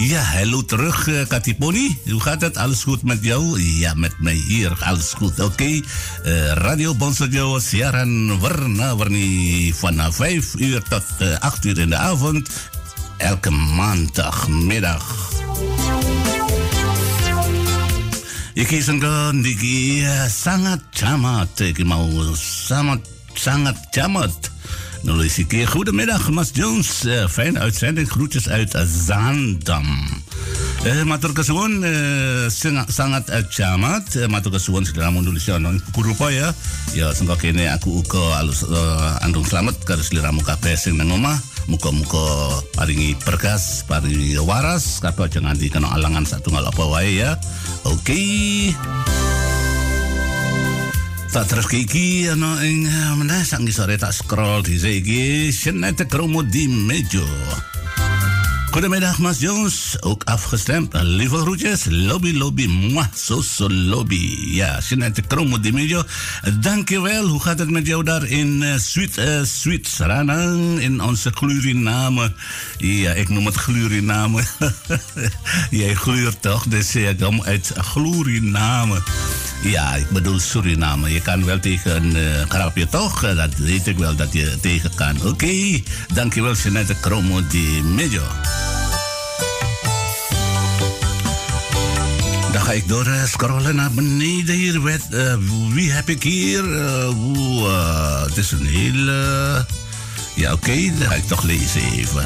Ja 0.00 0.24
hello 0.40 0.64
terug 0.64 0.96
uh, 1.12 1.28
Kati 1.28 1.52
Poni 1.52 1.92
hoe 2.08 2.22
gaat 2.24 2.40
het 2.40 2.56
alles 2.56 2.88
goed 2.88 3.04
met 3.04 3.20
jou? 3.20 3.60
Ja 3.60 3.92
met 3.92 4.16
mij 4.16 4.40
hier. 4.48 4.72
Alles 4.80 5.12
goed 5.12 5.36
oké. 5.44 5.84
Uh, 6.24 6.56
Radio 6.56 6.96
Bonsadio 6.96 7.60
siaran 7.60 8.40
warna 8.40 8.96
warni 8.96 9.68
vanaf 9.76 10.16
5 10.16 10.56
uur 10.56 10.80
tot 10.88 11.04
uh, 11.20 11.36
8 11.36 11.64
uur 11.68 11.78
in 11.84 11.92
de 11.92 12.00
avond. 12.00 12.48
Elke 13.20 13.50
maandagmiddag 13.52 15.04
Iki 18.52 18.84
sangka 18.84 19.32
niki 19.32 20.04
eh, 20.04 20.28
sangat 20.28 20.84
camat. 20.92 21.48
Iki 21.56 21.88
mau 21.88 22.04
sangat 22.36 23.00
sangat 23.32 23.80
camat. 23.96 24.28
Nulis 25.08 25.40
iki 25.40 25.64
goedemiddag 25.64 26.28
Mas 26.28 26.52
Jones. 26.52 27.08
Eh, 27.08 27.24
fijne 27.32 27.64
uitzending. 27.64 28.04
Groetjes 28.04 28.52
uit 28.52 28.76
Zaandam. 28.84 29.88
Eh, 30.84 31.00
matur 31.08 31.32
kesuwun 31.32 31.80
eh, 31.80 32.52
sangat 32.92 33.32
eh, 33.32 33.40
camat. 33.48 34.20
Eh, 34.20 34.28
matur 34.28 34.52
kesuwun 34.52 34.84
sedaya 34.84 35.08
nulis 35.08 35.48
ya 35.48 35.56
grupo 35.96 36.28
ya. 36.28 36.52
Ya 36.92 37.14
sangka 37.16 37.40
kene 37.40 37.72
aku 37.72 38.04
uga 38.04 38.36
alus 38.36 38.68
eh, 38.68 39.24
andung 39.24 39.48
selamat 39.48 39.80
karo 39.88 40.04
sliramu 40.04 40.44
kabeh 40.44 40.76
sing 40.76 41.00
nang 41.00 41.08
omah. 41.08 41.51
Muka-muka 41.70 42.58
paringi 42.74 43.14
berkas, 43.22 43.86
paringi 43.86 44.34
waras, 44.42 44.98
kabeh 44.98 45.30
aja 45.30 45.38
nganti 45.38 45.70
kena 45.70 45.94
alangan 45.94 46.26
satu 46.26 46.50
apa 46.54 46.82
wae 46.90 47.22
ya. 47.22 47.38
Oke. 47.86 48.18
Tak 51.32 51.48
terus 51.48 51.64
ke 51.64 51.88
iki 51.88 52.28
ano 52.28 52.60
ing 52.60 52.84
eh, 52.84 53.12
meneh 53.16 53.40
sak 53.40 53.64
ngisore 53.64 53.96
tak 53.96 54.12
scroll 54.12 54.60
di 54.60 54.76
iki 54.76 55.48
Jeanette 55.48 56.04
Kromo 56.04 56.44
di 56.44 56.68
mejo. 56.68 57.24
Goedemiddag 58.72 59.18
Mas 59.18 59.38
Jones, 59.38 59.96
ook 60.00 60.24
afgestemd. 60.24 60.94
Lieve 61.00 61.36
groetjes, 61.36 61.84
lobby 61.90 62.32
lobby, 62.32 62.66
mwah, 62.66 63.06
zo 63.14 63.40
zo 63.40 63.68
lobby. 63.70 64.38
Ja, 64.40 64.78
Jeanette 64.88 65.22
Kromo 65.22 65.58
mejo. 65.72 66.02
Dankjewel, 66.60 67.26
hoe 67.26 67.40
gaat 67.40 67.58
het 67.58 67.70
met 67.70 67.86
jou 67.86 68.04
daar 68.04 68.24
in 68.24 68.62
uh, 68.62 68.76
Sweet, 68.76 69.18
uh, 69.18 69.44
Sweet 69.44 69.88
Saranang, 69.88 70.78
in 70.78 71.02
onze 71.02 71.30
Gluriname? 71.34 72.32
Ja, 72.78 73.12
ik 73.12 73.28
noem 73.28 73.46
het 73.46 73.54
Gluriname. 73.54 74.42
Jij 75.70 75.94
gluurt 75.94 76.42
toch, 76.42 76.64
dus 76.68 76.94
ik 76.94 77.18
kom 77.18 77.42
uit 77.42 77.72
Gluriname. 77.76 79.02
Ja, 79.62 79.94
ik 79.94 80.10
bedoel 80.10 80.38
Suriname. 80.38 81.12
Je 81.12 81.20
kan 81.20 81.44
wel 81.44 81.60
tegen 81.60 81.96
een 81.96 82.16
uh, 82.16 82.42
grapje 82.48 82.88
toch? 82.88 83.24
Uh, 83.24 83.36
Dat 83.36 83.54
weet 83.56 83.86
ik 83.86 83.98
wel 83.98 84.16
dat 84.16 84.32
je 84.32 84.58
tegen 84.60 84.94
kan. 84.94 85.22
Oké, 85.22 85.80
dankjewel 86.14 86.54
Jeanette 86.54 86.94
Kromo 87.00 87.46
di 87.46 87.82
Mejo. 87.82 88.22
Dan 92.52 92.62
ga 92.62 92.72
ik 92.72 92.88
door 92.88 93.06
uh, 93.06 93.24
scrollen 93.24 93.74
naar 93.74 93.90
beneden 93.90 94.54
hier. 94.54 94.80
Met, 94.80 95.06
wie 95.72 95.90
heb 95.90 96.08
ik 96.08 96.22
hier? 96.22 96.64
Uh, 96.64 98.24
het 98.24 98.36
is 98.36 98.50
een 98.50 98.66
hele... 98.66 99.66
Ja, 100.34 100.52
oké, 100.52 100.70
okay, 100.70 100.92
ga 101.00 101.14
ik 101.14 101.26
toch 101.26 101.42
lezen 101.42 101.92
even. 101.92 102.24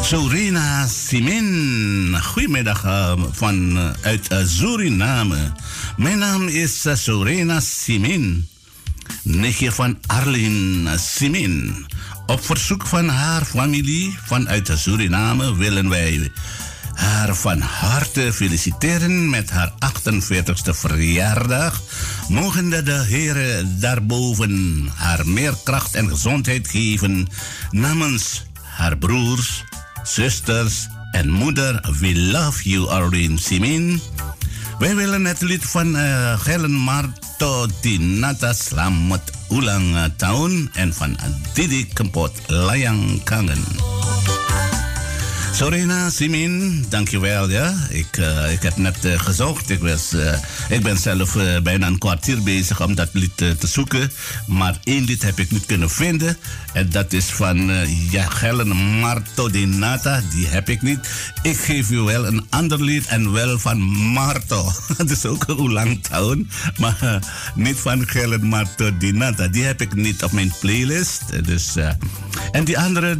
Sorina 0.00 0.86
Simin. 0.86 2.16
Goedemiddag 2.22 2.84
uh, 2.84 3.12
van, 3.30 3.76
uh, 3.76 4.46
Suriname. 4.46 5.52
Mijn 5.96 6.18
naam 6.18 6.48
is 6.48 6.86
Sorina 6.92 7.60
Simin. 7.60 8.48
Nichtje 9.22 9.72
van 9.72 9.98
Arlene 10.06 10.98
Simin. 10.98 11.86
Op 12.26 12.44
verzoek 12.44 12.86
van 12.86 13.08
haar 13.08 13.44
familie 13.44 14.18
vanuit 14.24 14.70
Suriname 14.74 15.56
willen 15.56 15.88
wij 15.88 16.30
haar 16.94 17.34
van 17.34 17.60
harte 17.60 18.32
feliciteren 18.32 19.30
met 19.30 19.50
haar 19.50 19.72
48ste 19.72 20.70
verjaardag. 20.70 21.82
Mogen 22.28 22.70
de 22.84 23.04
heren 23.06 23.80
daarboven 23.80 24.88
haar 24.94 25.26
meer 25.26 25.54
kracht 25.64 25.94
en 25.94 26.08
gezondheid 26.08 26.68
geven 26.68 27.28
namens 27.70 28.44
haar 28.62 28.98
broers, 28.98 29.64
zusters 30.04 30.86
en 31.10 31.30
moeder. 31.30 31.80
We 32.00 32.16
love 32.16 32.68
you, 32.70 32.88
Arlene 32.88 33.38
Simin. 33.38 34.00
Wij 34.78 34.94
willen 34.94 35.24
het 35.24 35.40
lied 35.40 35.64
van 35.64 35.94
Helen 36.44 36.72
Marto 36.72 37.66
Tinata 37.80 38.52
Selamat 38.52 39.32
Ulang 39.50 40.12
Tahun 40.16 40.70
en 40.72 40.94
van 40.94 41.16
Didi 41.52 41.86
Kempot 41.92 42.32
Layang 42.46 43.22
Kangen. 43.24 43.64
Sorena 45.54 46.10
Simin, 46.10 46.84
dankjewel. 46.88 47.50
Ja. 47.50 47.74
Ik, 47.90 48.16
eh, 48.16 48.52
ik 48.52 48.62
heb 48.62 48.76
net 48.76 49.04
eh, 49.04 49.20
gezocht. 49.20 49.70
Ik, 49.70 49.80
was, 49.80 50.12
eh, 50.12 50.38
ik 50.68 50.82
ben 50.82 50.98
zelf 50.98 51.36
bijna 51.62 51.86
een 51.86 51.98
kwartier 51.98 52.42
bezig 52.42 52.82
om 52.82 52.94
dat 52.94 53.08
lied 53.12 53.36
te 53.36 53.66
zoeken. 53.66 54.12
Maar 54.46 54.78
één 54.84 55.04
lied 55.04 55.22
heb 55.22 55.38
ik 55.38 55.50
niet 55.50 55.66
kunnen 55.66 55.90
vinden. 55.90 56.36
En 56.72 56.90
dat 56.90 57.12
is 57.12 57.24
van 57.24 57.70
ja, 58.10 58.28
Helen 58.34 58.76
Marto 58.76 59.50
de. 59.50 60.22
Die 60.30 60.46
heb 60.46 60.68
ik 60.68 60.82
niet. 60.82 60.98
Ik 61.42 61.56
geef 61.56 61.90
u 61.90 61.98
wel 61.98 62.26
een 62.26 62.46
ander 62.50 62.82
lied 62.82 63.06
en 63.06 63.32
wel 63.32 63.58
van 63.58 63.80
Marto. 64.12 64.70
dat 64.96 65.10
is 65.10 65.26
ook 65.26 65.44
een 65.48 65.72
lang 65.72 66.02
town. 66.02 66.50
Maar 66.78 67.18
niet 67.54 67.76
van 67.76 68.04
Helen 68.06 68.44
Marto 68.44 68.96
de. 68.96 69.48
Die 69.50 69.64
heb 69.64 69.80
ik 69.80 69.94
niet 69.94 70.22
op 70.22 70.32
mijn 70.32 70.52
playlist. 70.60 71.22
Dus, 71.44 71.74
en 72.52 72.64
die 72.64 72.78
andere, 72.78 73.18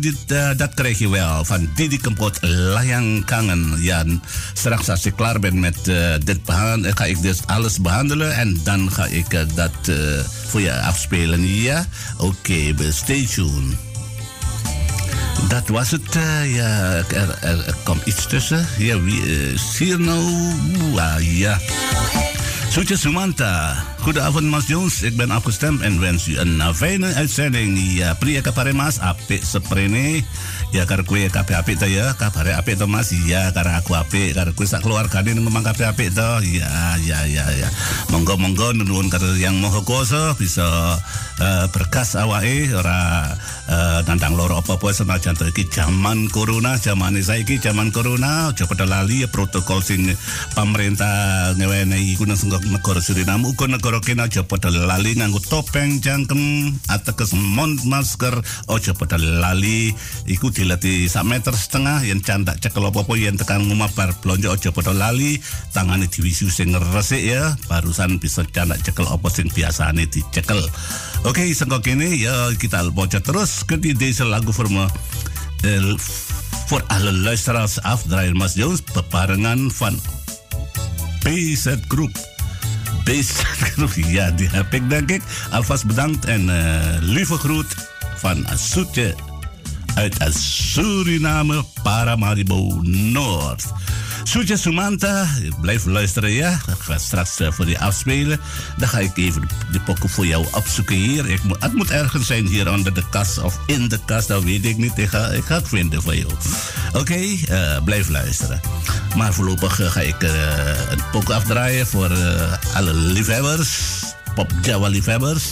dat 0.56 0.74
krijg 0.74 0.98
je 0.98 1.08
wel. 1.08 1.44
Van 1.44 1.70
Didi 1.74 1.98
Layang 2.40 3.24
Kangen. 3.24 3.74
Ja, 3.78 4.04
straks 4.52 4.88
als 4.88 5.06
ik 5.06 5.16
klaar 5.16 5.38
ben 5.40 5.60
met 5.60 5.88
eh, 5.88 6.14
dit 6.24 6.44
behandelen, 6.44 6.96
ga 6.96 7.04
ik 7.04 7.22
dus 7.22 7.38
alles 7.46 7.80
behandelen. 7.80 8.34
En 8.36 8.60
dan 8.64 8.92
ga 8.92 9.06
ik 9.06 9.32
eh, 9.32 9.40
dat 9.54 9.88
eh, 9.88 9.94
voor 10.48 10.60
je 10.60 10.80
afspelen. 10.80 11.46
Ja? 11.54 11.86
Oké, 12.16 12.52
okay, 12.52 12.90
stay 12.92 13.26
tuned. 13.34 13.76
Dat 15.48 15.68
was 15.68 15.90
het. 15.90 16.16
eh, 16.16 16.54
ja, 16.54 16.92
er, 16.92 17.38
er, 17.40 17.74
komt 17.84 18.06
iets 18.06 18.26
tussen. 18.26 18.66
Ja, 18.78 19.00
wie 19.00 19.20
eh, 19.22 19.96
nou? 19.96 21.22
Ja. 21.22 21.58
Soetje 22.68 22.96
Sumanta. 22.96 23.84
Goedenavond, 24.04 24.52
Mas 24.52 24.68
Jones. 24.68 25.02
Ik 25.02 25.16
ben 25.16 25.30
afgestemd 25.30 25.80
en 25.80 26.00
wens 26.00 26.28
u 26.28 26.36
een 26.36 26.60
uh, 26.60 26.74
fijne 26.74 27.14
uitzending. 27.14 27.96
Ja, 27.96 28.14
pria 28.14 28.40
kaparimas, 28.40 29.00
ape 29.00 29.40
seprene. 29.40 30.20
Ya, 30.70 30.84
karo 30.84 31.02
kue 31.08 31.30
kape 31.32 31.56
ape 31.56 31.76
to 31.76 31.88
ya. 31.88 32.12
Kapare 32.12 32.52
ape 32.52 32.76
to 32.76 32.86
mas. 32.86 33.08
Ya, 33.24 33.48
karo 33.48 33.70
aku 33.70 33.96
ape. 33.96 34.36
Karo 34.36 34.52
kue 34.52 34.66
sak 34.66 34.84
keluarga 34.84 35.24
ini 35.24 35.40
memang 35.40 35.64
kape 35.64 35.88
ape 35.88 36.12
to. 36.12 36.44
Ya, 36.44 37.00
ya, 37.00 37.24
ya, 37.24 37.48
ya. 37.48 37.68
Monggo, 38.12 38.36
monggo, 38.36 38.76
nuwun 38.76 39.08
karo 39.08 39.40
yang 39.40 39.56
moho 39.56 39.80
kuasa 39.88 40.36
bisa 40.36 41.00
uh, 41.40 41.64
berkas 41.72 42.14
awake 42.18 42.74
ora 42.76 43.32
uh, 43.70 44.00
nantang 44.04 44.36
loro 44.36 44.60
apa-apa 44.60 44.92
senajan 44.92 45.38
iki 45.48 45.66
zaman 45.70 46.28
corona, 46.28 46.76
zaman 46.78 47.16
saiki 47.18 47.58
zaman 47.58 47.90
corona 47.90 48.52
aja 48.52 48.68
pada 48.68 48.84
lali 48.84 49.24
ya 49.24 49.28
protokol 49.30 49.80
sing 49.80 50.12
pemerintah 50.52 51.54
ngewenehi 51.56 52.14
iku 52.14 52.28
nang 52.28 52.38
senggok 52.38 52.66
negara 52.68 53.00
Suriname 53.00 53.48
uga 53.48 53.66
negara 53.68 53.93
kene 54.00 54.26
aja 54.26 54.42
pada 54.42 54.72
lali 54.72 55.14
nganggo 55.14 55.42
topeng 55.44 56.00
jangkem 56.00 56.72
atekes 56.88 57.34
mon 57.34 57.76
masker 57.86 58.34
aja 58.70 58.92
pada 58.94 59.20
lali 59.20 59.92
iku 60.24 60.50
dileti 60.50 61.06
sak 61.10 61.26
meter 61.28 61.54
setengah 61.54 62.02
yen 62.02 62.22
candak 62.24 62.58
cekel 62.58 62.88
apa-apa 62.88 63.14
yen 63.14 63.36
tekan 63.38 63.66
ngomah 63.68 63.90
bar 63.92 64.10
blonjo 64.22 64.50
aja 64.54 64.70
pada 64.72 64.90
lali 64.90 65.38
tangane 65.70 66.08
diwisu 66.08 66.50
sing 66.50 66.74
resik 66.94 67.22
ya 67.22 67.54
barusan 67.70 68.18
bisa 68.18 68.42
candak 68.48 68.82
cekel 68.82 69.06
apa 69.06 69.28
sing 69.30 69.50
biasane 69.52 70.08
dicekel 70.08 70.62
Oké, 71.24 71.40
sengkok 71.56 71.88
ini 71.88 72.20
ya 72.20 72.52
kita 72.52 72.84
baca 72.92 73.16
terus 73.16 73.64
ke 73.64 73.80
deze 73.80 74.28
lagu 74.28 74.52
me. 74.68 74.84
eh, 75.64 75.94
voor 76.66 76.84
alle 76.86 77.12
luisteraars 77.12 77.80
afdraaien 77.80 78.36
Mas 78.36 78.54
Jones 78.54 78.82
beparengan 78.92 79.72
van 79.72 80.00
BZ 81.22 81.66
Groep. 81.88 82.33
Groep, 83.04 83.94
ja, 84.16 84.30
die 84.30 84.48
heb 84.48 84.74
ik 84.74 84.90
denk 84.90 85.10
ik. 85.10 85.22
Alvast 85.50 85.86
bedankt 85.86 86.24
en 86.24 86.48
eh, 86.48 86.96
lieve 87.00 87.36
groet 87.36 87.74
van 88.16 88.46
Soetje 88.54 89.14
uit 89.94 90.34
Suriname, 90.38 91.64
Paramaribo 91.82 92.78
Noord. 92.82 93.64
Soetje 94.22 94.56
Sumanta, 94.56 95.26
blijf 95.60 95.84
luisteren 95.84 96.30
ja. 96.30 96.50
Ik 96.52 96.78
ga 96.78 96.98
straks 96.98 97.40
eh, 97.40 97.52
voor 97.52 97.68
je 97.68 97.78
afspelen. 97.78 98.40
Dan 98.76 98.88
ga 98.88 98.98
ik 98.98 99.16
even 99.16 99.48
de 99.72 99.80
pokken 99.80 100.08
voor 100.08 100.26
jou 100.26 100.46
opzoeken 100.52 100.96
hier. 100.96 101.30
Ik 101.30 101.42
moet, 101.42 101.62
het 101.62 101.74
moet 101.74 101.90
ergens 101.90 102.26
zijn 102.26 102.46
hier 102.46 102.72
onder 102.72 102.94
de 102.94 103.08
kast 103.10 103.38
of 103.38 103.58
in 103.66 103.88
de 103.88 103.98
kast, 104.04 104.28
dat 104.28 104.42
weet 104.42 104.64
ik 104.64 104.76
niet. 104.76 104.98
Ik 104.98 105.08
ga, 105.08 105.26
ik 105.26 105.44
ga 105.44 105.54
het 105.54 105.68
vinden 105.68 106.02
voor 106.02 106.16
jou. 106.16 106.32
Oké, 106.92 107.20
eh, 107.48 107.82
blijf 107.84 108.08
luisteren. 108.08 108.60
Maar 109.16 109.34
voorlopig 109.34 109.80
eh, 109.80 109.90
ga 109.90 110.00
ik 110.00 110.22
eh, 110.22 110.30
een 110.90 111.00
pok 111.12 111.30
afdraaien 111.30 111.86
voor 111.86 112.10
alle 112.74 112.94
liefhebbers. 112.94 113.78
Pop 114.34 114.50
Java 114.62 114.86
liefhebbers. 114.86 115.44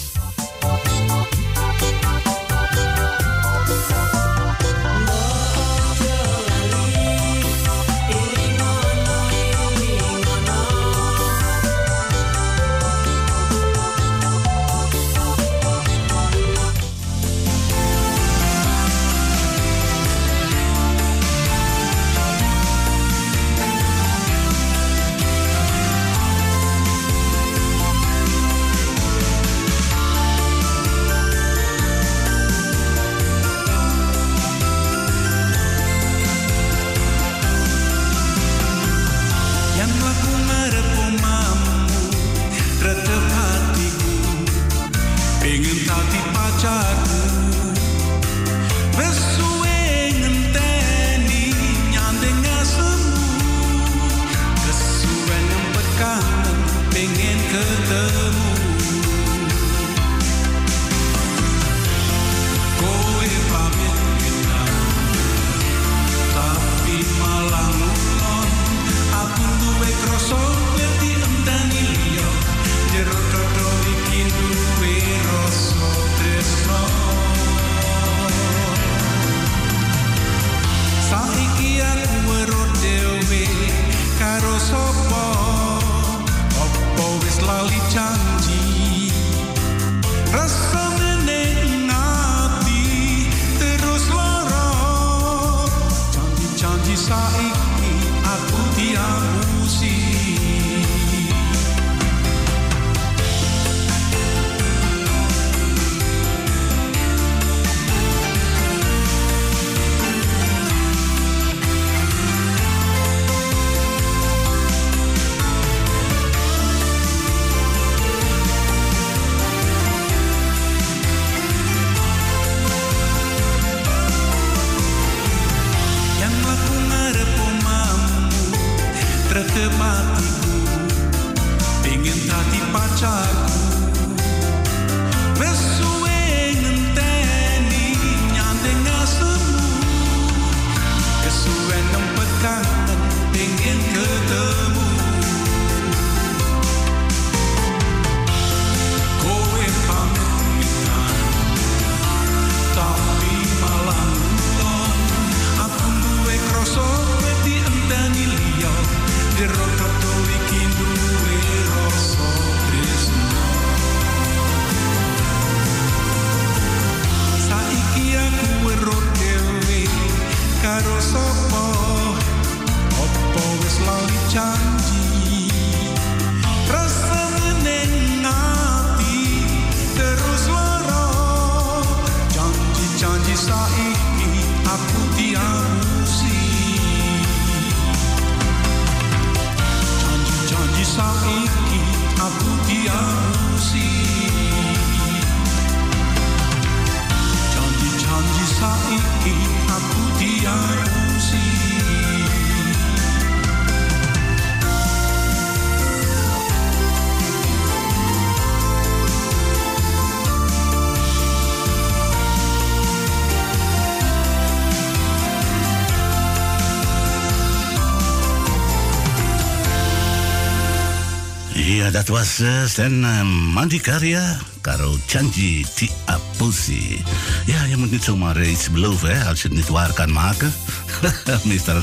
Dat 221.93 222.09
was 222.09 222.41
uh, 222.41 222.65
zijn 222.65 222.93
uh, 222.93 223.23
Mandikaria, 223.53 224.39
Karo 224.61 224.97
Chanji 225.07 225.67
Ti 225.75 225.91
Apusi. 226.05 227.03
Ja, 227.47 227.65
je 227.65 227.77
moet 227.77 227.91
niet 227.91 228.03
zomaar 228.03 228.45
iets 228.45 228.71
beloven 228.71 229.17
hè, 229.17 229.29
als 229.29 229.43
je 229.43 229.49
het 229.49 229.57
niet 229.57 229.69
waar 229.69 229.93
kan 229.93 230.13
maken. 230.13 230.53
Meestal 231.45 231.81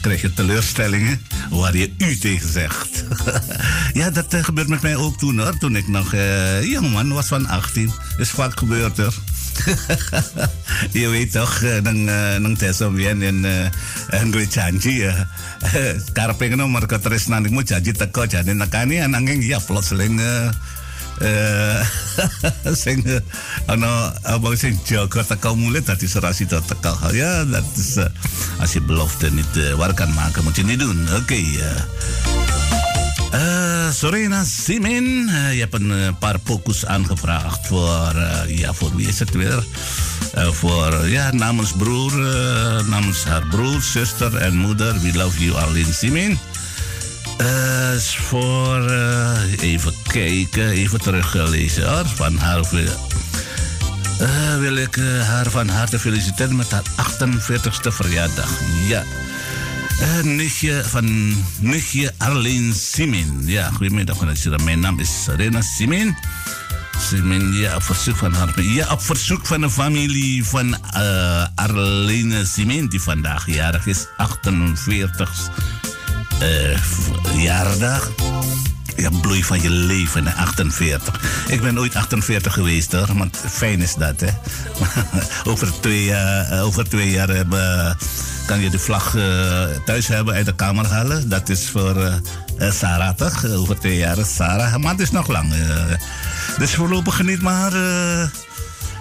krijg 0.00 0.20
je 0.20 0.32
teleurstellingen 0.32 1.26
waar 1.50 1.76
je 1.76 1.92
u 1.98 2.16
tegen 2.16 2.52
zegt. 2.52 3.04
ja, 4.00 4.10
dat 4.10 4.34
gebeurt 4.40 4.68
met 4.68 4.82
mij 4.82 4.96
ook 4.96 5.18
toen 5.18 5.38
hoor. 5.38 5.58
Toen 5.58 5.76
ik 5.76 5.88
nog 5.88 6.14
uh, 6.14 6.62
jongman 6.70 7.12
was 7.12 7.26
van 7.26 7.48
18. 7.48 7.92
Is 8.18 8.30
vaak 8.30 8.58
gebeurd 8.58 8.96
hoor. 8.96 9.14
je 10.96 11.08
weet 11.08 11.32
toch, 11.32 11.62
nang, 11.82 12.04
nang 12.38 12.58
teso 12.58 12.90
bien 12.90 13.22
en 13.22 13.44
uh, 13.44 14.32
gue 14.32 14.46
janji 14.46 15.02
ya. 15.06 15.28
Karpe 16.16 16.48
ngono 16.48 16.68
mereka 16.68 16.98
tresnan 16.98 17.46
iku 17.46 17.62
janji 17.62 17.92
teko 17.92 18.26
jane 18.26 18.54
nekani 18.54 18.98
nanging 19.06 19.42
ya 19.42 19.60
plotseling 19.60 20.18
uh, 20.20 20.50
uh, 21.22 21.80
sing 22.82 23.02
uh, 23.06 23.22
ano 23.70 23.88
abang 24.26 24.58
sing 24.58 24.74
jaga 24.82 25.22
teko 25.22 25.54
mulai 25.54 25.82
tadi 25.82 26.06
serasi 26.10 26.46
tot 26.50 26.66
teko. 26.66 26.94
Ja, 27.14 27.44
dat 27.44 27.66
is 27.76 27.96
uh, 27.96 28.10
als 28.60 28.72
je 28.72 28.80
belofte 28.80 29.30
niet 29.30 29.54
uh, 29.56 29.74
waar 29.74 29.94
kan 29.94 30.12
maken, 30.14 30.42
moet 30.44 30.56
je 30.56 30.64
niet 30.64 30.80
doen. 30.80 31.06
Oké. 31.08 31.16
Okay, 31.22 31.44
uh. 31.44 31.62
Uh, 31.62 32.71
Sorena 33.92 34.44
Simin, 34.44 35.28
uh, 35.28 35.52
je 35.52 35.60
hebt 35.60 35.74
een 35.74 35.90
uh, 35.90 36.08
paar 36.18 36.38
pokus 36.38 36.86
aangevraagd 36.86 37.66
voor, 37.66 38.12
uh, 38.14 38.58
ja, 38.58 38.72
voor 38.72 38.96
wie 38.96 39.08
is 39.08 39.18
het 39.18 39.30
weer? 39.30 39.64
Voor, 40.34 41.08
ja, 41.08 41.32
namens 41.32 41.72
broer, 41.72 42.12
namens 42.86 43.24
haar 43.24 43.46
broer, 43.46 43.82
zuster 43.82 44.36
en 44.36 44.56
moeder. 44.56 45.00
We 45.00 45.12
love 45.12 45.44
you, 45.44 45.56
Arlene 45.56 45.92
Simin. 45.92 46.38
Voor, 47.98 48.90
even 49.60 49.92
kijken, 50.02 50.68
even 50.68 51.00
teruglezen 51.00 51.88
hoor. 51.88 52.06
Van 52.06 52.36
haar 52.36 52.60
uh, 52.72 52.88
wil 54.58 54.76
ik 54.76 54.96
haar 55.26 55.50
van 55.50 55.68
harte 55.68 55.98
feliciteren 55.98 56.56
met 56.56 56.70
haar 56.70 56.82
48ste 56.82 57.88
verjaardag. 57.88 58.50
Ja. 58.86 59.04
Uh, 60.00 60.22
nichtje 60.22 60.84
van 60.84 61.36
nichtje 61.60 62.12
Arlene 62.18 62.74
Simin. 62.74 63.42
Ja, 63.44 63.70
goedemiddag 63.70 64.16
Mijn 64.64 64.80
naam 64.80 65.00
is 65.00 65.22
Serena 65.22 65.60
Simin. 65.60 66.16
Simin, 66.98 67.52
ja, 67.52 67.76
op 67.76 67.82
verzoek 67.82 68.16
van 68.16 68.32
haar. 68.32 68.62
Ja, 68.62 68.92
op 68.92 69.02
verzoek 69.02 69.46
van 69.46 69.60
de 69.60 69.70
familie 69.70 70.44
van 70.44 70.76
uh, 70.94 71.46
Arlene 71.54 72.44
Simin, 72.44 72.88
die 72.88 73.00
vandaag 73.00 73.46
jarig 73.46 73.86
is, 73.86 74.06
48 74.16 75.50
uh, 76.42 76.78
jaardag. 77.42 78.10
Ja, 78.96 79.10
bloei 79.20 79.44
van 79.44 79.62
je 79.62 79.70
leven, 79.70 80.26
hè, 80.26 80.34
48. 80.34 81.44
Ik 81.48 81.60
ben 81.60 81.78
ooit 81.78 81.94
48 81.94 82.52
geweest, 82.52 82.92
hoor. 82.92 83.08
Want 83.16 83.42
fijn 83.50 83.80
is 83.80 83.94
dat, 83.94 84.20
hè. 84.20 84.28
over, 85.50 85.80
twee, 85.80 86.06
uh, 86.06 86.64
over 86.64 86.88
twee 86.88 87.10
jaar 87.10 87.28
hebben 87.28 87.96
kan 88.46 88.60
je 88.60 88.70
de 88.70 88.78
vlag 88.78 89.14
uh, 89.14 89.64
thuis 89.84 90.08
hebben 90.08 90.34
uit 90.34 90.46
de 90.46 90.54
kamer 90.54 90.86
halen. 90.86 91.28
Dat 91.28 91.48
is 91.48 91.68
voor 91.68 91.96
uh, 91.96 92.14
uh, 92.58 92.70
Sarah 92.70 93.14
toch? 93.14 93.44
Over 93.44 93.78
twee 93.78 93.96
jaar 93.96 94.16
Sarah. 94.24 94.76
Maar 94.76 94.90
het 94.90 95.00
is 95.00 95.10
nog 95.10 95.28
lang. 95.28 95.52
dus 96.58 96.74
voorlopig 96.74 97.22
niet 97.22 97.42
maar. 97.42 97.72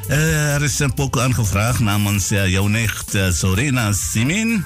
er 0.08 0.64
is 0.64 0.80
een 0.80 0.94
pokoe 0.94 1.22
aangevraagd 1.22 1.80
namens 1.80 2.30
jouw 2.30 2.68
nicht 2.68 3.18
Sorena 3.32 3.92
Simin. 3.92 4.66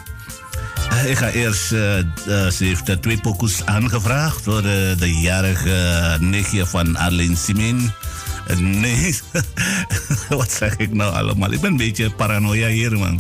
Ik 1.05 1.17
ga 1.17 1.29
eerst, 1.29 1.67
ze 1.67 2.55
heeft 2.57 3.01
twee 3.01 3.19
pokoes 3.19 3.65
aangevraagd 3.65 4.43
voor 4.43 4.61
de 4.61 5.19
jarige 5.21 6.17
nichtje 6.19 6.65
van 6.65 6.95
Arlene 6.95 7.35
Simin. 7.35 7.91
Nee, 8.57 9.19
wat 10.29 10.51
zeg 10.51 10.77
ik 10.77 10.93
nou 10.93 11.13
allemaal? 11.13 11.51
Ik 11.51 11.61
ben 11.61 11.71
een 11.71 11.77
beetje 11.77 12.09
paranoia 12.09 12.67
hier, 12.67 12.97
man. 12.97 13.19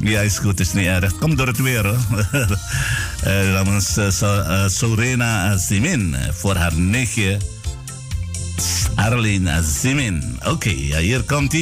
Ja, 0.00 0.20
is 0.20 0.38
goed, 0.38 0.60
is 0.60 0.72
niet 0.72 0.86
erg. 0.86 1.18
Komt 1.18 1.38
door 1.38 1.46
het 1.46 1.62
weer, 1.62 1.86
hoor. 1.86 2.26
namens 3.52 3.98
so, 4.08 4.42
Sorena 4.68 5.58
Simin 5.58 6.16
voor 6.32 6.54
haar 6.54 6.74
nichtje 6.74 7.38
Arlene 8.94 9.62
Simin. 9.80 10.38
Oké, 10.38 10.48
okay, 10.48 11.02
hier 11.02 11.22
komt 11.22 11.52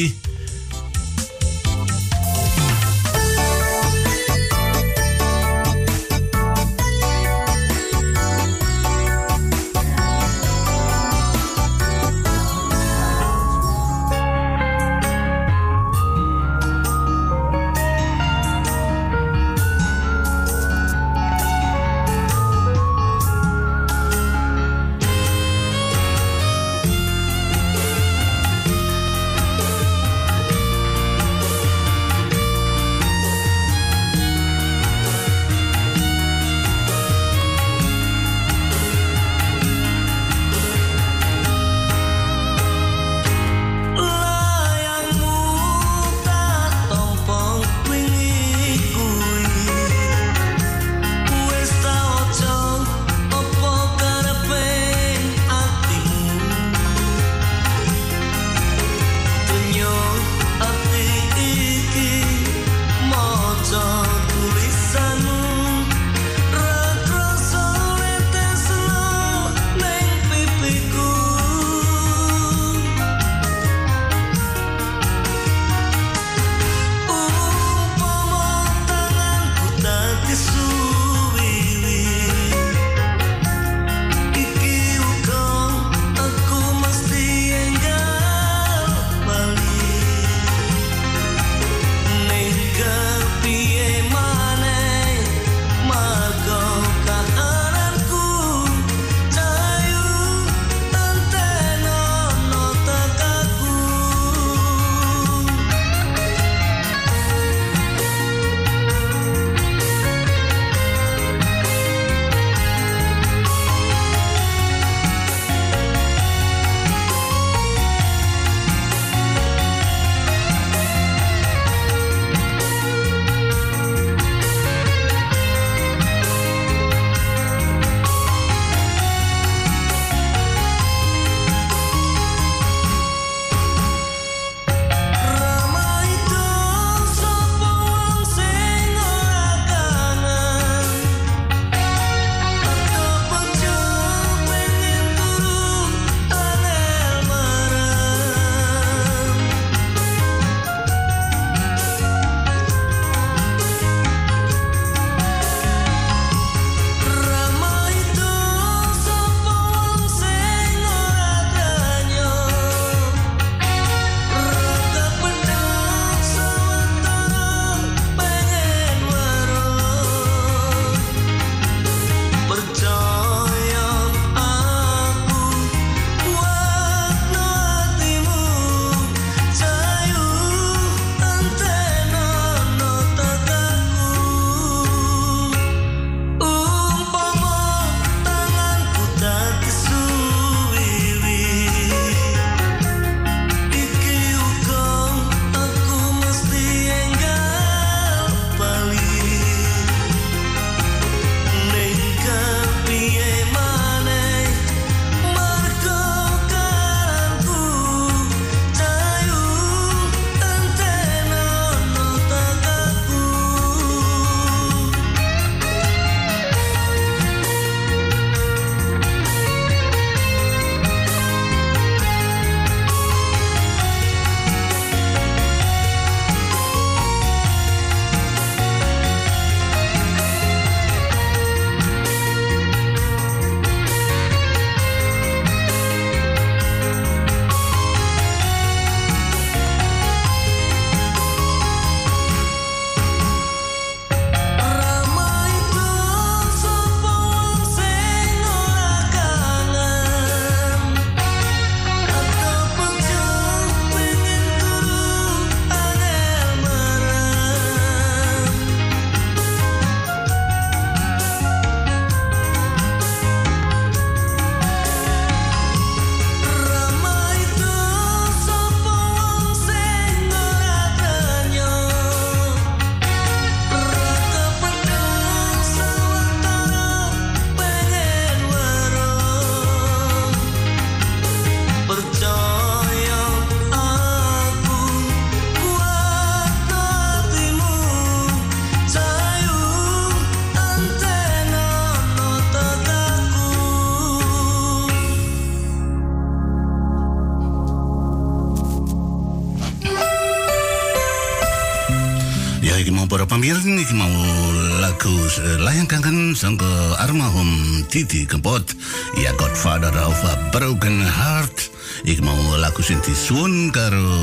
eh, 305.38 305.58
layang 305.62 305.86
kangen 305.86 306.34
sangka 306.34 306.66
almarhum 306.98 307.82
Titi 307.86 308.26
Kempot 308.26 308.74
ya 309.18 309.30
Godfather 309.38 309.94
of 309.94 310.18
a 310.26 310.34
Broken 310.50 311.02
Heart. 311.02 311.70
Iki 312.06 312.22
mau 312.22 312.38
lagu 312.58 312.82
sing 312.82 312.98
disuwun 313.02 313.70
karo 313.70 314.22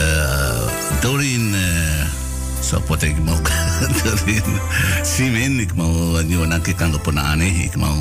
eh, 0.00 0.64
Doreen 1.04 1.54
uh, 1.54 2.96
teh 2.98 3.08
iki 3.12 3.22
mau? 3.22 3.38
Doreen 4.04 4.46
Simen 5.04 5.62
iki 5.62 5.74
mau 5.76 6.18
nyuwunake 6.24 6.72
kanggo 6.76 7.00
ponakane 7.00 7.48
iki 7.68 7.78
mau 7.78 7.96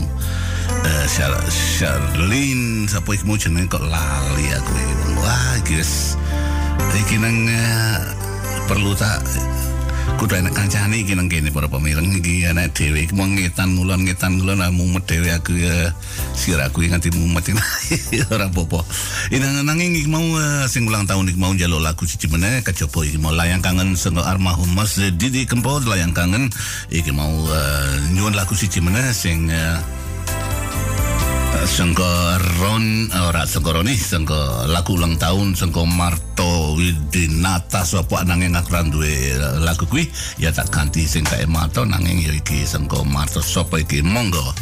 eh, 0.88 1.06
Char 1.12 1.36
Charlene 1.52 2.88
sapa 2.88 3.16
iki 3.16 3.24
mau 3.28 3.40
jenenge 3.40 3.72
kok 3.72 3.84
lali 3.84 4.48
aku 4.56 4.74
wah 5.20 5.60
iki 5.60 5.80
wis 5.80 6.16
iki 6.98 7.20
nang 7.20 7.48
eh, 7.48 8.00
perlu 8.68 8.92
tak 8.96 9.24
kudu 10.16 10.40
enak 10.40 10.56
kancane 10.56 11.04
iki 11.04 11.12
nang 11.12 11.28
kene 11.28 11.52
para 11.52 11.68
pemireng. 11.68 12.08
Iki 12.16 12.48
enak 12.48 12.72
dhewe. 12.72 13.04
Iki 13.04 13.14
mau 13.20 13.28
ngetan 13.28 13.76
ngulon 13.76 14.08
ngetan 14.08 14.40
ngulon. 14.40 14.64
Ah, 14.64 14.72
mumet 14.72 15.04
dhewe 15.04 15.28
aku 15.36 15.60
ya. 15.60 15.92
Siraku 16.32 16.88
iki 16.88 16.96
nganti 16.96 17.10
mumet. 17.12 17.52
Ora 18.34 18.48
apa-apa. 18.48 18.80
Inang 19.36 19.68
nanging 19.68 20.00
iki 20.00 20.08
mau 20.08 20.24
eh, 20.24 20.64
sing 20.72 20.88
ulang 20.88 21.04
tahun 21.04 21.36
iki 21.36 21.40
mau 21.40 21.52
njaluk 21.52 21.84
lagu 21.84 22.08
siji 22.08 22.32
meneh 22.32 22.64
kejaba 22.64 23.04
iki 23.04 23.20
mau 23.20 23.36
layang 23.36 23.60
kangen 23.60 24.00
sanga 24.00 24.24
almarhum 24.24 24.72
Mas 24.72 24.96
Didi 24.96 25.44
Kempot 25.44 25.84
layang 25.84 26.16
kangen. 26.16 26.48
Iki 26.88 27.12
mau 27.12 27.34
eh, 27.52 28.16
nyuwun 28.16 28.32
lagu 28.32 28.56
siji 28.56 28.80
meneh 28.80 29.12
sing 29.12 29.52
eh, 29.52 29.76
sangka 31.68 32.40
Ron 32.64 33.12
ora 33.28 33.44
sangka 33.44 33.76
Roni 33.76 33.92
sangka 34.00 34.64
lagu 34.72 34.96
ulang 34.96 35.20
tahun 35.20 35.52
sangka 35.52 35.84
Marto 35.84 36.80
Widinata 36.80 37.84
sapa 37.84 38.24
nanging 38.24 38.56
aku 38.56 38.72
ra 38.72 38.88
duwe 38.88 39.36
lagu 39.60 39.84
kuwi 39.84 40.08
ya 40.40 40.56
tak 40.56 40.72
ganti 40.72 41.04
sing 41.04 41.28
kae 41.28 41.44
Marto 41.44 41.84
nanging 41.84 42.24
ya 42.24 42.32
iki 42.32 42.64
sangka 42.64 43.04
Marto 43.04 43.44
sapa 43.44 43.84
iki? 43.84 44.00
Monggo. 44.00 44.56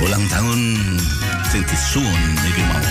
Ulang 0.00 0.24
tahun 0.32 0.60
sing 1.52 1.62
disuwun 1.68 2.22
iki 2.48 2.62
mau 2.64 2.84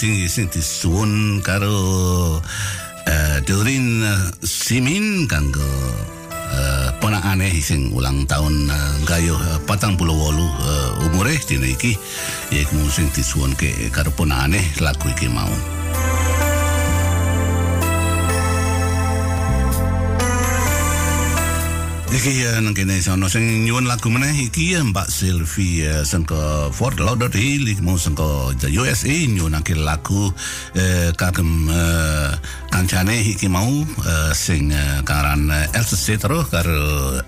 sing 0.00 0.24
sing 0.32 0.48
disuwun 0.48 1.44
karo 1.44 2.40
eh, 3.04 3.36
Doreen 3.44 4.00
eh, 4.00 4.32
Simin 4.40 5.28
kanggo 5.28 5.60
uh, 6.48 6.88
ponakane 7.04 7.52
sing 7.60 7.92
ulang 7.92 8.24
tahun 8.24 8.72
uh, 8.72 8.96
gayuh 9.04 9.36
uh, 9.36 9.60
patang 9.68 10.00
puluh 10.00 10.16
wolu 10.16 10.48
uh, 10.64 11.04
umure 11.04 11.36
dina 11.44 11.68
iki 11.68 12.00
ya 12.48 12.64
sing 12.88 13.12
disuwun 13.12 13.52
ke 13.60 13.92
karo 13.92 14.08
ponakane 14.16 14.64
lagu 14.80 15.04
iki 15.12 15.28
mau 15.28 15.52
Iki 22.10 22.42
uh, 22.42 22.58
nang 22.58 22.74
kene 22.74 22.98
sono 22.98 23.30
sing 23.30 23.62
nyuwun 23.62 23.86
lagu 23.86 24.10
meneh 24.10 24.50
iki 24.50 24.74
uh, 24.74 24.82
Mbak 24.82 25.06
Sylvie 25.06 25.86
uh, 25.86 26.02
sangka 26.02 26.66
Fort 26.74 26.98
Lauderdale 26.98 27.70
iki 27.70 27.78
mau 27.86 27.94
sangka 27.94 28.50
USA 28.66 29.14
nyuwun 29.30 29.54
nang 29.54 29.62
lagu 29.78 30.34
uh, 30.34 31.08
kagem 31.14 31.70
uh, 31.70 32.34
kancane 32.74 33.14
iki 33.22 33.46
mau 33.46 33.86
uh, 33.86 34.34
sing 34.34 34.74
uh, 34.74 35.06
karan 35.06 35.54
uh, 35.54 35.70
Elsa 35.70 35.94
Setro 35.94 36.42
karo 36.50 37.22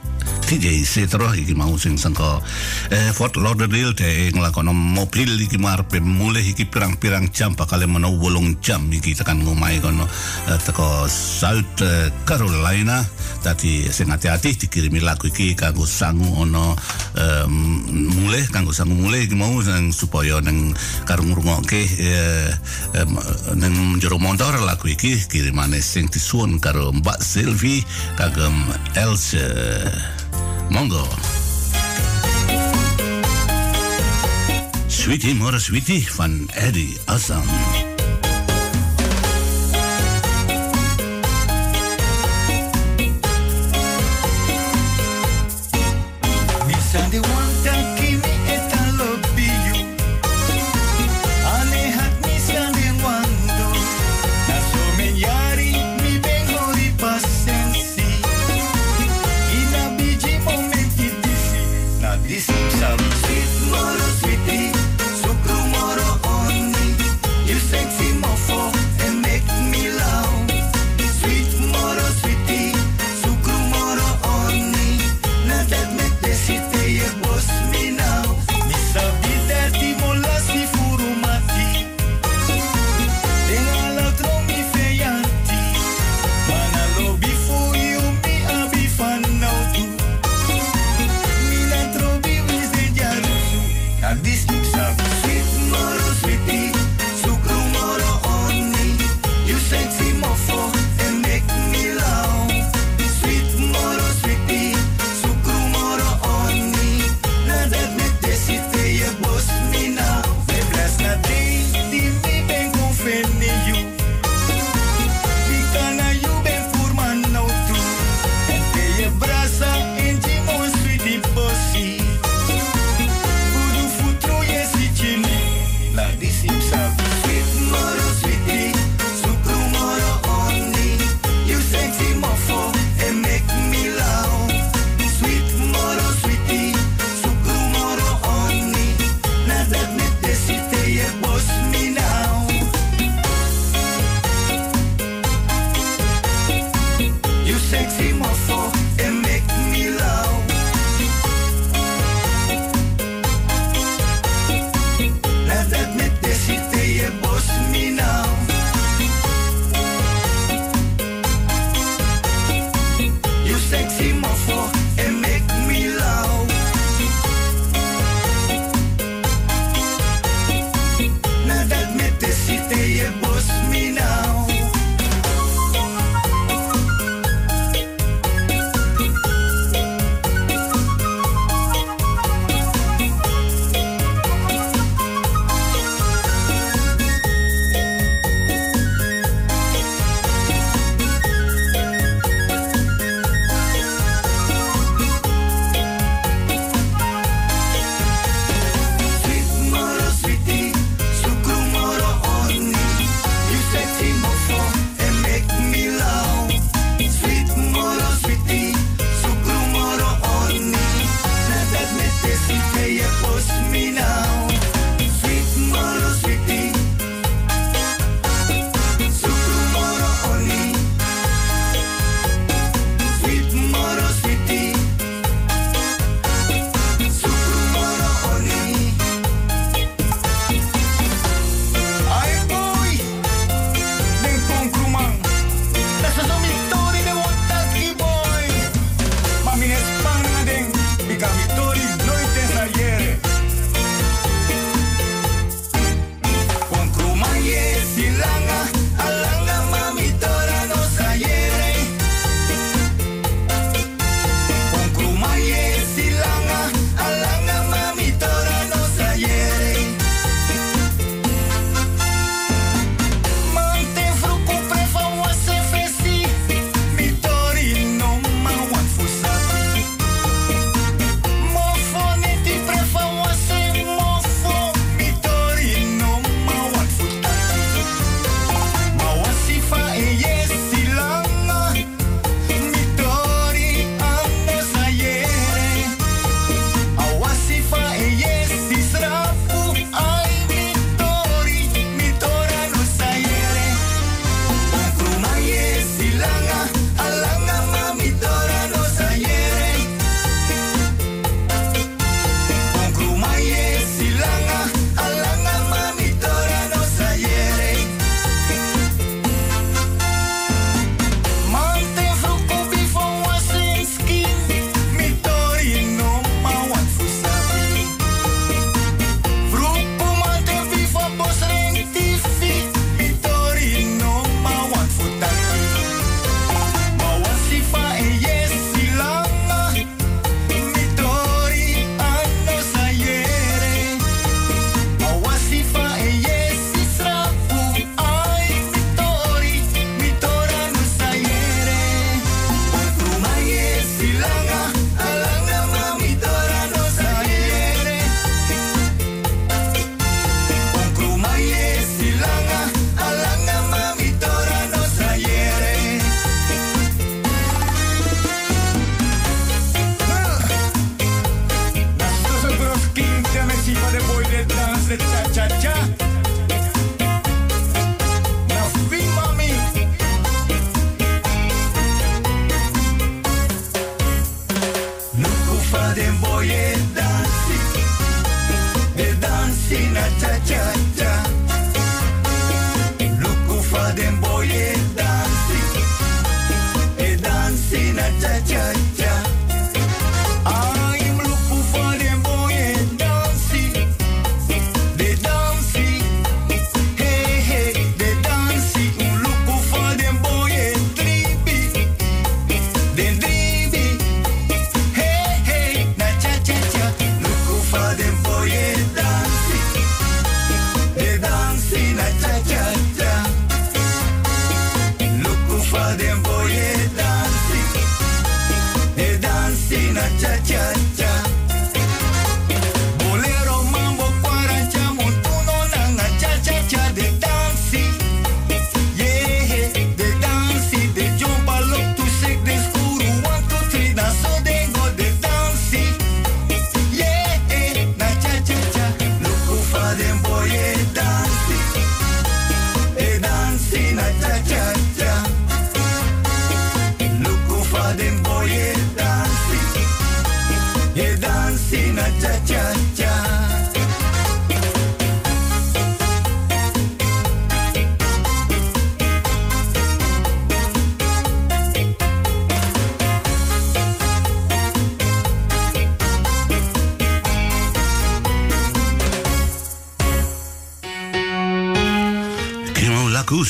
TJ 0.53 0.85
Setro 0.85 1.33
iki 1.33 1.57
mau 1.57 1.81
sing 1.81 1.97
sangka 1.97 2.37
uh, 2.37 3.11
Fort 3.17 3.41
Lauderdale 3.41 3.97
te 3.97 4.29
nglakono 4.37 4.77
mobil 4.77 5.41
iki 5.41 5.57
arep 5.57 5.97
mulai 6.05 6.45
iki 6.45 6.69
pirang-pirang 6.69 7.33
jam 7.33 7.57
bakal 7.57 7.81
menawa 7.89 8.13
wolung 8.21 8.61
jam 8.61 8.85
iki 8.93 9.17
tekan 9.17 9.41
ngomai 9.41 9.81
kono 9.81 10.05
uh, 10.05 10.59
teko 10.61 11.09
South 11.09 11.81
uh, 11.81 12.13
Carolina. 12.29 13.01
Tadi 13.41 13.89
sing 13.89 14.13
hati-hati 14.13 14.53
dikirimi 14.61 15.01
lagu 15.01 15.33
iki 15.33 15.57
kanggo 15.57 15.89
sangu 15.89 16.45
ono 16.45 16.77
um, 17.17 17.55
mulai 18.13 18.45
kanggo 18.53 18.77
sangu 18.77 18.93
mulai 18.93 19.25
iki 19.25 19.33
mau 19.33 19.57
nang 19.65 19.89
supaya 19.89 20.37
nang 20.45 20.77
karo 21.09 21.25
ngrungokke 21.25 21.81
uh, 21.81 22.51
um, 23.01 23.17
nang 23.57 23.97
jero 24.05 24.21
motor 24.21 24.53
lagu 24.61 24.85
iki 24.85 25.17
kirimane 25.33 25.81
sing 25.81 26.13
disuwun 26.13 26.61
karo 26.61 26.93
Mbak 26.93 27.25
Sylvie 27.25 27.81
kagem 28.21 28.53
Elsa 29.01 29.49
Monggo 30.73 31.07
Sweetie 34.87 35.35
Mora 35.35 35.59
Sweetie 35.59 36.07
van 36.11 36.49
Eddie 36.55 36.97
Assam 37.05 37.92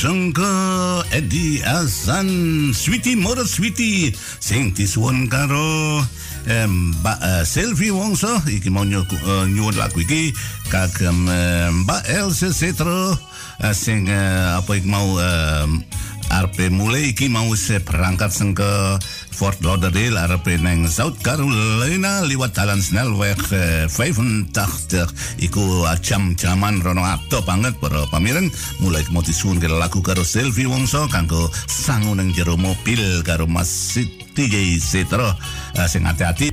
sangka 0.02 0.50
Eddie 1.14 1.62
Azan 1.62 2.26
Sweetie 2.74 3.14
Mora 3.14 3.46
Sweetie 3.46 4.10
sing 4.42 4.74
disuwun 4.74 5.30
karo 5.30 6.02
eh, 6.50 6.66
Mbak 6.66 7.18
eh, 7.22 7.44
Selvi 7.46 7.94
Wongso 7.94 8.42
iki 8.50 8.66
mau 8.66 8.82
nyu- 8.82 9.06
eh, 9.06 9.46
nyuwun 9.46 9.78
lagu 9.78 10.02
iki. 10.02 10.34
Kagem 10.74 11.30
eh, 11.30 11.70
Mbak 11.86 12.02
Elsa 12.18 12.50
Setro 12.50 13.14
eh, 13.62 13.70
sing 13.70 14.10
eh, 14.10 14.58
apa 14.58 14.74
iki 14.74 14.90
mau 14.90 15.06
eh, 15.22 15.70
arep 16.34 16.58
mulai 16.74 17.14
iki 17.14 17.30
mau 17.30 17.46
se 17.54 17.78
berangkat 17.78 18.34
sing 18.34 18.58
ke 18.58 18.98
Fort 19.42 19.58
Lauderdale 19.66 20.22
arep 20.22 20.46
neng 20.62 20.86
South 20.86 21.18
Carolina 21.18 22.22
liwat 22.22 22.54
jalan 22.54 22.78
snelweg 22.78 23.42
eh, 23.50 23.90
85 23.90 24.54
iku 25.42 25.82
jam-jaman 25.98 26.78
rono 26.78 27.02
ato 27.02 27.42
banget 27.42 27.74
para 27.82 28.06
pamireng 28.06 28.46
mulai 28.78 29.02
mau 29.10 29.18
disuwun 29.18 29.58
ke 29.58 29.66
lagu 29.66 29.98
karo 29.98 30.22
Selvi 30.22 30.62
Wongso 30.70 31.10
kanggo 31.10 31.50
sangu 31.66 32.14
neng 32.14 32.30
jero 32.30 32.54
mobil 32.54 33.02
karo 33.26 33.50
Mas 33.50 33.66
Siti 33.66 34.46
Setro 34.78 35.34
Eh, 35.72 35.88
sing 35.88 36.04
hati-hati 36.04 36.50